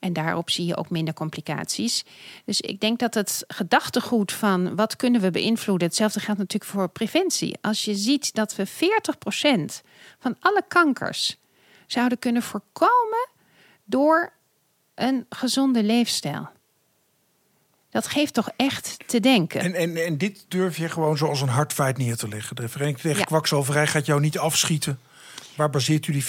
En 0.00 0.12
daarop 0.12 0.50
zie 0.50 0.66
je 0.66 0.76
ook 0.76 0.90
minder 0.90 1.14
complicaties. 1.14 2.04
Dus 2.44 2.60
ik 2.60 2.80
denk 2.80 2.98
dat 2.98 3.14
het 3.14 3.44
gedachtegoed 3.48 4.32
van 4.32 4.76
wat 4.76 4.96
kunnen 4.96 5.20
we 5.20 5.30
beïnvloeden, 5.30 5.86
hetzelfde 5.86 6.20
geldt 6.20 6.40
natuurlijk 6.40 6.70
voor 6.70 6.88
preventie. 6.88 7.58
Als 7.60 7.84
je 7.84 7.94
ziet 7.94 8.34
dat 8.34 8.56
we 8.56 8.66
40% 8.66 8.70
van 10.18 10.36
alle 10.40 10.62
kankers 10.68 11.36
zouden 11.86 12.18
kunnen 12.18 12.42
voorkomen 12.42 13.28
door 13.84 14.32
een 14.94 15.26
gezonde 15.28 15.82
leefstijl. 15.82 16.48
Dat 17.96 18.06
geeft 18.06 18.34
toch 18.34 18.50
echt 18.56 18.96
te 19.06 19.20
denken. 19.20 19.60
En, 19.60 19.74
en, 19.74 20.04
en 20.04 20.18
dit 20.18 20.44
durf 20.48 20.76
je 20.76 20.88
gewoon 20.88 21.16
zoals 21.16 21.40
een 21.40 21.48
hardfeit 21.48 21.98
neer 21.98 22.16
te 22.16 22.28
leggen. 22.28 22.56
De 22.56 22.68
Vereniging 22.68 23.00
tegen 23.00 23.18
ja. 23.18 23.24
Kwakzalverij 23.24 23.86
gaat 23.86 24.06
jou 24.06 24.20
niet 24.20 24.38
afschieten. 24.38 24.98
Waar 25.54 25.70
baseert 25.70 26.06
u 26.06 26.12
die 26.12 26.24
40% 26.24 26.28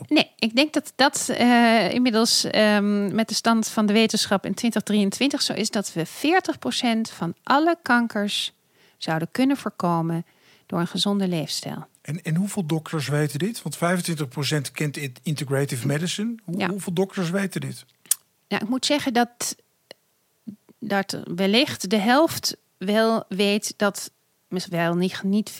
op? 0.00 0.10
Nee, 0.10 0.30
ik 0.38 0.56
denk 0.56 0.72
dat 0.72 0.92
dat 0.96 1.28
uh, 1.30 1.92
inmiddels 1.92 2.46
um, 2.54 3.14
met 3.14 3.28
de 3.28 3.34
stand 3.34 3.68
van 3.68 3.86
de 3.86 3.92
wetenschap 3.92 4.46
in 4.46 4.54
2023 4.54 5.42
zo 5.42 5.52
is 5.52 5.70
dat 5.70 5.92
we 5.92 6.06
40% 6.06 7.14
van 7.16 7.34
alle 7.42 7.76
kankers 7.82 8.52
zouden 8.98 9.28
kunnen 9.30 9.56
voorkomen 9.56 10.26
door 10.66 10.80
een 10.80 10.86
gezonde 10.86 11.28
leefstijl. 11.28 11.86
En, 12.02 12.22
en 12.22 12.34
hoeveel 12.36 12.66
dokters 12.66 13.08
weten 13.08 13.38
dit? 13.38 13.62
Want 13.62 13.76
25% 14.68 14.72
kent 14.72 14.98
integrative 15.22 15.86
medicine. 15.86 16.34
Hoe, 16.44 16.58
ja. 16.58 16.68
Hoeveel 16.68 16.92
dokters 16.92 17.30
weten 17.30 17.60
dit? 17.60 17.84
Ja, 18.46 18.60
ik 18.60 18.68
moet 18.68 18.86
zeggen 18.86 19.12
dat, 19.12 19.56
dat 20.88 21.18
wellicht 21.34 21.90
de 21.90 21.96
helft 21.96 22.56
wel 22.78 23.24
weet 23.28 23.74
dat, 23.76 24.10
wel 24.68 24.94
niet, 24.94 25.22
niet 25.22 25.52
40%, 25.52 25.56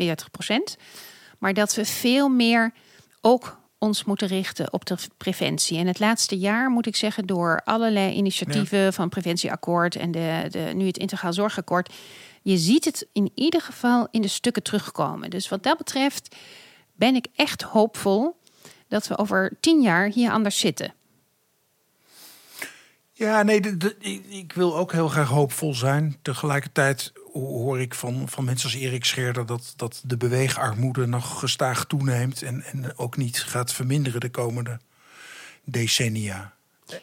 maar 1.38 1.54
dat 1.54 1.74
we 1.74 1.84
veel 1.84 2.28
meer 2.28 2.72
ook 3.20 3.62
ons 3.78 4.04
moeten 4.04 4.28
richten 4.28 4.72
op 4.72 4.84
de 4.84 4.96
preventie. 5.16 5.78
En 5.78 5.86
het 5.86 5.98
laatste 5.98 6.38
jaar 6.38 6.70
moet 6.70 6.86
ik 6.86 6.96
zeggen, 6.96 7.26
door 7.26 7.60
allerlei 7.64 8.14
initiatieven 8.14 8.92
van 8.92 9.08
preventieakkoord 9.08 9.96
en 9.96 10.10
de, 10.10 10.46
de, 10.50 10.70
nu 10.74 10.86
het 10.86 10.98
integraal 10.98 11.32
zorgakkoord, 11.32 11.92
je 12.42 12.56
ziet 12.56 12.84
het 12.84 13.06
in 13.12 13.30
ieder 13.34 13.60
geval 13.60 14.08
in 14.10 14.22
de 14.22 14.28
stukken 14.28 14.62
terugkomen. 14.62 15.30
Dus 15.30 15.48
wat 15.48 15.62
dat 15.62 15.78
betreft 15.78 16.36
ben 16.92 17.14
ik 17.14 17.26
echt 17.34 17.62
hoopvol 17.62 18.36
dat 18.88 19.06
we 19.06 19.18
over 19.18 19.56
tien 19.60 19.80
jaar 19.80 20.08
hier 20.08 20.30
anders 20.30 20.58
zitten. 20.58 20.94
Ja, 23.16 23.42
nee, 23.42 23.60
ik 24.28 24.52
wil 24.52 24.76
ook 24.76 24.92
heel 24.92 25.08
graag 25.08 25.28
hoopvol 25.28 25.74
zijn. 25.74 26.16
Tegelijkertijd 26.22 27.12
hoor 27.32 27.80
ik 27.80 27.94
van, 27.94 28.28
van 28.28 28.44
mensen 28.44 28.70
als 28.70 28.78
Erik 28.78 29.04
Scherder 29.04 29.46
dat, 29.46 29.72
dat 29.76 30.02
de 30.04 30.16
beweegarmoede 30.16 31.06
nog 31.06 31.38
gestaag 31.38 31.86
toeneemt 31.86 32.42
en, 32.42 32.62
en 32.62 32.98
ook 32.98 33.16
niet 33.16 33.42
gaat 33.42 33.72
verminderen 33.72 34.20
de 34.20 34.30
komende 34.30 34.80
decennia. 35.64 36.52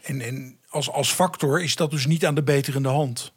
En, 0.01 0.21
en 0.21 0.57
als, 0.69 0.89
als 0.89 1.13
factor 1.13 1.61
is 1.61 1.75
dat 1.75 1.91
dus 1.91 2.05
niet 2.05 2.25
aan 2.25 2.35
de 2.35 2.43
beterende 2.43 2.89
hand. 2.89 3.31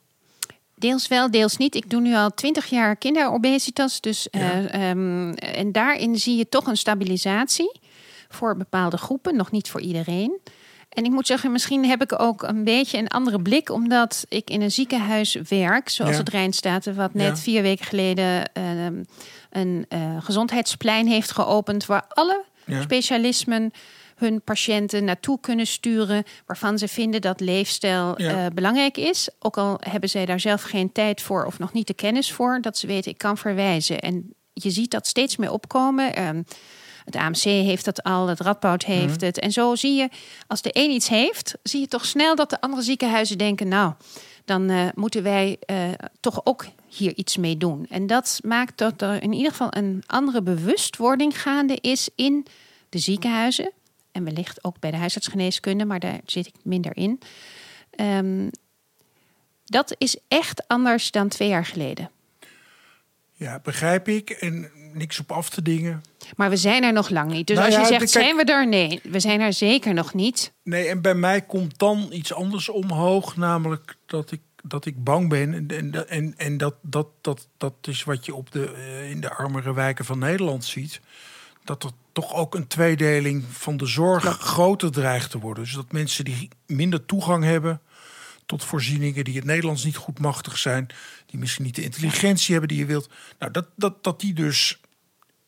Deels 0.75 1.07
wel, 1.07 1.31
deels 1.31 1.57
niet. 1.57 1.75
Ik 1.75 1.89
doe 1.89 2.01
nu 2.01 2.15
al 2.15 2.33
twintig 2.33 2.65
jaar 2.65 2.95
kinderobesitas. 2.95 4.01
Dus, 4.01 4.27
uh, 4.31 4.89
um, 4.89 5.33
en 5.33 5.71
daarin 5.71 6.17
zie 6.17 6.37
je 6.37 6.49
toch 6.49 6.67
een 6.67 6.77
stabilisatie 6.77 7.79
voor 8.29 8.57
bepaalde 8.57 8.97
groepen, 8.97 9.35
nog 9.35 9.51
niet 9.51 9.69
voor 9.69 9.81
iedereen. 9.81 10.39
En 10.95 11.03
ik 11.03 11.11
moet 11.11 11.27
zeggen, 11.27 11.51
misschien 11.51 11.85
heb 11.85 12.01
ik 12.01 12.19
ook 12.19 12.43
een 12.43 12.63
beetje 12.63 12.97
een 12.97 13.07
andere 13.07 13.41
blik, 13.41 13.69
omdat 13.69 14.25
ik 14.29 14.49
in 14.49 14.61
een 14.61 14.71
ziekenhuis 14.71 15.37
werk, 15.49 15.89
zoals 15.89 16.17
het 16.17 16.29
Rijnstaten, 16.29 16.95
wat 16.95 17.13
net 17.13 17.39
vier 17.39 17.61
weken 17.61 17.85
geleden 17.85 18.49
uh, 18.57 18.85
een 19.49 19.85
uh, 19.89 20.17
gezondheidsplein 20.19 21.07
heeft 21.07 21.31
geopend, 21.31 21.85
waar 21.85 22.05
alle 22.07 22.43
specialismen 22.81 23.71
hun 24.15 24.41
patiënten 24.41 25.03
naartoe 25.03 25.39
kunnen 25.39 25.67
sturen, 25.67 26.23
waarvan 26.45 26.77
ze 26.77 26.87
vinden 26.87 27.21
dat 27.21 27.39
leefstijl 27.39 28.21
uh, 28.21 28.45
belangrijk 28.53 28.97
is. 28.97 29.29
Ook 29.39 29.57
al 29.57 29.77
hebben 29.79 30.09
zij 30.09 30.25
daar 30.25 30.39
zelf 30.39 30.61
geen 30.61 30.91
tijd 30.91 31.21
voor 31.21 31.45
of 31.45 31.59
nog 31.59 31.73
niet 31.73 31.87
de 31.87 31.93
kennis 31.93 32.31
voor, 32.31 32.61
dat 32.61 32.77
ze 32.77 32.87
weten, 32.87 33.11
ik 33.11 33.17
kan 33.17 33.37
verwijzen. 33.37 33.99
En 33.99 34.33
je 34.53 34.69
ziet 34.69 34.91
dat 34.91 35.07
steeds 35.07 35.35
meer 35.35 35.51
opkomen. 35.51 36.13
Het 37.05 37.15
AMC 37.15 37.41
heeft 37.41 37.85
dat 37.85 38.03
al, 38.03 38.27
het 38.27 38.39
Radboud 38.39 38.83
heeft 38.83 39.15
mhm. 39.15 39.25
het. 39.25 39.39
En 39.39 39.51
zo 39.51 39.75
zie 39.75 39.95
je, 39.95 40.09
als 40.47 40.61
de 40.61 40.69
een 40.73 40.91
iets 40.91 41.07
heeft, 41.07 41.55
zie 41.63 41.79
je 41.79 41.87
toch 41.87 42.05
snel 42.05 42.35
dat 42.35 42.49
de 42.49 42.61
andere 42.61 42.81
ziekenhuizen 42.81 43.37
denken, 43.37 43.67
nou, 43.67 43.93
dan 44.45 44.71
uh, 44.71 44.87
moeten 44.95 45.23
wij 45.23 45.57
uh, 45.67 45.77
toch 46.19 46.41
ook 46.43 46.65
hier 46.87 47.15
iets 47.15 47.37
mee 47.37 47.57
doen. 47.57 47.85
En 47.89 48.07
dat 48.07 48.39
maakt 48.43 48.77
dat 48.77 49.01
er 49.01 49.23
in 49.23 49.33
ieder 49.33 49.51
geval 49.51 49.67
een 49.69 50.03
andere 50.05 50.41
bewustwording 50.41 51.41
gaande 51.41 51.77
is 51.81 52.09
in 52.15 52.45
de 52.89 52.99
ziekenhuizen. 52.99 53.71
En 54.11 54.23
wellicht 54.23 54.63
ook 54.63 54.79
bij 54.79 54.91
de 54.91 54.97
huisartsgeneeskunde, 54.97 55.85
maar 55.85 55.99
daar 55.99 56.19
zit 56.25 56.47
ik 56.47 56.53
minder 56.63 56.97
in. 56.97 57.19
Um, 58.01 58.49
dat 59.65 59.95
is 59.97 60.17
echt 60.27 60.67
anders 60.67 61.11
dan 61.11 61.27
twee 61.27 61.47
jaar 61.47 61.65
geleden. 61.65 62.09
Ja, 63.33 63.59
begrijp 63.63 64.07
ik. 64.07 64.29
En 64.29 64.71
niks 64.93 65.19
op 65.19 65.31
af 65.31 65.49
te 65.49 65.61
dingen. 65.61 66.03
Maar 66.35 66.49
we 66.49 66.57
zijn 66.57 66.83
er 66.83 66.93
nog 66.93 67.09
lang 67.09 67.31
niet. 67.31 67.47
Dus 67.47 67.57
nou 67.57 67.73
als 67.73 67.79
je 67.79 67.85
zegt, 67.85 68.09
zijn 68.09 68.35
we 68.35 68.43
er? 68.43 68.67
Nee, 68.67 68.99
we 69.03 69.19
zijn 69.19 69.41
er 69.41 69.53
zeker 69.53 69.93
nog 69.93 70.13
niet. 70.13 70.53
Nee, 70.63 70.87
en 70.87 71.01
bij 71.01 71.15
mij 71.15 71.41
komt 71.41 71.79
dan 71.79 72.07
iets 72.11 72.33
anders 72.33 72.69
omhoog. 72.69 73.35
Namelijk 73.35 73.95
dat 74.05 74.31
ik, 74.31 74.41
dat 74.63 74.85
ik 74.85 75.03
bang 75.03 75.29
ben. 75.29 75.53
En, 75.69 76.07
en, 76.09 76.33
en 76.37 76.57
dat, 76.57 76.75
dat, 76.81 77.07
dat, 77.21 77.47
dat 77.57 77.73
is 77.81 78.03
wat 78.03 78.25
je 78.25 78.35
op 78.35 78.51
de, 78.51 78.71
eh, 78.71 79.09
in 79.09 79.21
de 79.21 79.33
armere 79.33 79.73
wijken 79.73 80.05
van 80.05 80.19
Nederland 80.19 80.65
ziet. 80.65 81.01
Dat 81.63 81.83
er 81.83 81.91
toch 82.11 82.33
ook 82.33 82.55
een 82.55 82.67
tweedeling 82.67 83.43
van 83.49 83.77
de 83.77 83.85
zorg 83.85 84.23
groter 84.23 84.91
dreigt 84.91 85.31
te 85.31 85.39
worden. 85.39 85.63
Dus 85.63 85.73
dat 85.73 85.91
mensen 85.91 86.25
die 86.25 86.49
minder 86.65 87.05
toegang 87.05 87.43
hebben 87.43 87.81
tot 88.45 88.63
voorzieningen 88.63 89.23
die 89.23 89.35
het 89.35 89.43
Nederlands 89.43 89.83
niet 89.83 89.95
goed 89.95 90.19
machtig 90.19 90.57
zijn, 90.57 90.87
die 91.25 91.39
misschien 91.39 91.65
niet 91.65 91.75
de 91.75 91.83
intelligentie 91.83 92.51
hebben 92.51 92.69
die 92.69 92.79
je 92.79 92.85
wilt. 92.85 93.09
Nou, 93.39 93.51
dat, 93.51 93.65
dat, 93.75 94.03
dat 94.03 94.19
die 94.19 94.33
dus 94.33 94.79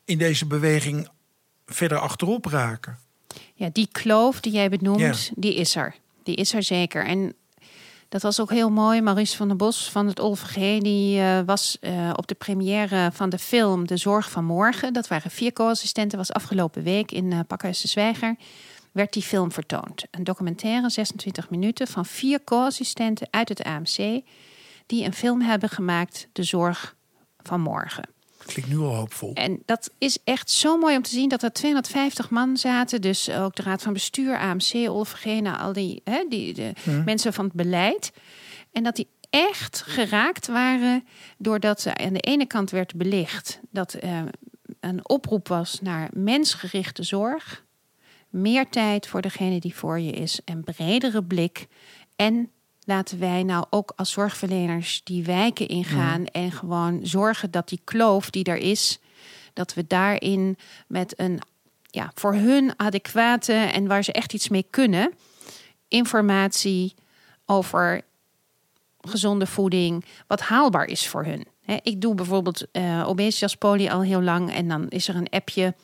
in 0.08 0.18
deze 0.18 0.46
beweging 0.46 1.08
verder 1.66 1.98
achterop 1.98 2.44
raken. 2.44 2.98
Ja, 3.54 3.68
die 3.72 3.88
kloof 3.92 4.40
die 4.40 4.52
jij 4.52 4.68
benoemt, 4.68 5.30
die 5.34 5.54
is 5.54 5.76
er. 5.76 5.94
Die 6.22 6.34
is 6.34 6.54
er 6.54 6.62
zeker. 6.62 7.04
En 7.06 7.34
dat 8.08 8.22
was 8.22 8.40
ook 8.40 8.50
heel 8.50 8.70
mooi. 8.70 9.00
Maurice 9.00 9.36
van 9.36 9.48
der 9.48 9.56
Bos 9.56 9.90
van 9.90 10.06
het 10.06 10.20
OVG, 10.20 10.80
die 10.80 11.18
uh, 11.18 11.40
was 11.46 11.78
uh, 11.80 12.10
op 12.16 12.26
de 12.26 12.34
première 12.34 13.10
van 13.12 13.28
de 13.28 13.38
film 13.38 13.86
De 13.86 13.96
Zorg 13.96 14.30
van 14.30 14.44
Morgen. 14.44 14.92
Dat 14.92 15.08
waren 15.08 15.30
vier 15.30 15.52
co-assistenten, 15.52 16.18
was 16.18 16.32
afgelopen 16.32 16.82
week 16.82 17.12
in 17.12 17.30
uh, 17.30 17.40
Pakhuis 17.46 17.80
de 17.80 17.88
Zwijger. 17.88 18.36
Werd 18.92 19.12
die 19.12 19.22
film 19.22 19.52
vertoond. 19.52 20.04
Een 20.10 20.24
documentaire, 20.24 20.90
26 20.90 21.50
minuten, 21.50 21.86
van 21.86 22.06
vier 22.06 22.44
co-assistenten 22.44 23.28
uit 23.30 23.48
het 23.48 23.62
AMC. 23.62 24.22
Die 24.86 25.04
een 25.04 25.14
film 25.14 25.40
hebben 25.40 25.68
gemaakt, 25.68 26.28
De 26.32 26.42
Zorg 26.42 26.96
van 27.42 27.60
Morgen. 27.60 28.16
Klinkt 28.52 28.70
nu 28.70 28.78
al 28.78 28.94
hoopvol. 28.94 29.32
En 29.34 29.62
dat 29.64 29.90
is 29.98 30.18
echt 30.24 30.50
zo 30.50 30.78
mooi 30.78 30.96
om 30.96 31.02
te 31.02 31.10
zien 31.10 31.28
dat 31.28 31.42
er 31.42 31.52
250 31.52 32.30
man 32.30 32.56
zaten. 32.56 33.00
Dus 33.00 33.30
ook 33.30 33.54
de 33.54 33.62
Raad 33.62 33.82
van 33.82 33.92
Bestuur, 33.92 34.38
AMC, 34.38 34.88
OVG, 34.88 35.24
nou, 35.24 35.58
al 35.58 35.72
die, 35.72 36.00
hè, 36.04 36.24
die 36.28 36.54
de 36.54 36.72
mensen 37.04 37.32
van 37.32 37.44
het 37.44 37.54
beleid. 37.54 38.12
En 38.72 38.82
dat 38.82 38.96
die 38.96 39.08
echt 39.30 39.82
geraakt 39.86 40.46
waren 40.46 41.06
doordat 41.38 41.80
ze 41.80 41.96
aan 41.96 42.12
de 42.12 42.20
ene 42.20 42.46
kant 42.46 42.70
werd 42.70 42.94
belicht 42.94 43.60
dat 43.70 43.96
uh, 44.04 44.20
een 44.80 45.08
oproep 45.08 45.48
was 45.48 45.80
naar 45.80 46.10
mensgerichte 46.12 47.02
zorg. 47.02 47.64
Meer 48.28 48.68
tijd 48.68 49.06
voor 49.06 49.22
degene 49.22 49.60
die 49.60 49.74
voor 49.74 50.00
je 50.00 50.12
is, 50.12 50.40
een 50.44 50.64
bredere 50.64 51.24
blik. 51.24 51.66
En 52.16 52.50
laten 52.88 53.18
wij 53.18 53.42
nou 53.42 53.64
ook 53.70 53.92
als 53.96 54.10
zorgverleners 54.10 55.00
die 55.04 55.24
wijken 55.24 55.68
ingaan 55.68 56.26
en 56.26 56.52
gewoon 56.52 57.00
zorgen 57.02 57.50
dat 57.50 57.68
die 57.68 57.80
kloof 57.84 58.30
die 58.30 58.44
er 58.44 58.56
is, 58.56 58.98
dat 59.52 59.74
we 59.74 59.86
daarin 59.86 60.56
met 60.86 61.20
een 61.20 61.40
ja, 61.84 62.10
voor 62.14 62.34
hun 62.34 62.72
adequate 62.76 63.52
en 63.52 63.86
waar 63.86 64.04
ze 64.04 64.12
echt 64.12 64.32
iets 64.32 64.48
mee 64.48 64.66
kunnen, 64.70 65.12
informatie 65.88 66.94
over 67.46 68.02
gezonde 69.00 69.46
voeding, 69.46 70.04
wat 70.26 70.40
haalbaar 70.40 70.86
is 70.86 71.08
voor 71.08 71.24
hun. 71.24 71.46
ik 71.82 72.00
doe 72.00 72.14
bijvoorbeeld 72.14 72.66
uh, 72.72 73.08
obesitas 73.08 73.56
poli 73.56 73.88
al 73.88 74.02
heel 74.02 74.22
lang 74.22 74.52
en 74.52 74.68
dan 74.68 74.88
is 74.88 75.08
er 75.08 75.16
een 75.16 75.30
appje 75.30 75.74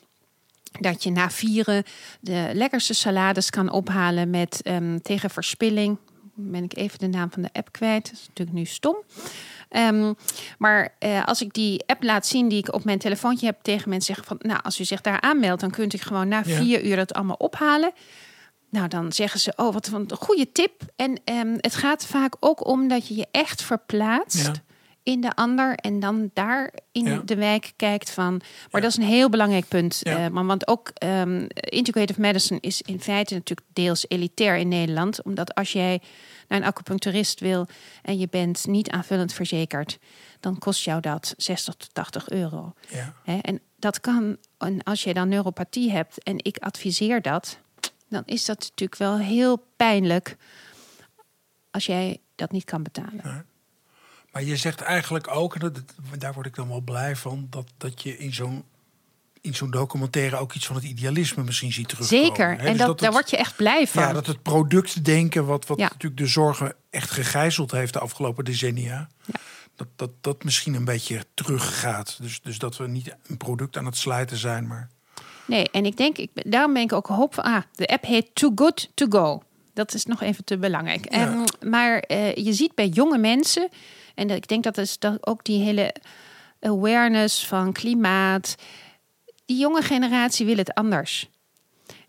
dat 0.79 1.03
je 1.03 1.11
na 1.11 1.29
vieren 1.29 1.83
de 2.19 2.49
lekkerste 2.53 2.93
salades 2.93 3.49
kan 3.49 3.71
ophalen 3.71 4.29
met 4.29 4.61
um, 4.63 5.01
tegen 5.01 5.29
verspilling 5.29 5.97
ben 6.35 6.63
ik 6.63 6.75
even 6.77 6.99
de 6.99 7.07
naam 7.07 7.31
van 7.31 7.41
de 7.41 7.49
app 7.53 7.71
kwijt. 7.71 8.03
Dat 8.03 8.13
is 8.13 8.27
natuurlijk 8.27 8.57
nu 8.57 8.65
stom. 8.65 8.95
Ehm, 9.69 10.13
maar 10.57 10.95
eh, 10.99 11.25
als 11.25 11.41
ik 11.41 11.53
die 11.53 11.83
app 11.85 12.03
laat 12.03 12.27
zien 12.27 12.47
die 12.47 12.57
ik 12.59 12.73
op 12.73 12.83
mijn 12.83 12.99
telefoontje 12.99 13.45
heb 13.45 13.57
tegen 13.61 13.89
mensen 13.89 14.15
zeggen 14.15 14.37
van, 14.37 14.49
nou, 14.49 14.59
als 14.63 14.79
u 14.79 14.83
zich 14.83 15.01
daar 15.01 15.21
aanmeldt, 15.21 15.61
dan 15.61 15.71
kunt 15.71 15.93
u 15.93 15.97
gewoon 15.97 16.27
na 16.27 16.41
Ja. 16.45 16.55
vier 16.61 16.85
uur 16.85 16.97
het 16.97 17.13
allemaal 17.13 17.35
ophalen. 17.35 17.91
Nou, 18.69 18.87
dan 18.87 19.11
zeggen 19.13 19.39
ze, 19.39 19.53
oh, 19.55 19.73
wat 19.73 19.87
een 19.87 20.11
goede 20.19 20.51
tip. 20.51 20.81
En 20.95 21.19
ehm, 21.23 21.53
het 21.57 21.75
gaat 21.75 22.05
vaak 22.05 22.35
ook 22.39 22.67
om 22.67 22.87
dat 22.87 23.07
je 23.07 23.15
je 23.15 23.27
echt 23.31 23.61
verplaatst 23.63 24.45
Ja. 24.45 24.53
In 25.05 25.21
de 25.21 25.35
ander 25.35 25.75
en 25.75 25.99
dan 25.99 26.29
daar 26.33 26.73
in 26.91 27.05
Ja. 27.05 27.21
de 27.25 27.35
wijk 27.35 27.73
kijkt 27.75 28.09
van. 28.11 28.33
Maar 28.37 28.47
Ja. 28.71 28.79
dat 28.79 28.89
is 28.89 28.97
een 28.97 29.03
heel 29.13 29.29
belangrijk 29.29 29.67
punt. 29.67 29.99
Ja. 30.03 30.25
eh, 30.25 30.31
maar 30.31 30.45
want 30.45 30.67
ook 30.67 30.89
ehm, 30.93 31.45
integrative 31.53 32.21
medicine 32.21 32.59
is 32.61 32.81
in 32.81 33.01
feite 33.01 33.33
natuurlijk 33.33 33.67
deels 33.73 34.05
elitair 34.07 34.57
in 34.57 34.67
Nederland, 34.67 35.23
omdat 35.23 35.53
als 35.55 35.71
jij 35.71 36.01
naar 36.47 36.59
een 36.59 36.65
acupuncturist 36.65 37.39
wil 37.39 37.67
en 38.01 38.17
je 38.17 38.27
bent 38.29 38.67
niet 38.67 38.89
aanvullend 38.89 39.33
verzekerd, 39.33 39.97
dan 40.39 40.57
kost 40.57 40.83
jou 40.83 41.01
dat 41.01 41.33
60 41.37 41.75
tot 41.75 41.93
80 41.93 42.29
euro. 42.29 42.73
Ja. 42.89 43.13
Hè? 43.23 43.37
En 43.41 43.59
dat 43.79 43.99
kan, 43.99 44.37
en 44.57 44.83
als 44.83 45.03
je 45.03 45.13
dan 45.13 45.29
neuropathie 45.29 45.91
hebt 45.91 46.23
en 46.23 46.35
ik 46.43 46.57
adviseer 46.57 47.21
dat, 47.21 47.59
dan 48.09 48.23
is 48.25 48.45
dat 48.45 48.59
natuurlijk 48.59 48.99
wel 48.99 49.17
heel 49.17 49.65
pijnlijk 49.75 50.37
als 51.71 51.85
jij 51.85 52.17
dat 52.35 52.51
niet 52.51 52.63
kan 52.63 52.83
betalen. 52.83 53.45
Maar 54.35 54.43
je 54.43 54.55
zegt 54.57 54.81
eigenlijk 54.81 55.27
ook, 55.35 55.53
en 55.53 55.59
dat, 55.59 55.81
daar 56.17 56.33
word 56.33 56.45
ik 56.45 56.55
dan 56.55 56.67
wel 56.67 56.81
blij 56.81 57.15
van, 57.15 57.47
dat, 57.49 57.67
dat 57.77 58.01
je 58.01 58.17
in 58.17 58.33
zo'n 58.33 58.63
in 59.41 59.55
zo'n 59.55 59.71
documentaire 59.71 60.35
ook 60.37 60.53
iets 60.53 60.65
van 60.65 60.75
het 60.75 60.85
idealisme 60.85 61.43
misschien 61.43 61.71
ziet 61.73 61.87
terugkomen. 61.87 62.25
Zeker. 62.25 62.49
Hè? 62.49 62.55
En 62.55 62.65
Dus 62.71 62.77
dat, 62.77 62.87
het- 62.87 62.99
daar 62.99 63.11
word 63.11 63.29
je 63.29 63.37
echt 63.37 63.55
blij 63.55 63.87
van. 63.87 64.03
Ja, 64.03 64.13
dat 64.13 64.25
het 64.27 64.41
productdenken, 64.41 65.45
wat, 65.45 65.65
wat 65.65 65.79
Ja. 65.79 65.87
natuurlijk 65.87 66.17
de 66.21 66.27
zorgen 66.27 66.75
echt 66.89 67.11
gegijzeld 67.11 67.71
heeft 67.71 67.93
de 67.93 67.99
afgelopen 67.99 68.45
decennia, 68.45 69.07
dat, 69.75 69.87
dat 69.95 70.09
dat 70.21 70.43
misschien 70.43 70.73
een 70.73 70.85
beetje 70.85 71.25
teruggaat. 71.33 72.17
Dus, 72.21 72.41
dus 72.41 72.57
dat 72.59 72.77
we 72.77 72.87
niet 72.87 73.15
een 73.27 73.37
product 73.37 73.77
aan 73.77 73.85
het 73.85 73.97
slijten 73.97 74.37
zijn, 74.37 74.67
maar 74.67 74.89
Nee, 75.47 75.69
en 75.71 75.85
ik 75.85 75.97
denk, 75.97 76.17
ik, 76.17 76.29
daarom 76.51 76.73
ben 76.73 76.81
ik 76.81 76.93
ook 76.93 77.07
hoop. 77.07 77.39
Ah, 77.39 77.61
de 77.71 77.87
app 77.87 78.03
heet 78.03 78.29
Too 78.33 78.51
Good 78.55 78.89
To 78.93 79.05
Go. 79.09 79.41
Dat 79.73 79.93
is 79.93 80.05
nog 80.05 80.21
even 80.21 80.43
te 80.43 80.57
belangrijk. 80.57 81.13
Ja. 81.13 81.19
Ehm, 81.27 81.69
maar 81.69 81.99
eh, 81.99 82.35
je 82.35 82.53
ziet 82.53 82.75
bij 82.75 82.87
jonge 82.87 83.17
mensen, 83.17 83.69
en 84.15 84.27
dat- 84.27 84.37
ik 84.37 84.47
denk 84.47 84.63
dat 84.63 84.77
is 84.77 84.99
dat 84.99 85.27
ook 85.27 85.43
die 85.43 85.63
hele 85.63 85.95
awareness 86.59 87.47
van 87.47 87.73
klimaat. 87.73 88.55
Die 89.45 89.57
jonge 89.57 89.81
generatie 89.81 90.45
wil 90.45 90.57
het 90.57 90.73
anders. 90.73 91.29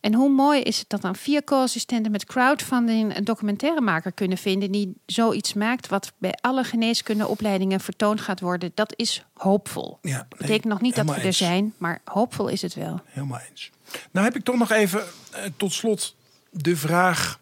En 0.01 0.15
hoe 0.15 0.29
mooi 0.31 0.61
is 0.61 0.79
het 0.79 0.89
dat 0.89 1.01
dan 1.01 1.17
vier 1.17 1.45
co-assistenten 1.45 2.13
met 2.13 2.25
crowdfunding 2.25 3.17
een 3.17 3.25
documentairemaker 3.25 4.13
kunnen 4.13 4.39
vinden 4.39 4.71
die 4.73 4.95
zoiets 5.07 5.53
maakt 5.55 5.89
wat 5.89 6.13
bij 6.19 6.33
alle 6.41 6.65
geneeskundeopleidingen 6.65 7.81
vertoond 7.81 8.21
gaat 8.21 8.41
worden. 8.41 8.71
Dat 8.75 8.93
is 8.97 9.25
hoopvol. 9.35 9.99
ja. 10.03 10.27
Dat 10.29 10.39
betekent 10.39 10.65
nog 10.65 10.81
niet 10.81 10.95
dat 10.95 11.07
we 11.07 11.15
er 11.15 11.25
eens. 11.25 11.37
zijn, 11.37 11.75
maar 11.79 12.01
hoopvol 12.05 12.49
is 12.49 12.63
het 12.63 12.75
wel. 12.75 13.01
Helemaal 13.05 13.41
eens. 13.51 13.71
Nou 14.11 14.27
heb 14.27 14.37
ik 14.37 14.45
toch 14.45 14.57
nog 14.59 14.71
even 14.71 15.03
eh, 15.33 15.43
tot 15.57 15.73
slot 15.73 16.17
de 16.51 16.77
vraag: 16.77 17.41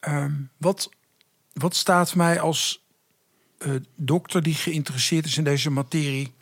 ehm, 0.00 0.32
wat, 0.56 0.88
wat 1.52 1.76
staat 1.76 2.14
mij 2.14 2.40
als 2.40 2.84
dokter 3.96 4.42
die 4.42 4.54
geïnteresseerd 4.54 5.26
is 5.26 5.36
in 5.36 5.44
deze 5.44 5.70
materie? 5.70 6.34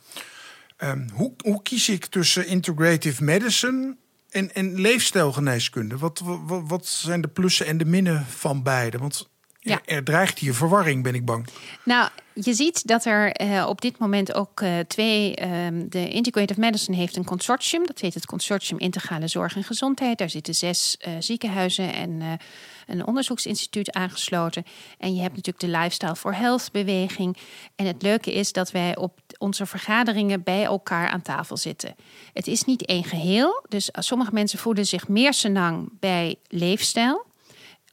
ehm, 0.77 1.07
hoe, 1.13 1.33
hoe 1.43 1.61
kies 1.61 1.89
ik 1.89 2.05
tussen 2.05 2.47
integrative 2.47 3.23
medicine 3.23 3.95
en, 4.29 4.55
en 4.55 4.79
leefstijlgeneeskunde? 4.79 5.97
Wat, 5.97 6.21
wat, 6.23 6.63
wat 6.67 6.85
zijn 6.85 7.21
de 7.21 7.27
plussen 7.27 7.65
en 7.65 7.77
de 7.77 7.85
minnen 7.85 8.25
van 8.25 8.63
beide? 8.63 8.97
Want 8.97 9.29
Ja. 9.65 9.81
er, 9.85 9.95
er 9.95 10.03
dreigt 10.03 10.39
hier 10.39 10.53
verwarring, 10.53 11.03
ben 11.03 11.15
ik 11.15 11.25
bang. 11.25 11.47
Nou, 11.83 12.09
je 12.33 12.53
ziet 12.53 12.87
dat 12.87 13.05
er 13.05 13.31
eh, 13.31 13.65
op 13.67 13.81
dit 13.81 13.97
moment 13.97 14.33
ook 14.33 14.61
eh, 14.61 14.79
twee. 14.87 15.35
ehm, 15.35 15.85
de 15.89 16.09
Integrative 16.09 16.59
Medicine 16.59 16.97
heeft 16.97 17.15
een 17.15 17.25
consortium. 17.25 17.85
Dat 17.85 17.99
heet 17.99 18.13
het 18.13 18.25
Consortium 18.25 18.79
Integrale 18.79 19.27
Zorg 19.27 19.55
en 19.55 19.63
Gezondheid. 19.63 20.17
Daar 20.17 20.29
zitten 20.29 20.53
zes 20.53 20.97
eh, 20.97 21.13
ziekenhuizen 21.19 21.93
en 21.93 22.39
een 22.87 23.07
onderzoeksinstituut 23.07 23.91
aangesloten. 23.91 24.63
En 24.97 25.15
je 25.15 25.21
hebt 25.21 25.35
natuurlijk 25.35 25.65
de 25.65 25.77
Lifestyle 25.77 26.15
for 26.15 26.35
Health 26.35 26.69
beweging. 26.71 27.37
En 27.75 27.85
het 27.85 28.01
leuke 28.01 28.33
is 28.33 28.51
dat 28.51 28.71
wij 28.71 28.97
op 28.97 29.19
onze 29.37 29.65
vergaderingen 29.65 30.43
bij 30.43 30.63
elkaar 30.63 31.09
aan 31.09 31.21
tafel 31.21 31.57
zitten. 31.57 31.95
Het 32.33 32.47
is 32.47 32.63
niet 32.63 32.85
één 32.85 33.03
geheel. 33.03 33.65
Dus 33.69 33.89
sommige 33.91 34.31
mensen 34.33 34.59
voelen 34.59 34.85
zich 34.85 35.07
meer 35.07 35.33
senang 35.33 35.89
bij 35.99 36.35
leefstijl 36.47 37.25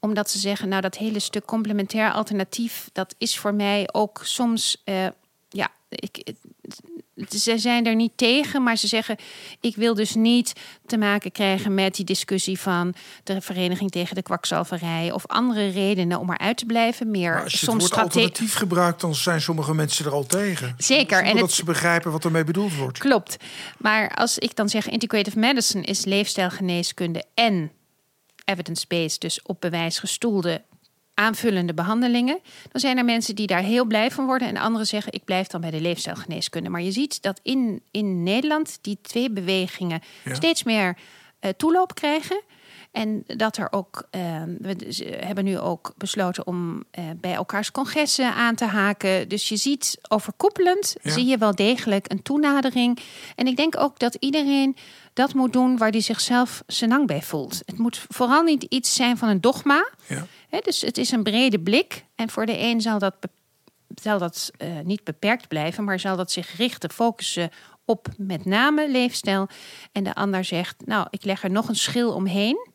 omdat 0.04 0.30
ze 0.30 0.38
zeggen, 0.38 0.68
nou 0.68 0.82
dat 0.82 0.96
hele 0.96 1.18
stuk 1.18 1.44
complementair 1.44 2.12
alternatief, 2.12 2.88
dat 2.92 3.14
is 3.18 3.38
voor 3.38 3.54
mij 3.54 3.88
ook 3.92 4.20
soms, 4.24 4.82
eh, 4.84 5.06
ja, 5.48 5.68
ik, 5.88 6.16
het- 6.24 6.36
ze 7.42 7.58
zijn 7.58 7.86
er 7.86 7.94
niet 7.94 8.12
tegen, 8.16 8.62
maar 8.62 8.76
ze 8.76 8.86
zeggen, 8.86 9.16
ik 9.60 9.76
wil 9.76 9.94
dus 9.94 10.14
niet 10.14 10.52
te 10.86 10.96
maken 10.96 11.32
krijgen 11.32 11.74
met 11.74 11.94
die 11.94 12.04
discussie 12.04 12.58
van 12.60 12.94
de 13.24 13.40
Vereniging 13.40 13.90
tegen 13.90 14.14
de 14.14 14.22
Kwakzalverij 14.22 15.12
of 15.12 15.26
andere 15.26 15.68
redenen 15.68 16.18
om 16.18 16.30
eruit 16.32 16.56
te 16.56 16.64
blijven. 16.66 17.10
Meer 17.10 17.32
Maar 17.32 17.42
als 17.42 17.52
je 17.52 17.58
het 17.58 17.68
soms 17.68 17.78
woord 17.80 17.92
strate- 17.92 18.08
alternatief 18.08 18.54
gebruikt, 18.54 19.00
dan 19.00 19.14
zijn 19.14 19.40
sommige 19.40 19.74
mensen 19.74 20.04
er 20.04 20.12
al 20.12 20.26
tegen. 20.26 20.74
Zeker, 20.78 21.22
en 21.22 21.32
dat 21.32 21.40
het- 21.42 21.52
ze 21.52 21.64
begrijpen 21.64 22.12
wat 22.12 22.24
ermee 22.24 22.44
bedoeld 22.44 22.74
wordt. 22.76 22.98
Klopt. 22.98 23.36
Maar 23.78 24.14
als 24.14 24.38
ik 24.38 24.56
dan 24.56 24.68
zeg 24.68 24.88
integrative 24.88 25.38
medicine 25.38 25.82
is 25.84 26.04
leefstijlgeneeskunde 26.04 27.24
en 27.34 27.70
evidence-based, 28.44 29.20
dus 29.20 29.42
op 29.42 29.60
bewijs 29.60 29.98
gestoelde 29.98 30.62
aanvullende 31.14 31.74
behandelingen, 31.74 32.38
dan 32.70 32.80
zijn 32.80 32.98
er 32.98 33.04
mensen 33.04 33.34
die 33.34 33.46
daar 33.46 33.62
heel 33.62 33.84
blij 33.84 34.10
van 34.10 34.26
worden 34.26 34.48
en 34.48 34.56
anderen 34.56 34.86
zeggen 34.86 35.12
ik 35.12 35.24
blijf 35.24 35.46
dan 35.46 35.60
bij 35.60 35.70
de 35.70 35.80
leefstijlgeneeskunde. 35.80 36.68
Maar 36.68 36.82
je 36.82 36.92
ziet 36.92 37.22
dat 37.22 37.40
in, 37.42 37.82
in 37.90 38.22
Nederland 38.22 38.78
die 38.80 38.98
twee 39.02 39.30
bewegingen 39.30 40.00
Ja. 40.24 40.34
steeds 40.34 40.62
meer 40.62 40.96
eh, 41.38 41.50
toeloop 41.56 41.94
krijgen. 41.94 42.42
En 42.92 43.22
dat 43.26 43.56
er 43.56 43.68
ook, 43.72 44.06
eh, 44.10 44.42
we 44.58 44.76
z- 44.88 45.02
hebben 45.20 45.44
nu 45.44 45.58
ook 45.58 45.94
besloten 45.96 46.46
om 46.46 46.84
eh, 46.90 47.04
bij 47.16 47.32
elkaars 47.34 47.70
congressen 47.70 48.34
aan 48.34 48.54
te 48.54 48.64
haken. 48.64 49.28
Dus 49.28 49.48
je 49.48 49.56
ziet 49.56 49.98
overkoepelend, 50.08 50.94
Ja. 51.02 51.10
zie 51.10 51.24
je 51.26 51.38
wel 51.38 51.54
degelijk 51.54 52.10
een 52.10 52.22
toenadering. 52.22 52.98
En 53.36 53.46
ik 53.46 53.56
denk 53.56 53.80
ook 53.80 53.98
dat 53.98 54.14
iedereen 54.14 54.76
dat 55.12 55.34
moet 55.34 55.52
doen 55.52 55.76
waar 55.76 55.90
hij 55.90 56.00
zichzelf 56.00 56.62
senang 56.66 57.06
bij 57.06 57.22
voelt. 57.22 57.62
Het 57.64 57.78
moet 57.78 58.04
vooral 58.08 58.42
niet 58.42 58.62
iets 58.62 58.94
zijn 58.94 59.16
van 59.16 59.28
een 59.28 59.40
dogma. 59.40 59.90
Ja. 60.06 60.26
Dus 60.60 60.80
het 60.80 60.98
is 60.98 61.10
een 61.10 61.22
brede 61.22 61.60
blik. 61.60 62.04
En 62.14 62.30
voor 62.30 62.46
de 62.46 62.58
een 62.58 62.80
zal 62.80 62.98
dat, 62.98 63.14
zal 63.94 64.18
dat 64.18 64.50
eh, 64.56 64.80
niet 64.84 65.04
beperkt 65.04 65.48
blijven, 65.48 65.84
maar 65.84 66.00
zal 66.00 66.16
dat 66.16 66.32
zich 66.32 66.56
richten, 66.56 66.90
focussen 66.90 67.50
op 67.84 68.08
met 68.16 68.44
name 68.44 68.90
leefstijl. 68.90 69.48
En 69.92 70.04
de 70.04 70.14
ander 70.14 70.44
zegt, 70.44 70.86
nou, 70.86 71.06
ik 71.10 71.24
leg 71.24 71.42
er 71.42 71.50
nog 71.50 71.68
een 71.68 71.76
schil 71.76 72.12
omheen, 72.12 72.68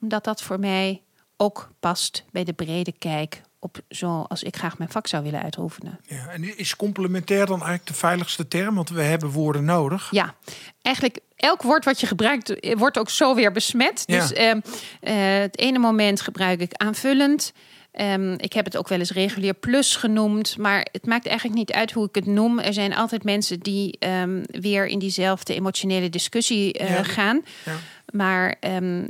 omdat 0.00 0.24
dat 0.24 0.42
voor 0.42 0.58
mij 0.58 1.02
ook 1.36 1.70
past 1.80 2.24
bij 2.30 2.44
de 2.44 2.52
brede 2.52 2.92
kijk 2.92 3.42
op 3.64 3.80
zoals 3.88 4.42
ik 4.42 4.56
graag 4.56 4.78
mijn 4.78 4.90
vak 4.90 5.06
zou 5.06 5.22
willen 5.22 5.42
uitoefenen. 5.42 6.00
Ja, 6.06 6.26
en 6.28 6.58
is 6.58 6.76
complementair 6.76 7.46
dan 7.46 7.56
eigenlijk 7.58 7.86
de 7.86 7.94
veiligste 7.94 8.48
term? 8.48 8.74
Want 8.74 8.88
we 8.90 9.02
hebben 9.02 9.30
woorden 9.30 9.64
nodig. 9.64 10.08
Ja, 10.10 10.34
eigenlijk 10.82 11.18
elk 11.36 11.62
woord 11.62 11.84
wat 11.84 12.00
je 12.00 12.06
gebruikt 12.06 12.60
eh, 12.60 12.76
wordt 12.76 12.98
ook 12.98 13.10
zo 13.10 13.34
weer 13.34 13.52
besmet. 13.52 14.02
Ja. 14.06 14.20
Dus 14.20 14.32
ehm, 14.32 14.60
eh, 15.00 15.14
het 15.40 15.58
ene 15.58 15.78
moment 15.78 16.20
gebruik 16.20 16.60
ik 16.60 16.72
aanvullend. 16.74 17.52
Ehm, 17.92 18.32
ik 18.32 18.52
heb 18.52 18.64
het 18.64 18.76
ook 18.76 18.88
wel 18.88 18.98
eens 18.98 19.10
regulier 19.12 19.54
plus 19.54 19.96
genoemd, 19.96 20.58
maar 20.58 20.86
het 20.92 21.06
maakt 21.06 21.26
eigenlijk 21.26 21.58
niet 21.58 21.72
uit 21.72 21.92
hoe 21.92 22.08
ik 22.08 22.14
het 22.14 22.26
noem. 22.26 22.58
Er 22.58 22.72
zijn 22.72 22.94
altijd 22.94 23.24
mensen 23.24 23.60
die 23.60 23.96
ehm, 23.98 24.42
weer 24.46 24.86
in 24.86 24.98
diezelfde 24.98 25.54
emotionele 25.54 26.10
discussie 26.10 26.72
eh, 26.72 26.88
Ja. 26.88 27.02
gaan. 27.02 27.42
Ja. 27.64 27.72
Maar 28.16 28.56
ehm, 28.60 29.06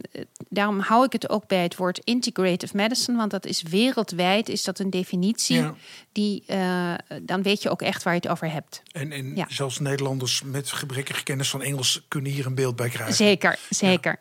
daarom 0.49 0.79
hou 0.81 1.05
ik 1.05 1.13
het 1.13 1.29
ook 1.29 1.47
bij 1.47 1.63
het 1.63 1.77
woord 1.77 1.99
integrative 2.05 2.77
medicine, 2.77 3.17
want 3.17 3.31
dat 3.31 3.47
is 3.47 3.63
wereldwijd 3.63 4.49
is 4.49 4.65
dat 4.65 4.79
een 4.79 4.91
definitie 4.91 5.57
Ja. 5.57 5.75
die 6.13 6.43
eh, 6.47 6.95
dan 7.23 7.43
weet 7.43 7.63
je 7.63 7.71
ook 7.71 7.83
echt 7.83 8.03
waar 8.03 8.15
je 8.15 8.21
het 8.21 8.31
over 8.31 8.51
hebt. 8.51 8.83
En, 8.93 9.13
en 9.13 9.37
Ja. 9.37 9.47
zelfs 9.49 9.79
Nederlanders 9.79 10.43
met 10.43 10.73
gebrekkige 10.73 11.23
kennis 11.23 11.51
van 11.51 11.63
Engels 11.63 12.05
kunnen 12.09 12.31
hier 12.33 12.47
een 12.47 12.55
beeld 12.55 12.77
bij 12.77 12.89
krijgen. 12.89 13.15
Zeker, 13.15 13.59
zeker. 13.71 14.21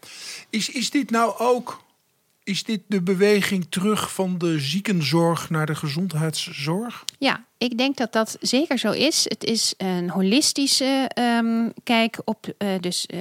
Is, 0.50 0.70
is 0.70 0.90
dit 0.90 1.10
nou 1.10 1.34
ook 1.38 1.83
is 2.44 2.64
dit 2.64 2.82
de 2.88 3.02
beweging 3.02 3.66
terug 3.70 4.14
van 4.14 4.38
de 4.38 4.60
ziekenzorg 4.60 5.50
naar 5.50 5.66
de 5.66 5.76
gezondheidszorg? 5.76 7.06
Ja, 7.18 7.46
ik 7.58 7.78
denk 7.78 7.98
dat 7.98 8.14
dat 8.14 8.38
zeker 8.40 8.78
zo 8.78 8.92
is. 8.92 9.24
Het 9.24 9.44
is 9.44 9.74
een 9.78 10.10
holistische 10.10 11.10
ehm, 11.14 11.70
kijk 11.84 12.22
op 12.26 12.54
eh, 12.58 12.70
dus 12.80 13.06
eh, 13.06 13.20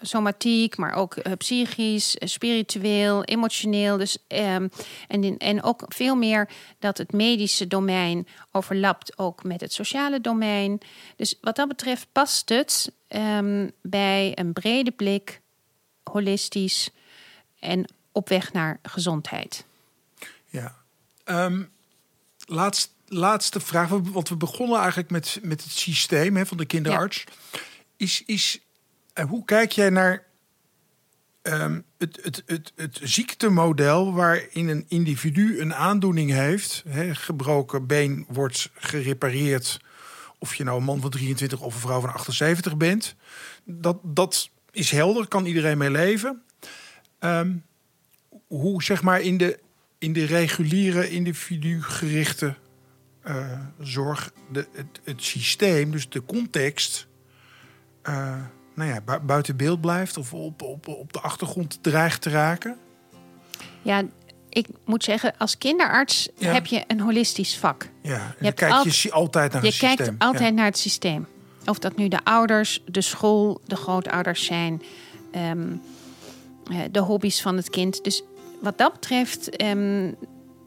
somatiek, 0.00 0.76
maar 0.76 0.92
ook 0.92 1.16
eh, 1.16 1.32
psychisch, 1.32 2.16
spiritueel, 2.18 3.24
emotioneel. 3.24 3.96
Dus, 3.96 4.18
ehm, 4.26 4.68
en, 5.08 5.36
en 5.38 5.62
ook 5.62 5.84
veel 5.88 6.16
meer 6.16 6.48
dat 6.78 6.98
het 6.98 7.12
medische 7.12 7.66
domein 7.66 8.26
overlapt 8.52 9.18
ook 9.18 9.44
met 9.44 9.60
het 9.60 9.72
sociale 9.72 10.20
domein. 10.20 10.78
Dus 11.16 11.38
wat 11.40 11.56
dat 11.56 11.68
betreft 11.68 12.06
past 12.12 12.48
het 12.48 12.92
ehm, 13.08 13.68
bij 13.82 14.32
een 14.34 14.52
brede 14.52 14.90
blik, 14.90 15.40
holistisch 16.02 16.90
en 17.60 17.86
op 18.18 18.28
weg 18.28 18.52
naar 18.52 18.78
gezondheid. 18.82 19.64
Ja. 20.46 20.76
Ehm, 21.24 21.62
laatst 22.46 22.96
laatste 23.06 23.60
vraag, 23.60 23.88
want 23.88 24.28
we 24.28 24.36
begonnen 24.36 24.78
eigenlijk 24.78 25.10
met, 25.10 25.38
met 25.42 25.62
het 25.62 25.72
systeem 25.72 26.36
hè, 26.36 26.46
van 26.46 26.56
de 26.56 26.64
kinderarts. 26.64 27.24
Is, 27.96 28.22
is, 28.26 28.60
uh, 29.14 29.24
hoe 29.24 29.44
kijk 29.44 29.72
jij 29.72 29.90
naar 29.90 30.26
um, 31.42 31.84
het, 31.98 32.18
het, 32.22 32.42
het, 32.46 32.72
het 32.76 33.00
ziektemodel 33.02 34.12
waarin 34.12 34.68
een 34.68 34.84
individu 34.88 35.60
een 35.60 35.74
aandoening 35.74 36.30
heeft, 36.30 36.84
hè, 36.88 37.14
gebroken 37.14 37.86
been 37.86 38.24
wordt 38.28 38.70
gerepareerd, 38.74 39.80
of 40.38 40.54
je 40.54 40.64
nou 40.64 40.78
een 40.78 40.84
man 40.84 41.00
van 41.00 41.10
23 41.10 41.60
of 41.60 41.74
een 41.74 41.80
vrouw 41.80 42.00
van 42.00 42.12
78 42.12 42.76
bent, 42.76 43.14
dat, 43.64 43.98
dat 44.02 44.50
is 44.70 44.90
helder, 44.90 45.28
kan 45.28 45.46
iedereen 45.46 45.78
mee 45.78 45.90
leven. 45.90 46.42
Um, 47.20 47.64
hoe 48.48 48.82
zeg 48.82 49.02
maar 49.02 49.20
in 49.20 49.36
de, 49.38 49.58
in 49.98 50.12
de 50.12 50.24
reguliere 50.24 51.10
individu-gerichte 51.10 52.54
uh, 53.26 53.58
zorg 53.80 54.32
de, 54.52 54.66
het, 54.72 54.86
het, 55.04 55.22
systeem, 55.22 55.90
dus 55.90 56.08
de 56.08 56.24
context, 56.24 57.06
uh, 58.08 58.36
nou 58.74 58.90
ja, 58.90 59.20
buiten 59.20 59.56
beeld 59.56 59.80
blijft 59.80 60.16
of 60.16 60.32
op, 60.34 60.62
op, 60.62 60.88
op 60.88 61.12
de 61.12 61.20
achtergrond 61.20 61.78
dreigt 61.82 62.22
te 62.22 62.30
raken? 62.30 62.76
Ja, 63.82 64.02
ik 64.48 64.66
moet 64.84 65.04
zeggen, 65.04 65.34
als 65.38 65.58
kinderarts 65.58 66.28
Ja. 66.38 66.52
heb 66.52 66.66
je 66.66 66.84
een 66.86 67.00
holistisch 67.00 67.56
vak. 67.58 67.88
Ja, 68.02 68.12
en 68.12 68.18
Je 68.18 68.24
dan 68.34 68.44
hebt 68.44 68.58
kijk 68.58 68.72
al- 68.72 68.84
je 68.86 69.10
altijd 69.12 69.52
naar 69.52 69.60
Je 69.62 69.66
het 69.66 69.76
systeem. 69.76 69.96
kijkt 70.06 70.22
altijd 70.22 70.54
naar 70.54 70.64
het 70.64 70.78
systeem. 70.78 71.26
Of 71.66 71.78
dat 71.78 71.96
nu 71.96 72.08
de 72.08 72.24
ouders, 72.24 72.82
de 72.86 73.00
school, 73.00 73.60
de 73.66 73.76
grootouders 73.76 74.44
zijn, 74.44 74.82
ehm, 75.32 75.66
eh, 76.70 76.78
de 76.90 77.00
hobby's 77.00 77.42
van 77.42 77.56
het 77.56 77.70
kind. 77.70 78.04
Dus 78.04 78.22
wat 78.60 78.78
dat 78.78 78.92
betreft 78.92 79.56
ehm, 79.56 80.12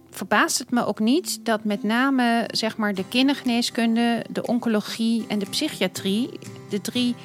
verbaast 0.10 0.58
het 0.58 0.72
me 0.72 0.86
ook 0.86 1.00
niet 1.00 1.46
dat 1.46 1.64
met 1.64 1.84
name 1.84 2.50
zeg 2.54 2.78
maar, 2.78 2.94
de 2.94 3.08
kindergeneeskunde, 3.08 4.26
de 4.30 4.46
oncologie 4.46 5.26
en 5.28 5.40
de 5.40 5.50
psychiatrie 5.50 6.30
de 6.70 6.82
drie 6.82 7.16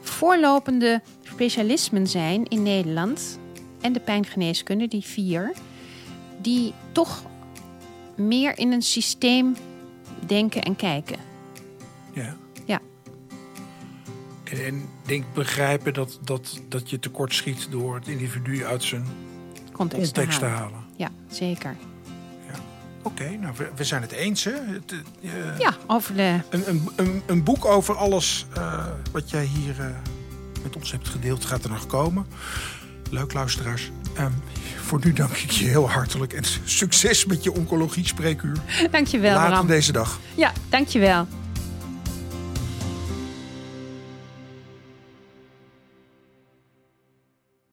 voorlopende 0.00 1.02
specialismen 1.22 2.06
zijn 2.06 2.44
in 2.44 2.62
Nederland. 2.62 3.38
En 3.80 3.92
de 3.92 4.00
pijngeneeskunde, 4.00 4.88
die 4.88 5.02
vier, 5.02 5.52
die 6.40 6.74
toch 6.92 7.22
meer 8.16 8.58
in 8.58 8.72
een 8.72 8.82
systeem 8.82 9.56
denken 10.26 10.62
en 10.62 10.76
kijken. 10.76 11.18
Ja. 12.12 12.36
Ja. 12.64 12.80
En, 14.44 14.64
en 14.64 14.88
denk 15.06 15.24
begrijpen 15.34 15.94
dat, 15.94 16.18
dat, 16.24 16.60
dat 16.68 16.90
je 16.90 16.98
tekort 16.98 17.34
schiet 17.34 17.70
door 17.70 17.94
het 17.94 18.08
individu 18.08 18.64
uit 18.64 18.82
zijn 18.82 19.04
Context, 19.72 20.12
context 20.14 20.38
te 20.38 20.44
halen. 20.44 20.62
halen. 20.62 20.84
Ja, 20.96 21.08
zeker. 21.30 21.76
Oké, 23.04 23.30
nou 23.40 23.54
we, 23.56 23.68
we 23.76 23.84
zijn 23.84 24.02
het 24.02 24.12
eens. 24.12 24.44
Hè? 24.44 24.50
Het, 24.50 24.94
eh, 25.22 25.58
Ja, 25.58 25.74
over 25.86 26.14
de. 26.16 26.38
een, 26.50 26.68
een, 26.68 26.88
een, 26.96 27.22
een 27.26 27.42
boek 27.44 27.64
over 27.64 27.94
alles 27.96 28.46
eh, 28.54 28.86
wat 29.12 29.30
jij 29.30 29.44
hier 29.44 29.80
eh, 29.80 29.86
met 30.62 30.76
ons 30.76 30.92
hebt 30.92 31.08
gedeeld 31.08 31.44
gaat 31.44 31.64
er 31.64 31.70
nog 31.70 31.86
komen. 31.86 32.26
Leuk 33.10 33.32
luisteraars. 33.32 33.90
Ehm, 34.16 34.30
voor 34.82 35.00
nu 35.04 35.12
dank 35.12 35.30
ik 35.36 35.50
je 35.50 35.64
heel 35.64 35.90
hartelijk 35.90 36.32
en 36.32 36.42
succes 36.64 37.24
met 37.24 37.44
je 37.44 37.52
oncologie 37.52 38.06
spreekuur. 38.06 38.56
Dankjewel, 38.90 39.34
Later 39.34 39.50
Bram. 39.52 39.66
deze 39.66 39.92
dag. 39.92 40.18
Ja, 40.34 40.52
dankjewel. 40.68 41.26